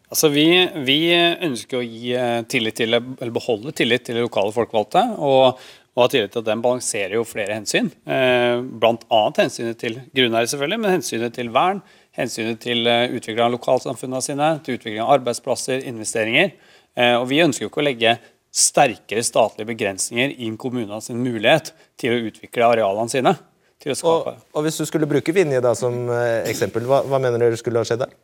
Altså 0.10 0.32
vi, 0.34 0.48
vi, 0.88 1.02
ønsker 1.46 1.78
å 1.80 1.86
gi 1.86 2.16
eh, 2.18 2.40
tillit 2.50 2.80
til, 2.80 2.96
eller 2.98 3.34
beholde 3.34 3.74
tillit 3.78 4.08
til 4.08 4.18
lokale 4.24 4.54
folkevalgte. 4.56 5.04
Og, 5.22 5.60
og 6.00 6.04
ha 6.06 6.08
tillit 6.10 6.34
til 6.34 6.42
at 6.42 6.48
den 6.48 6.64
balanserer 6.64 7.18
jo 7.18 7.26
flere 7.28 7.58
hensyn. 7.58 7.92
Eh, 8.10 8.58
Bl.a. 8.82 9.22
hensynet 9.38 9.78
til 9.82 10.00
grunneiere, 10.16 10.50
selvfølgelig, 10.50 10.82
men 10.82 10.96
hensynet 10.98 11.36
til 11.38 11.52
vern. 11.54 11.84
Hensynet 12.18 12.62
til 12.64 12.90
eh, 12.90 13.06
utvikling 13.12 13.46
av 13.46 13.54
lokalsamfunnene 13.58 14.24
sine, 14.26 14.50
til 14.66 14.80
utvikling 14.80 15.04
av 15.04 15.14
arbeidsplasser, 15.20 15.86
investeringer. 15.92 16.56
Eh, 16.98 17.16
og 17.20 17.28
Vi 17.30 17.44
ønsker 17.44 17.68
jo 17.68 17.72
ikke 17.74 17.84
å 17.84 17.88
legge 17.90 18.16
sterkere 18.50 19.22
statlige 19.26 19.70
begrensninger 19.70 20.34
inn 20.42 20.58
kommunene 20.58 21.02
sin 21.06 21.22
mulighet 21.22 21.74
til 22.02 22.16
å 22.16 22.24
utvikle 22.32 22.72
arealene 22.72 23.14
sine. 23.14 23.36
Og, 23.80 24.26
og, 24.52 24.64
Hvis 24.66 24.78
du 24.82 24.84
skulle 24.88 25.08
bruke 25.08 25.32
Vinje 25.32 25.62
da 25.64 25.72
som 25.78 25.94
eh, 26.12 26.50
eksempel, 26.52 26.84
hva, 26.84 27.00
hva, 27.08 27.20
mener 27.22 27.40
dere 27.40 27.60
skulle 27.60 27.80
ha 27.80 27.88
skjedd 27.88 28.04
der? 28.04 28.16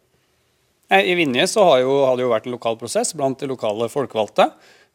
I 0.99 1.15
Vinje 1.17 1.47
så 1.47 1.63
har, 1.63 1.79
jo, 1.85 2.01
har 2.05 2.17
det 2.17 2.25
jo 2.25 2.31
vært 2.33 2.49
en 2.49 2.53
lokal 2.57 2.75
prosess 2.77 3.13
blant 3.15 3.39
de 3.39 3.47
lokale 3.49 3.87
folkevalgte. 3.89 4.49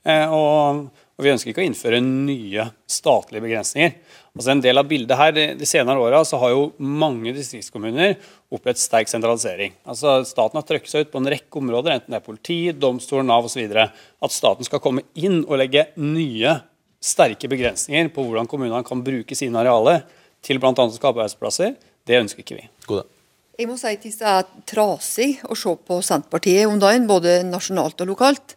Eh, 0.05 0.29
og, 0.29 0.85
Og 1.21 1.25
vi 1.27 1.33
ønsker 1.35 1.51
ikke 1.53 1.61
å 1.61 1.69
innføre 1.69 1.99
nye 2.01 2.65
statlige 2.89 3.45
begrensninger. 3.45 3.91
Altså 4.33 4.53
En 4.55 4.63
del 4.65 4.81
av 4.81 4.87
bildet 4.89 5.19
her, 5.21 5.33
De, 5.37 5.43
de 5.61 5.67
senere 5.69 6.01
åra 6.01 6.23
har 6.25 6.53
jo 6.55 6.71
mange 6.79 7.35
distriktskommuner 7.37 8.15
opplevd 8.49 8.81
sterk 8.81 9.11
sentralisering. 9.11 9.75
Altså 9.85 10.23
Staten 10.25 10.57
har 10.57 10.65
trøkket 10.65 10.93
seg 10.93 11.05
ut 11.05 11.13
på 11.13 11.21
en 11.21 11.29
rekke 11.29 11.61
områder, 11.61 11.99
enten 11.99 12.15
det 12.15 12.21
er 12.21 12.25
politi, 12.25 12.59
domstol, 12.73 13.25
Nav 13.29 13.49
osv. 13.49 13.69
At 13.69 14.33
staten 14.33 14.65
skal 14.65 14.81
komme 14.81 15.05
inn 15.13 15.43
og 15.43 15.61
legge 15.61 15.91
nye, 16.01 16.57
sterke 17.01 17.49
begrensninger 17.49 18.09
på 18.13 18.25
hvordan 18.25 18.49
kommunene 18.49 18.85
kan 18.85 19.05
bruke 19.05 19.37
sine 19.37 19.61
arealer 19.61 20.05
til 20.45 20.61
bl.a. 20.61 20.73
å 20.73 20.93
skape 20.95 21.21
arbeidsplasser, 21.21 21.75
det 22.09 22.21
ønsker 22.21 22.45
ikke 22.45 22.59
vi. 22.59 22.69
God 22.87 23.03
dag. 23.03 23.17
Jeg 23.61 23.69
må 23.69 23.77
si 23.77 23.91
at 23.93 24.05
det 24.07 24.25
er 24.25 24.47
trasig 24.71 25.29
å 25.45 25.57
se 25.59 25.75
på 25.85 25.99
Senterpartiet 26.05 26.65
om 26.71 26.79
dagen, 26.81 27.05
både 27.11 27.43
nasjonalt 27.45 28.01
og 28.01 28.15
lokalt. 28.15 28.55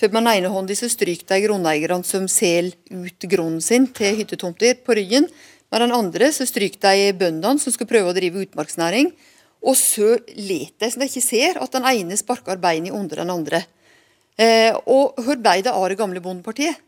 For 0.00 0.10
med 0.10 0.24
den 0.24 0.40
ene 0.40 0.50
hånden 0.50 0.78
så 0.78 0.88
stryker 0.90 1.28
de 1.28 1.44
grunneierne 1.44 2.00
som 2.08 2.26
selger 2.30 2.74
ut 2.90 3.26
grunnen 3.30 3.60
sin 3.62 3.86
til 3.94 4.16
hyttetomter, 4.18 4.78
på 4.82 4.96
ryggen. 4.96 5.28
Med 5.70 5.84
den 5.84 5.94
andre 5.94 6.32
så 6.34 6.46
stryker 6.48 6.82
de 6.82 7.12
bøndene 7.20 7.62
som 7.62 7.74
skal 7.74 7.86
prøve 7.90 8.10
å 8.10 8.16
drive 8.16 8.42
utmarksnæring. 8.46 9.12
Og 9.60 9.76
så 9.76 10.16
leter 10.34 10.86
de 10.86 10.90
som 10.90 11.04
de 11.04 11.10
ikke 11.10 11.22
ser 11.22 11.60
at 11.60 11.76
den 11.76 11.86
ene 11.92 12.18
sparker 12.18 12.58
beinet 12.58 12.96
under 12.96 13.22
den 13.22 13.30
andre. 13.30 13.62
Eh, 14.40 14.72
og 14.88 15.20
hvor 15.20 15.36
ble 15.36 15.58
det 15.62 15.74
av 15.74 15.84
det 15.92 16.00
gamle 16.00 16.22
Bondepartiet? 16.24 16.80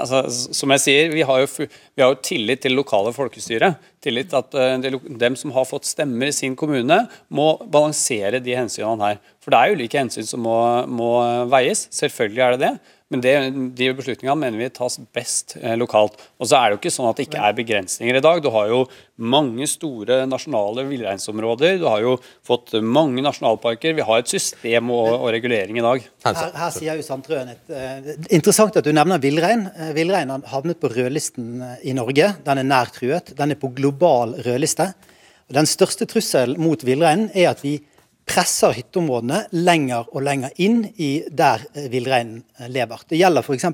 Altså, 0.00 0.50
som 0.56 0.72
jeg 0.74 0.82
sier, 0.82 1.12
vi 1.14 1.24
har, 1.26 1.42
jo, 1.44 1.68
vi 1.94 2.04
har 2.04 2.12
jo 2.12 2.20
tillit 2.24 2.62
til 2.64 2.76
lokale 2.76 3.12
folkestyre. 3.16 3.74
Tillit 4.04 4.32
til 4.32 4.40
at 4.40 4.58
uh, 4.58 4.98
dem 5.24 5.38
som 5.40 5.54
har 5.54 5.68
fått 5.68 5.88
stemmer 5.88 6.30
i 6.30 6.36
sin 6.36 6.56
kommune, 6.58 7.00
må 7.28 7.48
balansere 7.64 8.42
de 8.44 8.58
hensynene 8.58 9.12
her. 9.12 9.22
For 9.44 9.54
det 9.54 9.60
er 9.60 9.78
ulike 9.78 10.00
hensyn 10.00 10.28
som 10.28 10.44
må, 10.44 10.58
må 10.88 11.12
veies. 11.52 11.86
Selvfølgelig 11.94 12.44
er 12.44 12.56
det 12.56 12.62
det. 12.66 12.74
Men 13.12 13.20
det, 13.20 13.32
de 13.76 13.90
beslutningene 13.94 14.34
mener 14.40 14.58
vi 14.62 14.70
tas 14.72 14.96
best 15.14 15.58
eh, 15.60 15.74
lokalt. 15.76 16.16
Og 16.40 16.48
så 16.48 16.56
er 16.56 16.64
det 16.70 16.74
jo 16.74 16.80
ikke 16.80 16.92
sånn 16.94 17.08
at 17.10 17.18
det 17.18 17.26
ikke 17.28 17.42
er 17.46 17.56
begrensninger 17.58 18.16
i 18.16 18.22
dag. 18.24 18.40
Du 18.42 18.48
har 18.54 18.70
jo 18.72 18.78
mange 19.20 19.68
store 19.68 20.22
nasjonale 20.26 20.86
villreinsområder. 20.88 21.76
Du 21.82 21.84
har 21.84 22.00
jo 22.00 22.16
fått 22.46 22.72
mange 22.80 23.22
nasjonalparker. 23.22 23.94
Vi 23.98 24.08
har 24.08 24.24
et 24.24 24.32
system 24.32 24.88
og, 24.96 25.10
og 25.18 25.28
regulering 25.36 25.78
i 25.78 25.84
dag. 25.84 26.08
Her, 26.24 26.40
her 26.56 26.74
sier 26.74 26.96
jo 26.96 27.04
Sandtrøen 27.04 27.52
et 27.52 27.74
uh, 27.76 28.10
Interessant 28.32 28.80
at 28.80 28.88
du 28.88 28.94
nevner 28.96 29.20
villrein. 29.22 29.68
Uh, 29.76 29.92
villrein 29.94 30.32
har 30.32 30.48
havnet 30.54 30.80
på 30.80 30.90
rødlisten 30.96 31.60
uh, 31.60 31.76
i 31.84 31.92
Norge. 31.94 32.32
Den 32.48 32.64
er 32.64 32.70
nær 32.72 32.90
truet. 32.94 33.34
Den 33.36 33.52
er 33.52 33.60
på 33.60 33.70
global 33.76 34.32
rødliste. 34.48 34.94
Og 35.50 35.58
den 35.60 35.68
største 35.68 36.08
trusselen 36.08 36.56
mot 36.56 36.80
villreinen 36.88 37.28
er 37.36 37.52
at 37.52 37.60
vi 37.62 37.76
presser 38.28 38.74
hytteområdene 38.78 39.44
lenger 39.64 40.08
og 40.12 40.24
lenger 40.24 40.54
inn 40.64 40.82
i 40.96 41.24
der 41.28 41.64
eh, 41.74 41.88
villreinen 41.92 42.42
eh, 42.58 42.68
lever. 42.72 43.04
Det 43.08 43.20
gjelder 43.20 43.44
f.eks. 43.44 43.66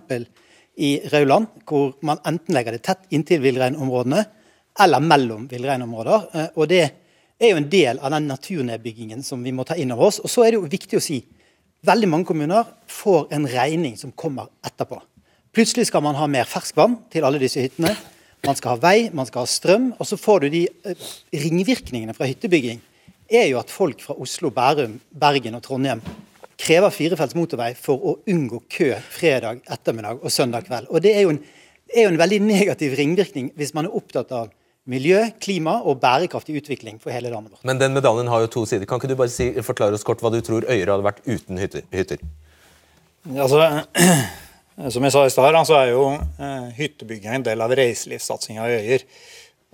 i 0.82 0.90
Rauland, 1.12 1.62
hvor 1.68 1.94
man 2.06 2.20
enten 2.26 2.56
legger 2.56 2.76
det 2.76 2.84
tett 2.86 3.06
inntil 3.14 3.42
villreinområdene 3.44 4.24
eller 4.80 5.04
mellom 5.04 5.46
villreinområder. 5.50 6.26
Eh, 6.34 6.48
og 6.56 6.70
det 6.70 6.82
er 7.40 7.52
jo 7.52 7.60
en 7.60 7.70
del 7.72 8.00
av 8.02 8.14
den 8.16 8.28
naturnedbyggingen 8.30 9.22
som 9.26 9.42
vi 9.44 9.54
må 9.54 9.64
ta 9.68 9.78
inn 9.78 9.94
over 9.94 10.10
oss. 10.10 10.20
Og 10.24 10.32
så 10.32 10.44
er 10.44 10.52
det 10.52 10.60
jo 10.60 10.72
viktig 10.72 10.98
å 10.98 11.04
si 11.04 11.22
veldig 11.86 12.10
mange 12.10 12.28
kommuner 12.28 12.66
får 12.90 13.30
en 13.36 13.48
regning 13.48 13.96
som 13.96 14.12
kommer 14.12 14.50
etterpå. 14.66 14.98
Plutselig 15.54 15.88
skal 15.88 16.04
man 16.04 16.18
ha 16.18 16.28
mer 16.30 16.46
ferskvann 16.46 17.00
til 17.10 17.24
alle 17.26 17.40
disse 17.42 17.62
hyttene. 17.62 17.94
Man 18.46 18.56
skal 18.56 18.76
ha 18.76 18.82
vei, 18.82 19.08
man 19.14 19.26
skal 19.28 19.44
ha 19.46 19.50
strøm. 19.50 19.90
Og 19.98 20.06
så 20.06 20.18
får 20.20 20.44
du 20.44 20.52
de 20.52 20.60
ringvirkningene 21.32 22.14
fra 22.16 22.28
hyttebygging 22.28 22.82
er 23.30 23.46
jo 23.50 23.60
at 23.60 23.70
folk 23.70 24.02
fra 24.02 24.16
Oslo, 24.18 24.50
Bærum, 24.54 24.98
Bergen 25.10 25.56
og 25.58 25.62
Trondheim 25.64 26.02
krever 26.60 26.92
firefelts 26.92 27.36
motorvei 27.38 27.72
for 27.78 28.02
å 28.02 28.16
unngå 28.28 28.62
kø 28.70 28.92
fredag 29.14 29.62
ettermiddag 29.70 30.20
og 30.20 30.32
søndag 30.34 30.66
kveld. 30.68 30.90
Og 30.90 31.02
Det 31.02 31.14
er 31.16 31.24
jo, 31.24 31.34
en, 31.34 31.40
er 31.94 32.06
jo 32.08 32.14
en 32.14 32.20
veldig 32.20 32.40
negativ 32.44 32.96
ringvirkning 32.98 33.52
hvis 33.56 33.72
man 33.76 33.88
er 33.88 33.96
opptatt 33.96 34.32
av 34.36 34.50
miljø, 34.90 35.22
klima 35.40 35.78
og 35.86 36.00
bærekraftig 36.02 36.58
utvikling 36.60 36.98
for 37.00 37.14
hele 37.14 37.30
landet 37.32 37.54
vårt. 37.54 37.64
Men 37.68 37.80
den 37.80 37.94
medaljen 37.94 38.30
har 38.32 38.44
jo 38.44 38.52
to 38.56 38.66
sider. 38.66 38.88
Kan 38.88 39.00
ikke 39.00 39.12
du 39.12 39.18
bare 39.18 39.32
si, 39.32 39.50
forklare 39.64 39.96
oss 39.96 40.06
kort 40.06 40.22
hva 40.24 40.32
du 40.32 40.40
tror 40.44 40.66
Øyre 40.66 40.90
hadde 40.90 41.06
vært 41.06 41.24
uten 41.28 41.60
hytter? 41.60 41.84
hytter? 41.94 42.22
Altså, 43.36 43.84
som 44.94 45.04
jeg 45.06 45.14
sa 45.14 45.26
i 45.26 45.32
stad, 45.32 45.60
så 45.68 45.76
er 45.78 45.92
jo 45.92 46.06
eh, 46.16 46.70
hyttebygging 46.80 47.38
en 47.38 47.46
del 47.46 47.62
av 47.62 47.74
reiselivssatsinga 47.76 48.66
i 48.66 48.80
Øyer. 48.80 49.04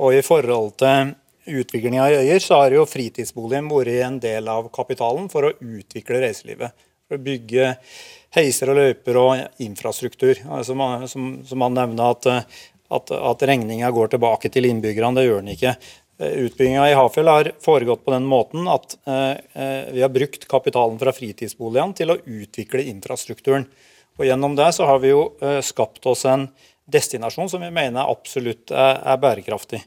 Og 0.03 0.19
i 0.19 0.25
forhold 0.27 0.75
til 0.83 1.15
utviklinga 1.47 2.11
i 2.11 2.19
øyer, 2.25 2.43
så 2.43 2.61
har 2.63 2.75
jo 2.75 2.87
fritidsboligen 2.89 3.71
vært 3.71 4.05
en 4.07 4.21
del 4.23 4.49
av 4.53 4.71
kapitalen 4.75 5.29
for 5.33 5.49
å 5.49 5.55
utvikle 5.57 6.23
reiselivet. 6.25 6.87
For 7.07 7.19
å 7.19 7.23
bygge 7.23 7.75
heiser 8.37 8.73
og 8.73 8.81
løyper 8.81 9.21
og 9.21 9.63
infrastruktur. 9.63 10.41
Som, 10.67 10.83
som, 11.11 11.29
som 11.47 11.67
han 11.67 11.79
nevner 11.79 12.17
at, 12.17 12.27
at, 12.99 13.15
at 13.15 13.47
regninga 13.49 13.93
går 13.95 14.15
tilbake 14.15 14.51
til 14.53 14.69
innbyggerne. 14.71 15.17
Det 15.21 15.27
gjør 15.29 15.45
den 15.45 15.55
ikke. 15.55 15.77
Utbygginga 16.17 16.87
i 16.91 16.95
Hafjell 16.97 17.29
har 17.29 17.51
foregått 17.61 18.05
på 18.05 18.13
den 18.15 18.25
måten 18.25 18.65
at 18.73 18.95
eh, 19.05 19.91
vi 19.93 20.01
har 20.01 20.13
brukt 20.13 20.47
kapitalen 20.49 20.97
fra 21.01 21.13
fritidsboligene 21.13 21.97
til 21.99 22.15
å 22.15 22.17
utvikle 22.25 22.87
infrastrukturen. 22.89 23.67
Og 24.17 24.25
Gjennom 24.25 24.57
det 24.57 24.71
så 24.73 24.89
har 24.89 25.03
vi 25.03 25.13
jo 25.13 25.27
eh, 25.45 25.61
skapt 25.61 26.09
oss 26.09 26.25
en 26.25 26.49
destinasjon 26.89 27.51
som 27.53 27.61
vi 27.61 27.69
mener 27.75 28.09
absolutt 28.09 28.73
er, 28.73 29.03
er 29.05 29.21
bærekraftig. 29.21 29.83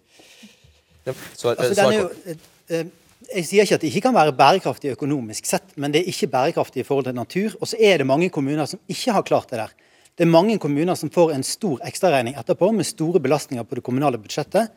Svar, 1.38 1.60
altså, 1.60 1.90
jo, 1.94 2.08
eh, 2.26 2.40
eh, 2.70 2.88
jeg 3.30 3.46
sier 3.46 3.66
ikke 3.66 3.78
at 3.78 3.84
det 3.84 3.92
ikke 3.92 4.06
kan 4.08 4.16
være 4.16 4.34
bærekraftig 4.38 4.94
økonomisk 4.96 5.46
sett, 5.50 5.76
men 5.78 5.94
det 5.94 6.02
er 6.02 6.12
ikke 6.12 6.32
bærekraftig 6.32 6.82
i 6.82 6.88
forhold 6.88 7.10
til 7.10 7.18
natur. 7.18 7.56
Og 7.60 7.70
så 7.70 7.78
er 7.78 8.02
det 8.02 8.08
mange 8.10 8.30
kommuner 8.34 8.70
som 8.70 8.82
ikke 8.90 9.14
har 9.14 9.26
klart 9.28 9.52
det 9.52 9.60
der. 9.62 9.76
Det 10.18 10.26
er 10.26 10.32
mange 10.32 10.58
kommuner 10.60 10.98
som 11.00 11.12
får 11.14 11.36
en 11.36 11.46
stor 11.46 11.84
ekstraregning 11.88 12.40
etterpå 12.40 12.72
med 12.76 12.88
store 12.88 13.22
belastninger 13.24 13.68
på 13.68 13.78
det 13.78 13.86
kommunale 13.86 14.20
budsjettet, 14.22 14.72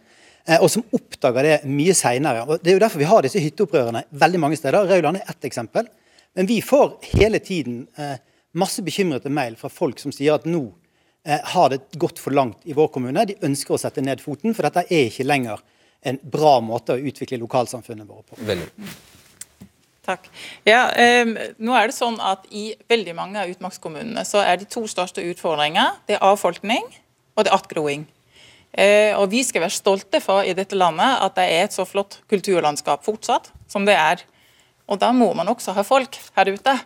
eh, 0.46 0.58
og 0.58 0.68
som 0.70 0.84
oppdager 0.92 1.48
det 1.48 1.56
mye 1.70 1.96
seinere. 1.96 2.44
Det 2.58 2.74
er 2.74 2.78
jo 2.78 2.84
derfor 2.84 3.02
vi 3.02 3.10
har 3.10 3.24
disse 3.24 3.42
hytteopprørene 3.42 4.04
veldig 4.10 4.42
mange 4.42 4.60
steder. 4.60 4.90
Rauland 4.90 5.22
er 5.22 5.32
ett 5.32 5.48
eksempel. 5.48 5.88
Men 6.34 6.48
vi 6.48 6.62
får 6.64 6.94
hele 7.12 7.42
tiden 7.44 7.82
masse 8.56 8.80
bekymrete 8.80 9.28
mail 9.28 9.52
fra 9.60 9.68
folk 9.68 9.98
som 10.00 10.14
sier 10.16 10.32
at 10.32 10.46
nå 10.48 10.62
har 11.28 11.68
det 11.68 11.82
gått 12.00 12.16
for 12.18 12.32
langt 12.32 12.64
i 12.64 12.72
vår 12.72 12.88
kommune. 12.88 13.26
De 13.28 13.36
ønsker 13.44 13.76
å 13.76 13.80
sette 13.80 14.00
ned 14.00 14.22
foten, 14.24 14.54
for 14.56 14.64
dette 14.64 14.86
er 14.88 15.10
ikke 15.10 15.26
lenger 15.28 15.60
en 16.02 16.18
bra 16.22 16.58
måte 16.64 16.96
å 16.96 17.02
utvikle 17.10 17.38
lokalsamfunnet 17.42 18.08
vårt 18.08 18.26
på. 18.30 18.38
Veldig. 18.46 18.68
Takk. 20.02 20.26
Ja, 20.66 20.88
eh, 20.98 21.52
nå 21.62 21.76
er 21.78 21.86
det 21.86 21.94
sånn 21.94 22.18
at 22.18 22.48
I 22.50 22.72
veldig 22.90 23.14
mange 23.14 23.38
av 23.38 23.52
utmarkskommunene 23.52 24.24
så 24.26 24.42
er 24.42 24.58
de 24.58 24.66
to 24.66 24.82
største 24.90 25.22
utfordringer 25.30 26.00
det 26.08 26.16
er 26.16 26.26
avfolkning 26.26 26.88
og 27.36 27.44
det 27.44 27.52
er 27.52 27.56
attgroing. 27.56 28.06
Eh, 28.72 29.12
og 29.14 29.30
Vi 29.30 29.44
skal 29.46 29.62
være 29.62 29.76
stolte 29.76 30.20
for 30.24 30.42
i 30.42 30.56
dette 30.58 30.74
landet 30.74 31.22
at 31.22 31.36
det 31.36 31.46
er 31.46 31.66
et 31.68 31.76
så 31.76 31.86
flott 31.86 32.18
kulturlandskap 32.32 33.04
fortsatt 33.04 33.52
som 33.70 33.86
det 33.86 33.94
er. 33.94 34.24
Og 34.88 34.98
Da 34.98 35.12
må 35.12 35.32
man 35.34 35.48
også 35.48 35.72
ha 35.72 35.84
folk 35.86 36.18
her 36.34 36.50
ute. 36.50 36.80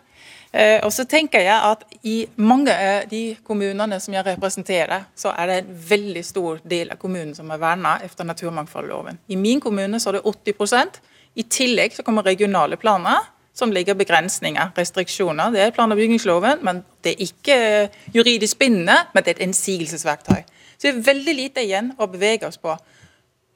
Eh, 0.51 0.79
og 0.85 0.93
så 0.95 1.03
tenker 1.09 1.43
jeg 1.43 1.55
at 1.55 1.83
I 2.07 2.17
mange 2.39 2.71
av 2.71 3.07
de 3.11 3.35
kommunene 3.43 3.99
som 3.99 4.13
jeg 4.15 4.25
representerer, 4.25 5.07
så 5.15 5.33
er 5.35 5.49
det 5.49 5.57
en 5.61 5.79
veldig 5.89 6.23
stor 6.25 6.61
del 6.63 6.93
av 6.93 7.01
kommunen 7.01 7.35
som 7.35 7.51
er 7.51 7.61
verna 7.61 7.97
etter 8.03 8.27
naturmangfoldloven. 8.27 9.19
I 9.27 9.39
min 9.39 9.61
kommune 9.63 9.99
så 9.99 10.13
er 10.13 10.19
det 10.19 10.53
80% 10.55 11.01
I 11.37 11.43
tillegg 11.43 11.93
så 11.93 12.03
kommer 12.03 12.25
regionale 12.25 12.79
planer 12.81 13.27
som 13.57 13.71
ligger 13.73 13.97
begrensninger, 13.97 14.71
restriksjoner. 14.77 15.51
Det 15.51 15.61
er 15.61 15.71
plan- 15.71 15.91
og 15.91 15.97
bygningsloven, 15.97 16.59
men 16.61 16.83
det 17.03 17.11
er 17.11 17.23
ikke 17.25 17.89
juridisk 18.13 18.59
bindende, 18.59 18.97
men 19.13 19.23
det 19.23 19.31
er 19.31 19.39
et 19.39 19.47
innsigelsesverktøy. 19.47 20.43
Så 20.77 20.87
det 20.87 20.93
er 20.93 21.07
veldig 21.07 21.33
lite 21.35 21.63
igjen 21.65 21.91
å 21.97 22.05
bevege 22.05 22.47
oss 22.47 22.57
på. 22.61 22.75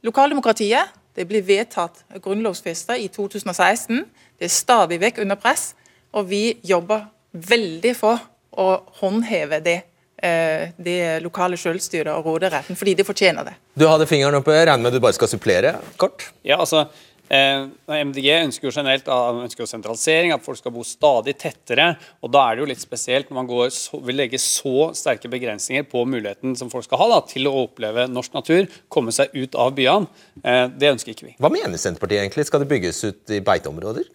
Lokaldemokratiet 0.02 0.98
det 1.16 1.28
blir 1.28 1.44
vedtatt 1.44 2.06
grunnlovsfesta 2.24 2.96
i 2.98 3.08
2016. 3.12 4.06
Det 4.40 4.48
er 4.48 4.54
stadig 4.54 5.00
vekk 5.02 5.22
under 5.26 5.36
press. 5.36 5.74
Og 6.18 6.28
vi 6.28 6.44
jobber 6.68 7.08
veldig 7.32 7.94
for 7.96 8.20
å 8.60 8.68
håndheve 9.00 9.62
det, 9.64 9.78
eh, 10.18 10.74
det 10.78 11.22
lokale 11.24 11.60
selvstyret 11.60 12.12
og 12.14 12.28
råderetten, 12.28 12.76
fordi 12.76 12.98
de 13.00 13.08
fortjener 13.08 13.48
det. 13.48 13.56
Du 13.76 13.88
hadde 13.88 14.10
fingeren 14.10 14.42
oppe, 14.42 14.52
regner 14.52 14.84
med 14.84 14.94
du 14.94 15.00
bare 15.00 15.16
skal 15.16 15.32
supplere 15.32 15.78
kort? 15.98 16.32
Ja, 16.44 16.60
altså... 16.60 16.90
Eh, 17.32 17.62
MDG 17.88 18.26
ønsker 18.42 18.68
jo 18.68 18.74
generelt 18.76 19.06
ønsker 19.08 19.64
jo 19.64 19.70
sentralisering, 19.70 20.34
at 20.36 20.44
folk 20.44 20.60
skal 20.60 20.74
bo 20.76 20.84
stadig 20.84 21.38
tettere. 21.40 21.94
og 22.20 22.34
Da 22.34 22.42
er 22.44 22.58
det 22.58 22.66
jo 22.66 22.70
litt 22.74 22.84
spesielt 22.84 23.30
når 23.32 23.38
man 23.38 23.48
går, 23.48 23.70
så, 23.72 24.02
vil 24.04 24.20
legge 24.20 24.40
så 24.42 24.90
sterke 24.98 25.32
begrensninger 25.32 25.88
på 25.88 26.04
muligheten 26.04 26.58
som 26.60 26.68
folk 26.74 26.84
skal 26.84 27.00
ha 27.00 27.08
da, 27.14 27.22
til 27.30 27.48
å 27.48 27.56
oppleve 27.64 28.10
norsk 28.12 28.36
natur, 28.36 28.68
komme 28.92 29.16
seg 29.16 29.32
ut 29.32 29.56
av 29.56 29.72
byene. 29.78 30.12
Eh, 30.44 30.66
det 30.76 30.92
ønsker 30.92 31.16
ikke 31.16 31.30
vi. 31.30 31.38
Hva 31.40 31.54
mener 31.54 31.80
Senterpartiet 31.80 32.26
egentlig? 32.26 32.50
Skal 32.52 32.66
det 32.66 32.72
bygges 32.74 33.00
ut 33.08 33.32
i 33.32 33.40
beiteområder? 33.48 34.12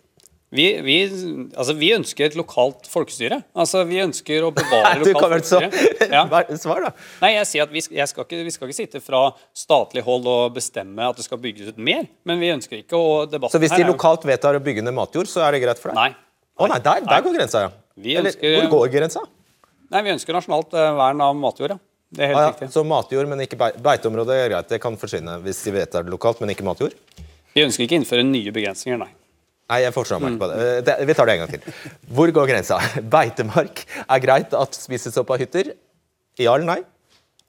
Vi, 0.55 0.67
vi, 0.87 0.97
altså 1.59 1.75
vi, 1.75 1.89
ønsker 1.97 2.29
et 2.29 2.37
lokalt 2.39 2.87
folkestyre. 2.87 3.41
Altså 3.59 3.81
Vi 3.89 3.99
ønsker 3.99 4.45
å 4.47 4.53
bevare 4.55 5.01
lokalt 5.03 5.27
folkestyre. 5.33 5.71
Ja. 6.13 6.23
Svar, 6.63 6.85
da. 6.87 6.93
Nei, 7.25 7.33
jeg 7.35 7.49
sier 7.51 7.65
at 7.67 7.73
vi 7.75 7.83
skal, 7.83 8.23
ikke, 8.23 8.45
vi, 8.47 8.53
skal 8.55 8.71
ikke, 8.71 8.77
sitte 8.79 9.03
fra 9.03 9.25
statlig 9.57 10.05
hold 10.07 10.29
og 10.31 10.55
bestemme 10.55 11.09
at 11.11 11.19
det 11.19 11.27
skal 11.27 11.41
bygges 11.43 11.75
ut 11.75 11.81
mer. 11.83 12.07
Men 12.29 12.39
vi 12.43 12.53
ønsker 12.55 12.79
ikke 12.85 12.95
å 13.01 13.27
Så 13.51 13.59
hvis 13.63 13.75
de 13.75 13.89
lokalt 13.91 14.25
vedtar 14.29 14.55
å 14.55 14.63
bygge 14.63 14.87
ned 14.87 14.95
matjord, 14.97 15.27
så 15.31 15.43
er 15.49 15.57
det 15.57 15.65
greit 15.67 15.83
for 15.83 15.91
deg? 15.91 15.99
Nei. 15.99 16.15
Å 16.57 16.71
nei, 16.71 16.79
der, 16.81 17.03
der 17.11 17.27
går 17.27 17.37
grensa, 17.41 17.67
ja. 17.67 17.75
Eller, 17.97 18.31
ønsker, 18.31 18.55
hvor 18.71 18.87
går 18.87 18.95
grensa? 18.95 19.27
Nei, 19.93 20.01
Vi 20.07 20.15
ønsker 20.15 20.37
nasjonalt 20.39 20.73
eh, 20.79 20.89
vern 21.03 21.21
av 21.27 21.37
matjord. 21.43 21.75
ja. 21.77 21.83
Det 22.17 22.23
er 22.23 22.31
helt 22.31 22.39
Ah, 22.39 22.45
ja. 22.47 22.51
riktig. 22.55 22.71
Så 22.71 22.85
matjord, 22.87 23.27
men 23.29 23.43
ikke 23.43 23.59
bei- 23.59 23.75
beiteområde 23.83 24.35
er 24.39 24.49
greit. 24.53 24.69
Det 24.71 24.79
kan 24.81 24.95
forsvinne 24.97 25.41
hvis 25.43 25.59
de 25.67 25.73
vedtar 25.75 26.05
det 26.07 26.13
lokalt, 26.15 26.39
men 26.41 26.55
ikke 26.55 26.65
matjord? 26.65 26.95
Vi 27.53 27.65
ønsker 27.67 27.83
ikke 27.85 27.97
å 27.99 28.01
innføre 28.01 28.23
nye 28.25 28.53
begrensninger, 28.55 29.01
nei. 29.03 29.11
Nei, 29.67 29.81
jeg 29.83 29.95
forstår 29.97 30.21
meg 30.23 30.35
ikke 30.35 30.45
på 30.45 30.49
det. 30.53 30.59
Eh, 30.63 30.83
det. 30.87 30.95
Vi 31.09 31.15
tar 31.19 31.27
det 31.27 31.35
en 31.35 31.41
gang 31.43 31.55
til. 31.57 31.79
Hvor 32.15 32.31
går 32.39 32.51
grensa? 32.53 32.79
Beitemark 33.17 33.83
er 34.05 34.23
greit 34.23 34.55
at 34.55 34.79
spises 34.79 35.19
opp 35.19 35.33
av 35.35 35.43
hytter? 35.43 35.73
Ja 36.39 36.55
eller 36.55 36.69
nei? 36.69 36.79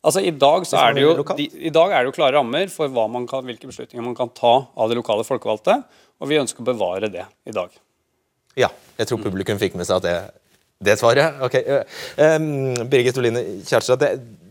Altså, 0.07 0.23
I 0.23 0.31
dag 0.31 0.65
så 0.69 0.79
er 0.79 0.95
det 0.95 1.03
jo, 1.03 1.11
de, 1.35 1.47
i 1.67 1.73
dag 1.73 1.91
er 1.91 2.05
det 2.05 2.11
jo 2.11 2.15
klare 2.15 2.37
rammer 2.37 2.69
for 2.71 2.89
kan, 3.27 3.45
hvilke 3.45 3.67
beslutninger 3.67 4.05
man 4.05 4.15
kan 4.17 4.29
ta 4.31 4.53
av 4.71 4.89
de 4.89 4.95
lokale 4.95 5.25
folkevalgte, 5.27 5.81
og 6.21 6.29
vi 6.29 6.39
ønsker 6.39 6.63
å 6.63 6.67
bevare 6.69 7.09
det 7.11 7.25
i 7.49 7.53
dag. 7.53 7.73
Ja. 8.57 8.69
Jeg 8.97 9.09
tror 9.09 9.21
publikum 9.21 9.59
fikk 9.61 9.75
med 9.77 9.85
seg 9.89 9.99
at 9.99 10.05
det, 10.07 10.15
det 10.87 10.95
svaret. 11.01 11.41
Ok. 11.45 11.59
Um, 12.17 12.87
Birgit 12.89 13.19
Oline 13.19 13.43
Kjærstad, 13.67 14.05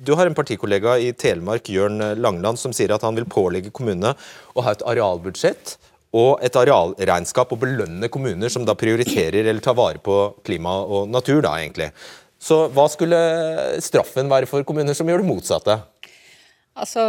du 0.07 0.12
har 0.19 0.29
en 0.29 0.37
partikollega 0.39 0.99
i 1.03 1.11
Telemark, 1.19 1.71
Jørn 1.73 1.99
Langland, 2.21 2.61
som 2.62 2.75
sier 2.77 2.95
at 2.95 3.07
han 3.07 3.17
vil 3.19 3.27
pålegge 3.27 3.73
kommunene 3.75 4.12
å 4.55 4.67
ha 4.67 4.77
et 4.77 4.85
arealbudsjett 4.87 5.79
og 6.17 6.45
et 6.45 6.57
arealregnskap 6.57 7.51
og 7.53 7.61
belønne 7.64 8.09
kommuner 8.12 8.53
som 8.53 8.64
da 8.67 8.77
prioriterer 8.79 9.43
eller 9.45 9.64
tar 9.64 9.77
vare 9.77 10.01
på 10.03 10.17
klima 10.47 10.79
og 10.85 11.11
natur, 11.12 11.43
da 11.45 11.57
egentlig. 11.61 11.91
Så 12.41 12.67
hva 12.73 12.87
skulle 12.93 13.19
straffen 13.85 14.31
være 14.31 14.49
for 14.49 14.64
kommuner 14.67 14.97
som 14.97 15.09
gjør 15.09 15.25
det 15.25 15.31
motsatte? 15.31 15.79
Altså, 16.77 17.03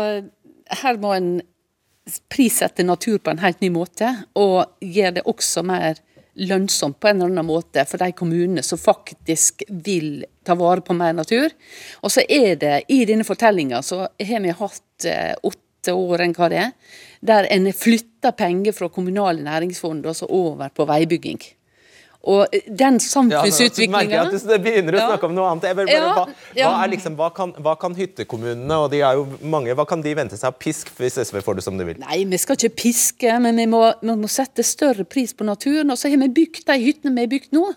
her 0.82 1.00
må 1.02 1.14
en 1.16 1.32
prissette 2.32 2.86
natur 2.88 3.20
på 3.20 3.34
en 3.34 3.42
helt 3.44 3.64
ny 3.64 3.70
måte, 3.74 4.14
og 4.40 4.78
gjøre 4.84 5.18
det 5.20 5.28
også 5.28 5.64
mer 5.68 6.00
lønnsomt 6.38 7.00
på 7.02 7.10
en 7.10 7.18
eller 7.18 7.34
annen 7.34 7.48
måte 7.50 7.84
for 7.90 8.02
de 8.02 8.14
kommunene 8.16 8.64
som 8.64 8.80
faktisk 8.80 9.64
vil 9.70 10.22
ta 10.46 10.56
vare 10.58 10.84
på 10.86 10.96
mer 10.98 11.16
natur. 11.18 11.54
Og 12.06 12.14
så 12.14 12.24
er 12.24 12.60
det, 12.62 12.76
i 12.94 13.04
denne 13.10 13.26
fortellinga, 13.28 13.82
så 13.82 14.06
har 14.06 14.44
vi 14.44 14.54
hatt 14.54 15.08
eh, 15.10 15.34
åtte 15.42 15.67
år, 15.96 16.26
enn 16.26 16.36
hva 16.38 16.50
det 16.52 16.64
er, 16.64 16.98
der 17.22 17.48
en 17.54 17.70
flytter 17.74 18.36
penger 18.38 18.76
fra 18.76 18.90
kommunale 18.94 19.44
næringsfond 19.46 20.06
og 20.06 20.16
så 20.16 20.28
over 20.30 20.74
på 20.74 20.86
veibygging. 20.90 21.40
Og 22.28 22.48
eh, 22.52 22.66
den 22.68 22.76
Ja, 22.78 22.88
men 22.88 22.94
altså, 22.98 23.12
samfunnsutviklinga 23.14 23.98
merker 23.98 24.16
jeg 24.16 24.26
at 24.26 24.48
du 24.48 24.64
begynner 24.64 24.98
å 24.98 25.04
snakke 25.12 25.28
om 25.30 25.36
noe 25.38 25.52
annet. 25.52 25.68
Bare, 25.78 25.92
Ja, 25.92 26.08
hva, 26.16 26.24
ja. 26.58 26.72
hva, 26.74 26.88
liksom, 26.92 27.16
hva, 27.20 27.30
kan, 27.36 27.54
hva 27.64 27.76
kan 27.80 27.96
hyttekommunene, 27.96 28.80
og 28.84 28.90
de 28.92 29.02
er 29.06 29.20
jo 29.20 29.28
mange, 29.48 29.76
hva 29.78 29.86
kan 29.88 30.04
de 30.04 30.16
vente 30.18 30.40
seg 30.40 30.50
av 30.50 30.58
pisk 30.60 30.92
hvis 30.98 31.20
SV 31.30 31.40
får 31.46 31.60
det 31.60 31.68
som 31.68 31.78
de 31.80 31.88
vil? 31.88 32.02
Nei, 32.04 32.24
vi 32.28 32.40
skal 32.42 32.60
ikke 32.60 32.84
piske, 32.84 33.38
men 33.44 33.62
vi 33.62 33.68
må, 33.72 33.84
vi 34.02 34.18
må 34.18 34.32
sette 34.32 34.66
større 34.66 35.08
pris 35.08 35.36
på 35.38 35.48
naturen. 35.48 35.94
Og 35.94 36.00
så 36.00 36.12
har 36.12 36.20
vi 36.26 36.32
bygd 36.42 36.66
de 36.68 36.80
hyttene 36.84 37.16
vi 37.16 37.28
har 37.28 37.32
bygd 37.38 37.56
nå. 37.56 37.70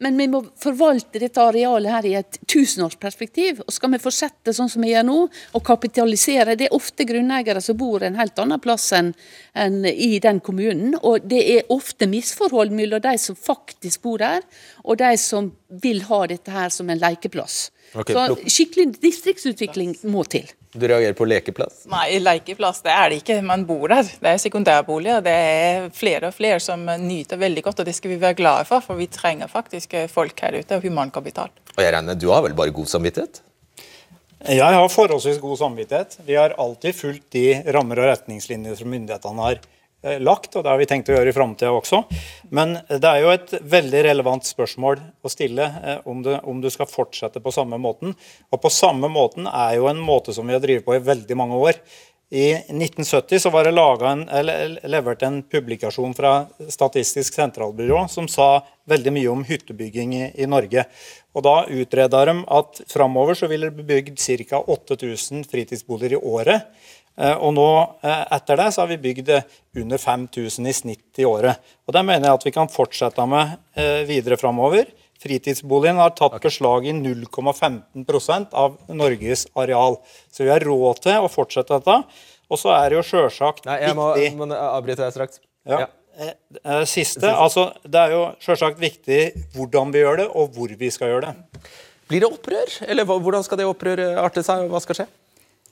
Men 0.00 0.16
vi 0.16 0.26
må 0.32 0.40
forvalte 0.56 1.20
dette 1.20 1.42
arealet 1.44 1.92
her 1.92 2.06
i 2.08 2.14
et 2.20 2.38
tusenårsperspektiv. 2.48 3.60
Og 3.66 3.74
skal 3.74 3.92
vi 3.92 4.00
fortsette 4.00 4.54
sånn 4.56 4.70
som 4.72 4.84
vi 4.84 4.94
gjør 4.94 5.04
nå, 5.04 5.16
og 5.28 5.64
kapitalisere 5.66 6.56
Det 6.56 6.70
er 6.70 6.76
ofte 6.76 7.04
grunneiere 7.08 7.60
som 7.64 7.76
bor 7.76 8.02
en 8.06 8.16
helt 8.16 8.38
annen 8.40 8.62
plass 8.64 8.88
enn 8.96 9.12
en 9.52 9.84
i 9.84 10.18
den 10.22 10.40
kommunen. 10.40 10.96
Og 11.02 11.26
det 11.28 11.42
er 11.56 11.74
ofte 11.74 12.08
misforhold 12.08 12.72
mellom 12.72 13.02
de 13.04 13.16
som 13.20 13.36
faktisk 13.36 14.06
bor 14.08 14.24
der, 14.24 14.46
og 14.84 15.00
de 15.02 15.12
som 15.20 15.52
vil 15.82 16.00
ha 16.08 16.24
dette 16.32 16.54
her 16.54 16.72
som 16.72 16.88
en 16.88 17.00
lekeplass. 17.00 17.68
Okay, 17.92 18.16
så 18.16 18.38
skikkelig 18.46 18.94
distriktsutvikling 19.02 19.96
må 20.08 20.24
til. 20.32 20.48
Du 20.72 20.86
reagerer 20.86 21.16
på 21.18 21.26
lekeplass? 21.26 21.82
Nei, 21.90 22.20
lekeplass 22.22 22.84
det 22.84 22.92
er 22.94 23.10
det 23.10 23.16
ikke. 23.24 23.40
Man 23.42 23.64
bor 23.66 23.90
der. 23.90 24.06
Det 24.06 24.30
er 24.30 24.38
sekundærboliger. 24.38 25.24
Det 25.26 25.32
er 25.34 25.88
flere 25.94 26.30
og 26.30 26.36
flere 26.36 26.60
som 26.62 26.84
nyter 27.02 27.40
veldig 27.40 27.64
godt, 27.66 27.82
og 27.82 27.88
det 27.88 27.94
skal 27.96 28.12
vi 28.12 28.20
være 28.22 28.38
glade 28.38 28.68
for. 28.68 28.84
For 28.84 29.00
vi 29.00 29.08
trenger 29.10 29.50
faktisk 29.50 29.96
eh, 29.98 30.06
folk 30.10 30.38
her 30.46 30.60
ute, 30.60 30.78
og 30.78 30.86
humankapital. 30.86 31.50
Og 31.74 31.82
jeg 31.82 31.94
regner, 31.96 32.14
Du 32.14 32.28
har 32.30 32.44
vel 32.46 32.54
bare 32.54 32.70
god 32.76 32.86
samvittighet? 32.86 33.42
Jeg 34.46 34.78
har 34.78 34.88
forholdsvis 34.88 35.42
god 35.42 35.58
samvittighet. 35.58 36.16
Vi 36.24 36.38
har 36.38 36.54
alltid 36.56 36.94
fulgt 36.96 37.26
de 37.34 37.44
rammer 37.74 37.98
og 38.00 38.12
retningslinjer 38.14 38.78
som 38.78 38.88
myndighetene 38.88 39.48
har 39.50 39.58
lagt, 40.02 40.54
og 40.56 40.64
det 40.64 40.72
har 40.72 40.80
vi 40.80 40.88
tenkt 40.88 41.10
å 41.10 41.16
gjøre 41.16 41.32
i 41.32 41.36
framtida 41.36 41.72
også. 41.76 42.02
Men 42.56 42.78
det 42.88 43.04
er 43.04 43.22
jo 43.22 43.32
et 43.34 43.54
veldig 43.72 44.04
relevant 44.08 44.46
spørsmål 44.48 45.00
å 45.20 45.32
stille 45.32 45.66
eh, 45.66 45.98
om, 46.08 46.22
du, 46.24 46.32
om 46.40 46.62
du 46.62 46.70
skal 46.72 46.88
fortsette 46.90 47.42
på 47.44 47.52
samme 47.54 47.78
måten. 47.80 48.14
Og 48.50 48.62
på 48.62 48.72
samme 48.72 49.10
måten 49.12 49.48
er 49.50 49.76
jo 49.76 49.90
en 49.90 50.00
måte 50.00 50.34
som 50.36 50.48
vi 50.48 50.56
har 50.56 50.64
drevet 50.64 50.86
på 50.86 50.96
i 50.96 51.04
veldig 51.04 51.36
mange 51.38 51.60
år. 51.60 51.82
I 52.30 52.52
1970 52.54 53.40
så 53.42 53.50
var 53.50 53.66
det 53.66 53.72
en, 54.06 54.20
levert 54.86 55.22
en 55.26 55.40
publikasjon 55.42 56.12
fra 56.14 56.46
Statistisk 56.70 57.34
sentralbyrå 57.34 58.04
som 58.08 58.28
sa 58.30 58.60
veldig 58.86 59.12
mye 59.16 59.32
om 59.32 59.42
hyttebygging 59.48 60.14
i, 60.14 60.28
i 60.38 60.46
Norge. 60.46 60.84
Og 61.34 61.42
Da 61.42 61.56
utreda 61.66 62.22
de 62.30 62.36
at 62.46 62.80
framover 62.86 63.34
så 63.34 63.50
ville 63.50 63.66
det 63.66 63.82
bli 63.82 63.88
bygd 63.88 64.46
ca. 64.46 64.62
8000 64.62 65.42
fritidsboliger 65.50 66.20
i 66.20 66.22
året. 66.22 66.70
Eh, 67.20 67.36
Og 67.36 67.52
nå 67.56 67.66
eh, 68.06 68.22
etter 68.36 68.56
det 68.60 68.70
så 68.72 68.82
har 68.84 68.88
vi 68.90 68.96
bygd 69.02 69.28
under 69.76 70.00
5000 70.00 70.70
i 70.70 70.72
snitt 70.76 71.20
i 71.20 71.26
året. 71.28 71.60
Og 71.86 71.92
Det 71.96 72.02
mener 72.06 72.30
jeg 72.30 72.38
at 72.40 72.46
vi 72.48 72.54
kan 72.56 72.70
fortsette 72.72 73.26
med 73.28 73.58
eh, 73.76 74.02
videre 74.08 74.38
framover. 74.40 74.88
Fritidsboligen 75.20 76.00
har 76.00 76.14
tatt 76.16 76.38
beslag 76.40 76.86
i 76.88 76.94
0,15% 76.96 78.54
av 78.56 78.78
Norges 78.88 79.46
areal. 79.52 79.98
Så 80.32 80.46
vi 80.46 80.52
har 80.52 80.64
råd 80.64 81.02
til 81.04 81.20
å 81.20 81.28
fortsette 81.28 81.76
dette. 81.76 81.98
Og 82.50 82.58
så 82.58 82.72
er 82.74 82.88
det 82.90 82.98
jo 82.98 83.06
sjølsagt 83.06 83.68
Nei, 83.68 83.76
jeg 83.84 83.98
må, 83.98 84.08
må 84.40 84.48
avbryte 84.56 85.04
deg 85.04 85.12
straks. 85.16 85.42
ja. 85.68 85.86
Siste. 86.84 87.30
Altså, 87.30 87.70
det 87.88 87.96
er 87.96 88.10
jo 88.12 88.24
sjølsagt 88.44 88.80
viktig 88.82 89.20
hvordan 89.54 89.92
vi 89.94 90.02
gjør 90.02 90.18
det, 90.20 90.26
og 90.36 90.50
hvor 90.52 90.72
vi 90.76 90.90
skal 90.92 91.08
gjøre 91.14 91.30
det. 91.30 91.62
Blir 92.10 92.24
det 92.24 92.28
opprør? 92.28 92.72
Eller 92.90 93.06
hvordan 93.08 93.46
skal 93.46 93.60
det 93.60 93.68
opprøret 93.70 94.18
arte 94.20 94.42
seg, 94.44 94.66
og 94.66 94.74
hva 94.74 94.82
skal 94.84 94.98
skje? 94.98 95.06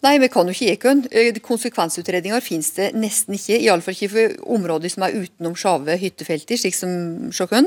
Nei, 0.07 0.14
vi 0.22 0.28
kan 0.30 0.46
jo 0.46 0.55
ikke 0.55 0.74
ekøn. 0.76 1.01
Eh, 1.11 1.38
Konsekvensutredninger 1.42 2.42
finnes 2.44 2.70
det 2.76 2.92
nesten 2.94 3.34
ikke. 3.34 3.57
Iallfall 3.59 3.96
ikke 3.96 4.12
for 4.12 4.36
områder 4.55 4.92
som 4.92 5.07
er 5.07 5.16
utenom 5.24 5.57
Sjave 5.59 5.96
hyttefelter, 5.99 6.61
slik 6.61 6.76
som 6.78 6.92
Sjåkøen. 7.34 7.66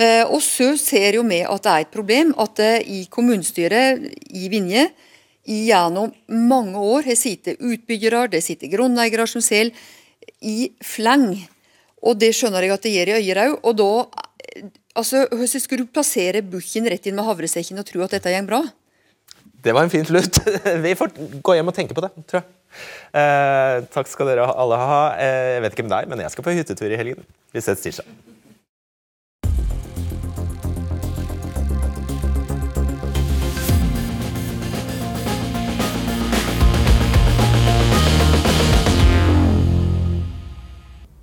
Eh, 0.00 0.24
Og 0.26 0.40
så 0.42 0.72
ser 0.80 1.14
jo 1.14 1.22
vi 1.22 1.42
at 1.46 1.62
det 1.62 1.70
er 1.70 1.86
et 1.86 1.94
problem 1.94 2.34
at 2.38 2.56
det 2.58 2.74
i 2.90 3.04
kommunestyret 3.06 4.02
i 4.34 4.48
Vinje 4.50 4.88
gjennom 5.46 6.10
mange 6.28 6.78
år 6.78 7.06
har 7.06 7.16
sittet 7.18 7.62
utbyggere, 7.62 8.28
det 8.30 8.42
sitter 8.42 8.70
grunneiere 8.70 9.26
som 9.26 9.40
selv, 9.40 9.72
i 10.42 10.72
fleng. 10.82 11.46
Og 12.02 12.18
det 12.18 12.32
skjønner 12.34 12.64
jeg 12.64 12.74
at 12.74 12.82
det 12.82 12.92
gjør 12.96 13.12
i 13.12 13.16
Øyer. 13.20 13.58
Og 13.62 13.76
da 13.76 13.92
eh, 14.56 14.68
Altså, 14.98 15.22
hvordan 15.30 15.60
skulle 15.62 15.84
du 15.86 15.92
plassere 15.94 16.42
bukken 16.42 16.88
rett 16.90 17.04
inn 17.06 17.14
med 17.14 17.24
havresekken 17.24 17.78
og 17.78 17.86
tro 17.86 18.02
at 18.02 18.10
dette 18.10 18.32
går 18.34 18.48
bra? 18.48 18.58
Det 19.64 19.74
var 19.76 19.84
en 19.84 19.90
fin 19.90 20.04
slutt. 20.04 20.40
Vi 20.84 20.94
får 20.96 21.12
gå 21.44 21.54
hjem 21.54 21.68
og 21.68 21.76
tenke 21.76 21.96
på 21.96 22.00
det, 22.04 22.10
tror 22.30 22.40
jeg. 22.40 22.48
Eh, 23.20 23.84
takk 23.92 24.08
skal 24.08 24.30
dere 24.30 24.48
alle 24.48 24.78
ha. 24.80 25.02
Eh, 25.20 25.56
jeg 25.56 25.64
vet 25.66 25.76
ikke 25.76 25.84
om 25.84 25.92
deg, 25.92 26.08
men 26.08 26.24
jeg 26.24 26.32
skal 26.32 26.46
på 26.46 26.54
hyttetur 26.56 26.88
i 26.88 27.00
helgen. 27.00 27.24
Vi 27.52 27.60
ses 27.60 27.82
tirsdag. 27.84 28.08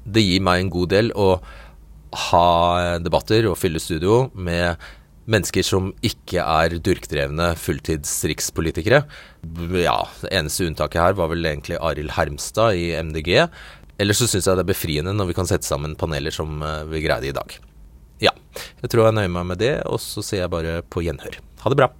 Det 0.07 0.23
gir 0.23 0.45
meg 0.45 0.61
en 0.61 0.69
god 0.73 0.93
del 0.93 1.11
å 1.17 1.31
ha 2.29 2.45
debatter 3.01 3.49
og 3.49 3.57
fylle 3.59 3.81
studio 3.81 4.27
med 4.33 4.77
mennesker 5.27 5.65
som 5.65 5.91
ikke 6.05 6.43
er 6.43 6.77
durkdrevne 6.83 7.51
fulltids-rikspolitikere. 7.59 9.03
Ja, 9.83 9.97
det 10.23 10.31
eneste 10.31 10.67
unntaket 10.67 11.03
her 11.03 11.17
var 11.19 11.31
vel 11.33 11.45
egentlig 11.45 11.79
Arild 11.79 12.15
Hermstad 12.17 12.79
i 12.79 12.89
MDG. 12.95 13.47
Ellers 14.01 14.21
så 14.21 14.29
syns 14.29 14.47
jeg 14.47 14.57
det 14.59 14.65
er 14.65 14.73
befriende 14.73 15.15
når 15.15 15.31
vi 15.31 15.37
kan 15.37 15.49
sette 15.49 15.67
sammen 15.67 15.97
paneler 15.99 16.33
som 16.33 16.61
eh, 16.61 16.83
vi 16.91 17.03
greide 17.05 17.31
i 17.31 17.35
dag. 17.35 17.57
Ja, 18.23 18.33
jeg 18.81 18.89
tror 18.89 19.07
jeg 19.07 19.17
nøyer 19.17 19.33
meg 19.33 19.45
med 19.51 19.61
det, 19.61 19.73
og 19.85 20.01
så 20.01 20.23
ser 20.25 20.43
jeg 20.43 20.53
bare 20.53 20.79
på 20.89 21.03
gjenhør. 21.05 21.37
Ha 21.63 21.73
det 21.73 21.79
bra. 21.79 21.91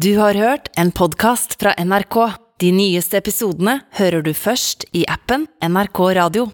Du 0.00 0.10
har 0.18 0.34
hørt 0.34 0.70
en 0.80 0.90
podkast 0.94 1.58
fra 1.60 1.74
NRK. 1.78 2.18
De 2.62 2.70
nyeste 2.74 3.18
episodene 3.20 3.80
hører 3.98 4.24
du 4.24 4.32
først 4.36 4.86
i 4.96 5.04
appen 5.10 5.48
NRK 5.62 6.00
Radio. 6.18 6.48